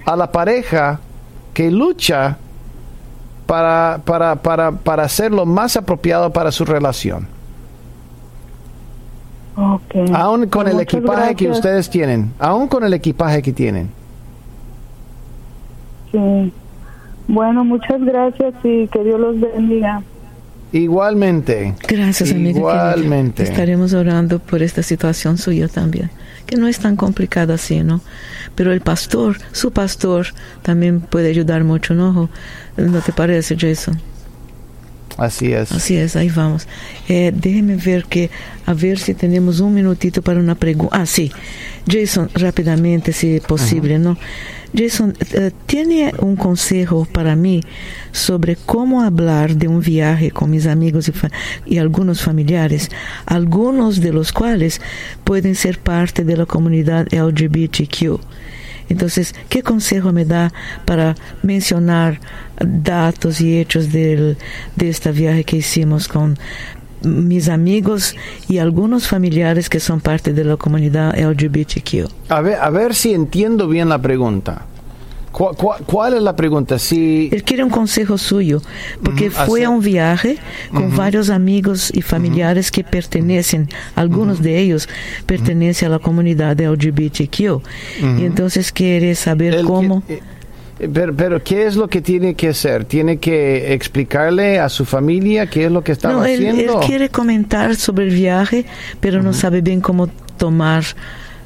a 0.05 0.16
la 0.16 0.31
pareja 0.31 1.01
que 1.55 1.70
lucha 1.70 2.37
para, 3.47 4.01
para, 4.05 4.37
para, 4.37 4.72
para 4.72 5.05
hacer 5.05 5.33
lo 5.33 5.47
más 5.47 5.77
apropiado 5.77 6.33
para 6.33 6.51
su 6.51 6.64
relación. 6.64 7.29
Okay. 9.57 10.05
Aún 10.12 10.49
con 10.49 10.64
pues 10.64 10.74
el 10.74 10.81
equipaje 10.81 11.18
gracias. 11.18 11.37
que 11.37 11.49
ustedes 11.49 11.89
tienen, 11.89 12.33
aún 12.39 12.68
con 12.68 12.85
el 12.85 12.93
equipaje 12.93 13.41
que 13.41 13.53
tienen. 13.53 13.89
Sí. 16.12 16.53
Bueno, 17.29 17.64
muchas 17.64 18.03
gracias 18.05 18.55
y 18.62 18.87
que 18.89 19.03
Dios 19.03 19.18
los 19.18 19.41
bendiga. 19.41 20.03
Igualmente. 20.77 21.74
Gracias, 21.89 22.33
amiga. 22.33 22.59
Igualmente. 22.59 23.43
Estaremos 23.43 23.93
orando 23.93 24.39
por 24.39 24.62
esta 24.62 24.83
situación 24.83 25.39
suya 25.39 25.68
también, 25.68 26.11
que 26.47 26.57
no 26.57 26.68
es 26.68 26.79
tan 26.79 26.97
complicada 26.97 27.55
así, 27.55 27.83
¿no? 27.83 28.01
Pero 28.55 28.72
el 28.72 28.81
pastor, 28.81 29.39
su 29.53 29.70
pastor, 29.70 30.29
también 30.62 31.01
puede 31.01 31.29
ayudar 31.29 31.64
mucho, 31.64 31.95
¿no? 31.95 32.29
¿No 32.77 33.01
te 33.01 33.12
parece, 33.12 33.57
Jason? 33.57 34.01
Así 35.16 35.53
es. 35.53 35.72
Así 35.72 35.97
es, 35.97 36.14
ahí 36.14 36.29
vamos. 36.29 36.68
Eh, 37.09 37.33
déjeme 37.35 37.77
ver 37.77 38.05
que, 38.05 38.31
a 38.66 38.74
ver 38.74 38.99
si 38.99 39.14
tenemos 39.14 39.61
un 39.61 39.72
minutito 39.72 40.20
para 40.20 40.41
una 40.41 40.55
pregunta. 40.55 40.95
Ah, 40.95 41.07
sí. 41.07 41.33
Jason, 41.89 42.29
rápidamente, 42.35 43.12
si 43.12 43.41
posible, 43.41 43.97
uh 43.97 43.99
-huh. 43.99 44.03
¿no? 44.03 44.18
Jason, 44.77 45.14
uh, 45.35 45.51
¿tiene 45.64 46.12
un 46.18 46.37
consejo 46.37 47.07
para 47.11 47.35
mí 47.35 47.62
sobre 48.12 48.57
cómo 48.57 49.03
hablar 49.03 49.57
de 49.57 49.68
un 49.68 49.81
viaje 49.81 50.31
con 50.31 50.51
mis 50.51 50.66
amigos 50.66 51.09
y, 51.09 51.12
fa 51.12 51.31
y, 51.64 51.79
algunos 51.79 52.20
familiares, 52.20 52.91
algunos 53.24 54.01
de 54.01 54.12
los 54.12 54.33
cuales 54.33 54.81
pueden 55.24 55.55
ser 55.55 55.79
parte 55.79 56.24
de 56.24 56.37
la 56.37 56.45
comunidad 56.45 57.07
LGBTQ? 57.11 58.20
Entonces, 58.89 59.35
¿qué 59.49 59.62
consejo 59.62 60.12
me 60.12 60.24
da 60.24 60.53
para 60.85 61.16
mencionar 61.43 62.20
datos 62.61 63.41
y 63.41 63.59
hechos 63.59 63.91
del, 63.93 64.37
de 64.77 64.89
este 64.89 65.11
viaje 65.11 65.45
que 65.45 65.57
hicimos 65.57 66.07
con 66.07 66.39
mis 67.07 67.48
amigos 67.48 68.14
y 68.48 68.59
algunos 68.59 69.09
familiares 69.09 69.68
que 69.68 69.80
son 69.80 70.00
parte 70.00 70.32
de 70.32 70.44
la 70.44 70.57
comunidad 70.57 71.16
LGBTQ. 71.16 72.09
A 72.28 72.40
ver, 72.40 72.59
a 72.61 72.70
ver 72.70 72.94
si 72.94 73.14
entiendo 73.14 73.68
bien 73.68 73.88
la 73.88 74.00
pregunta. 74.00 74.66
¿Cuál, 75.32 75.54
cuál, 75.54 75.82
cuál 75.84 76.14
es 76.14 76.22
la 76.22 76.34
pregunta? 76.34 76.78
Si... 76.78 77.28
Él 77.30 77.42
quiere 77.42 77.62
un 77.62 77.68
consejo 77.68 78.16
suyo, 78.16 78.62
porque 79.02 79.28
uh 79.28 79.32
-huh, 79.32 79.46
fue 79.46 79.64
a 79.64 79.70
un 79.70 79.80
viaje 79.80 80.38
con 80.72 80.84
uh 80.84 80.88
-huh. 80.88 80.96
varios 80.96 81.28
amigos 81.28 81.90
y 81.94 82.00
familiares 82.00 82.68
uh 82.68 82.70
-huh. 82.70 82.74
que 82.74 82.84
pertenecen, 82.84 83.68
algunos 83.96 84.40
de 84.40 84.59
ellos 84.59 84.88
pertenecen 85.26 85.88
a 85.88 85.90
la 85.90 85.98
comunidad 85.98 86.59
LGBTQ. 86.59 87.61
Y 88.18 88.24
entonces 88.24 88.72
quiere 88.72 89.14
saber 89.14 89.54
El 89.54 89.66
cómo... 89.66 90.02
Que, 90.07 90.14
eh, 90.14 90.22
pero, 90.93 91.14
pero, 91.14 91.43
¿qué 91.43 91.66
es 91.66 91.77
lo 91.77 91.89
que 91.89 92.01
tiene 92.01 92.35
que 92.35 92.49
hacer? 92.49 92.85
¿Tiene 92.85 93.16
que 93.18 93.72
explicarle 93.72 94.59
a 94.59 94.68
su 94.68 94.85
familia 94.85 95.47
qué 95.47 95.66
es 95.66 95.72
lo 95.72 95.83
que 95.83 95.93
estaba 95.93 96.14
no, 96.14 96.24
él, 96.24 96.47
haciendo? 96.49 96.81
Él 96.81 96.87
quiere 96.87 97.09
comentar 97.09 97.77
sobre 97.77 98.05
el 98.05 98.14
viaje, 98.14 98.66
pero 99.01 99.22
no 99.22 99.33
sabe 99.33 99.62
bien 99.62 99.81
cómo 99.81 100.09
tomar 100.37 100.85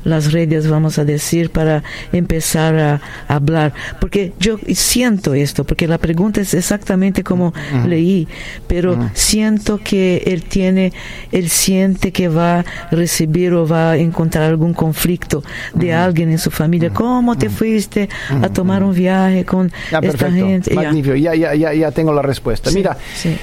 las 0.05 0.33
redes, 0.33 0.69
vamos 0.69 0.99
a 0.99 1.05
decir, 1.05 1.51
para 1.51 1.83
empezar 2.13 2.79
a, 2.79 3.01
hablar. 3.29 3.73
Porque 4.01 4.33
yo 4.39 4.59
siento 4.75 5.35
esto, 5.35 5.65
porque 5.65 5.87
la 5.87 5.99
pregunta 5.99 6.41
es 6.41 6.55
exactamente 6.55 7.23
como 7.23 7.49
uh 7.49 7.53
-huh. 7.53 7.87
leí, 7.87 8.29
pero 8.67 8.93
uh 8.93 8.97
-huh. 8.97 9.11
siento 9.15 9.79
que 9.79 10.23
él 10.27 10.43
tiene, 10.43 10.93
él 11.33 11.49
siente 11.49 12.13
que 12.13 12.29
va 12.29 12.61
a 12.61 12.65
recibir 12.91 13.53
o 13.55 13.67
va 13.67 13.93
a 13.93 13.97
encontrar 13.97 14.45
algún 14.45 14.75
conflicto 14.75 15.43
de 15.75 15.87
uh 15.87 15.91
-huh. 15.91 16.05
alguien 16.05 16.31
en 16.31 16.39
su 16.39 16.51
familia. 16.51 16.91
¿Cómo 16.91 17.37
te 17.37 17.49
fuiste 17.51 18.09
a 18.43 18.49
tomar 18.49 18.83
un 18.83 18.95
viaje 18.95 19.45
con 19.45 19.69
ya, 19.69 19.99
esta 19.99 20.01
perfecto. 20.01 20.47
gente? 20.47 20.75
Magnífico, 20.75 21.17
ya, 21.17 21.35
ya, 21.35 21.55
ya, 21.55 21.73
ya 21.73 21.91
tengo 21.91 22.13
la 22.13 22.23
respuesta. 22.23 22.71
Sí, 22.71 22.77
Mira. 22.77 22.97
sí. 23.15 23.37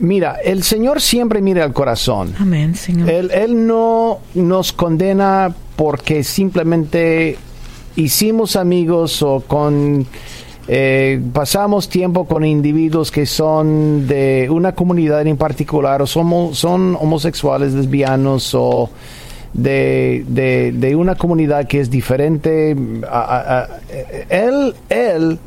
Mira, 0.00 0.36
el 0.44 0.62
Señor 0.62 1.00
siempre 1.00 1.40
mira 1.40 1.64
al 1.64 1.72
corazón. 1.72 2.34
Amén, 2.38 2.74
Señor. 2.74 3.08
Él, 3.08 3.30
él 3.32 3.66
no 3.66 4.18
nos 4.34 4.72
condena 4.72 5.54
porque 5.78 6.24
simplemente 6.24 7.38
hicimos 7.94 8.56
amigos 8.56 9.22
o 9.22 9.44
con 9.46 10.04
eh, 10.66 11.20
pasamos 11.32 11.88
tiempo 11.88 12.24
con 12.24 12.44
individuos 12.44 13.12
que 13.12 13.26
son 13.26 14.08
de 14.08 14.48
una 14.50 14.74
comunidad 14.74 15.24
en 15.24 15.36
particular 15.36 16.02
o 16.02 16.06
somos, 16.08 16.58
son 16.58 16.96
homosexuales, 16.96 17.74
lesbianos 17.74 18.56
o 18.56 18.90
de, 19.54 20.24
de, 20.74 20.96
una 20.96 21.14
comunidad 21.14 21.68
que 21.68 21.78
es 21.78 21.90
diferente. 21.90 22.72
él, 24.30 24.74
él, 24.88 25.38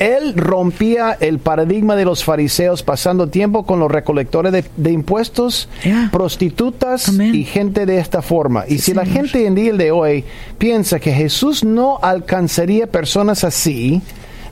él 0.00 0.34
rompía 0.34 1.16
el 1.20 1.38
paradigma 1.38 1.94
de 1.94 2.06
los 2.06 2.24
fariseos 2.24 2.82
pasando 2.82 3.28
tiempo 3.28 3.64
con 3.64 3.78
los 3.78 3.90
recolectores 3.90 4.64
de, 4.76 4.90
impuestos, 4.90 5.68
prostitutas 6.10 7.12
y 7.12 7.44
gente 7.44 7.84
de 7.84 7.98
esta 7.98 8.22
forma. 8.22 8.64
y 8.66 8.78
si 8.78 8.94
la 8.94 9.04
gente 9.04 9.46
en 9.46 9.54
día 9.54 9.74
de 9.74 9.90
hoy 9.90 10.24
piensa 10.56 10.98
que 10.98 11.12
Jesús 11.12 11.64
no 11.64 11.98
alcanzaría 12.00 12.86
personas 12.86 13.44
así, 13.44 14.00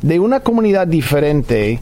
de 0.03 0.21
una 0.21 0.41
comunidad 0.41 0.87
diferente, 0.87 1.81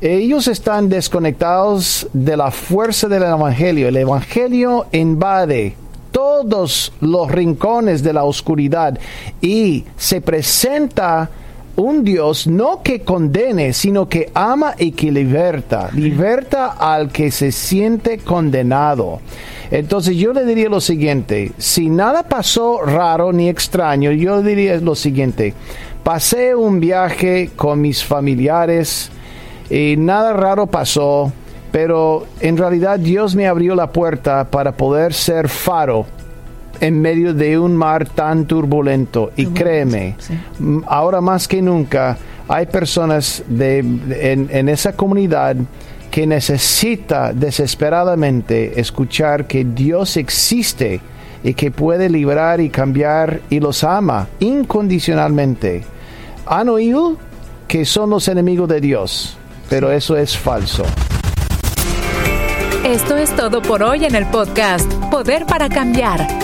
ellos 0.00 0.48
están 0.48 0.88
desconectados 0.88 2.08
de 2.12 2.36
la 2.36 2.50
fuerza 2.50 3.06
del 3.06 3.22
Evangelio. 3.22 3.88
El 3.88 3.98
Evangelio 3.98 4.86
invade 4.92 5.76
todos 6.10 6.92
los 7.00 7.30
rincones 7.30 8.02
de 8.02 8.12
la 8.12 8.24
oscuridad 8.24 8.98
y 9.40 9.84
se 9.96 10.20
presenta 10.20 11.30
un 11.76 12.04
Dios 12.04 12.46
no 12.46 12.82
que 12.82 13.00
condene, 13.00 13.72
sino 13.72 14.08
que 14.08 14.30
ama 14.34 14.74
y 14.78 14.92
que 14.92 15.10
liberta. 15.10 15.90
Liberta 15.94 16.72
al 16.72 17.10
que 17.10 17.30
se 17.30 17.52
siente 17.52 18.18
condenado. 18.18 19.20
Entonces 19.70 20.16
yo 20.16 20.32
le 20.32 20.44
diría 20.44 20.68
lo 20.68 20.80
siguiente, 20.80 21.52
si 21.58 21.88
nada 21.88 22.22
pasó 22.24 22.82
raro 22.82 23.32
ni 23.32 23.48
extraño, 23.48 24.12
yo 24.12 24.42
diría 24.42 24.76
lo 24.76 24.94
siguiente, 24.94 25.54
Pasé 26.04 26.54
un 26.54 26.80
viaje 26.80 27.52
con 27.56 27.80
mis 27.80 28.04
familiares 28.04 29.10
y 29.70 29.96
nada 29.96 30.34
raro 30.34 30.66
pasó, 30.66 31.32
pero 31.72 32.26
en 32.40 32.58
realidad 32.58 32.98
Dios 32.98 33.34
me 33.34 33.48
abrió 33.48 33.74
la 33.74 33.90
puerta 33.90 34.44
para 34.50 34.72
poder 34.72 35.14
ser 35.14 35.48
faro 35.48 36.04
en 36.80 37.00
medio 37.00 37.34
de 37.34 37.58
un 37.58 37.76
mar 37.76 38.08
tan 38.08 38.46
turbulento. 38.46 39.32
Y 39.36 39.46
créeme, 39.46 40.16
ahora 40.86 41.20
más 41.20 41.48
que 41.48 41.62
nunca 41.62 42.16
hay 42.48 42.66
personas 42.66 43.42
de, 43.48 43.78
en, 43.78 44.48
en 44.50 44.68
esa 44.68 44.92
comunidad 44.92 45.56
que 46.10 46.26
necesita 46.26 47.32
desesperadamente 47.32 48.78
escuchar 48.80 49.46
que 49.46 49.64
Dios 49.64 50.16
existe 50.16 51.00
y 51.42 51.54
que 51.54 51.70
puede 51.70 52.08
librar 52.08 52.60
y 52.60 52.70
cambiar 52.70 53.40
y 53.50 53.60
los 53.60 53.84
ama 53.84 54.28
incondicionalmente 54.40 55.82
han 56.46 56.68
oído 56.68 57.16
que 57.68 57.84
son 57.84 58.10
los 58.10 58.28
enemigos 58.28 58.68
de 58.68 58.80
Dios, 58.80 59.36
pero 59.68 59.90
eso 59.90 60.16
es 60.16 60.36
falso. 60.36 60.84
Esto 62.84 63.16
es 63.16 63.34
todo 63.34 63.62
por 63.62 63.82
hoy 63.82 64.04
en 64.04 64.14
el 64.14 64.26
podcast 64.26 64.92
Poder 65.10 65.46
para 65.46 65.68
Cambiar. 65.68 66.43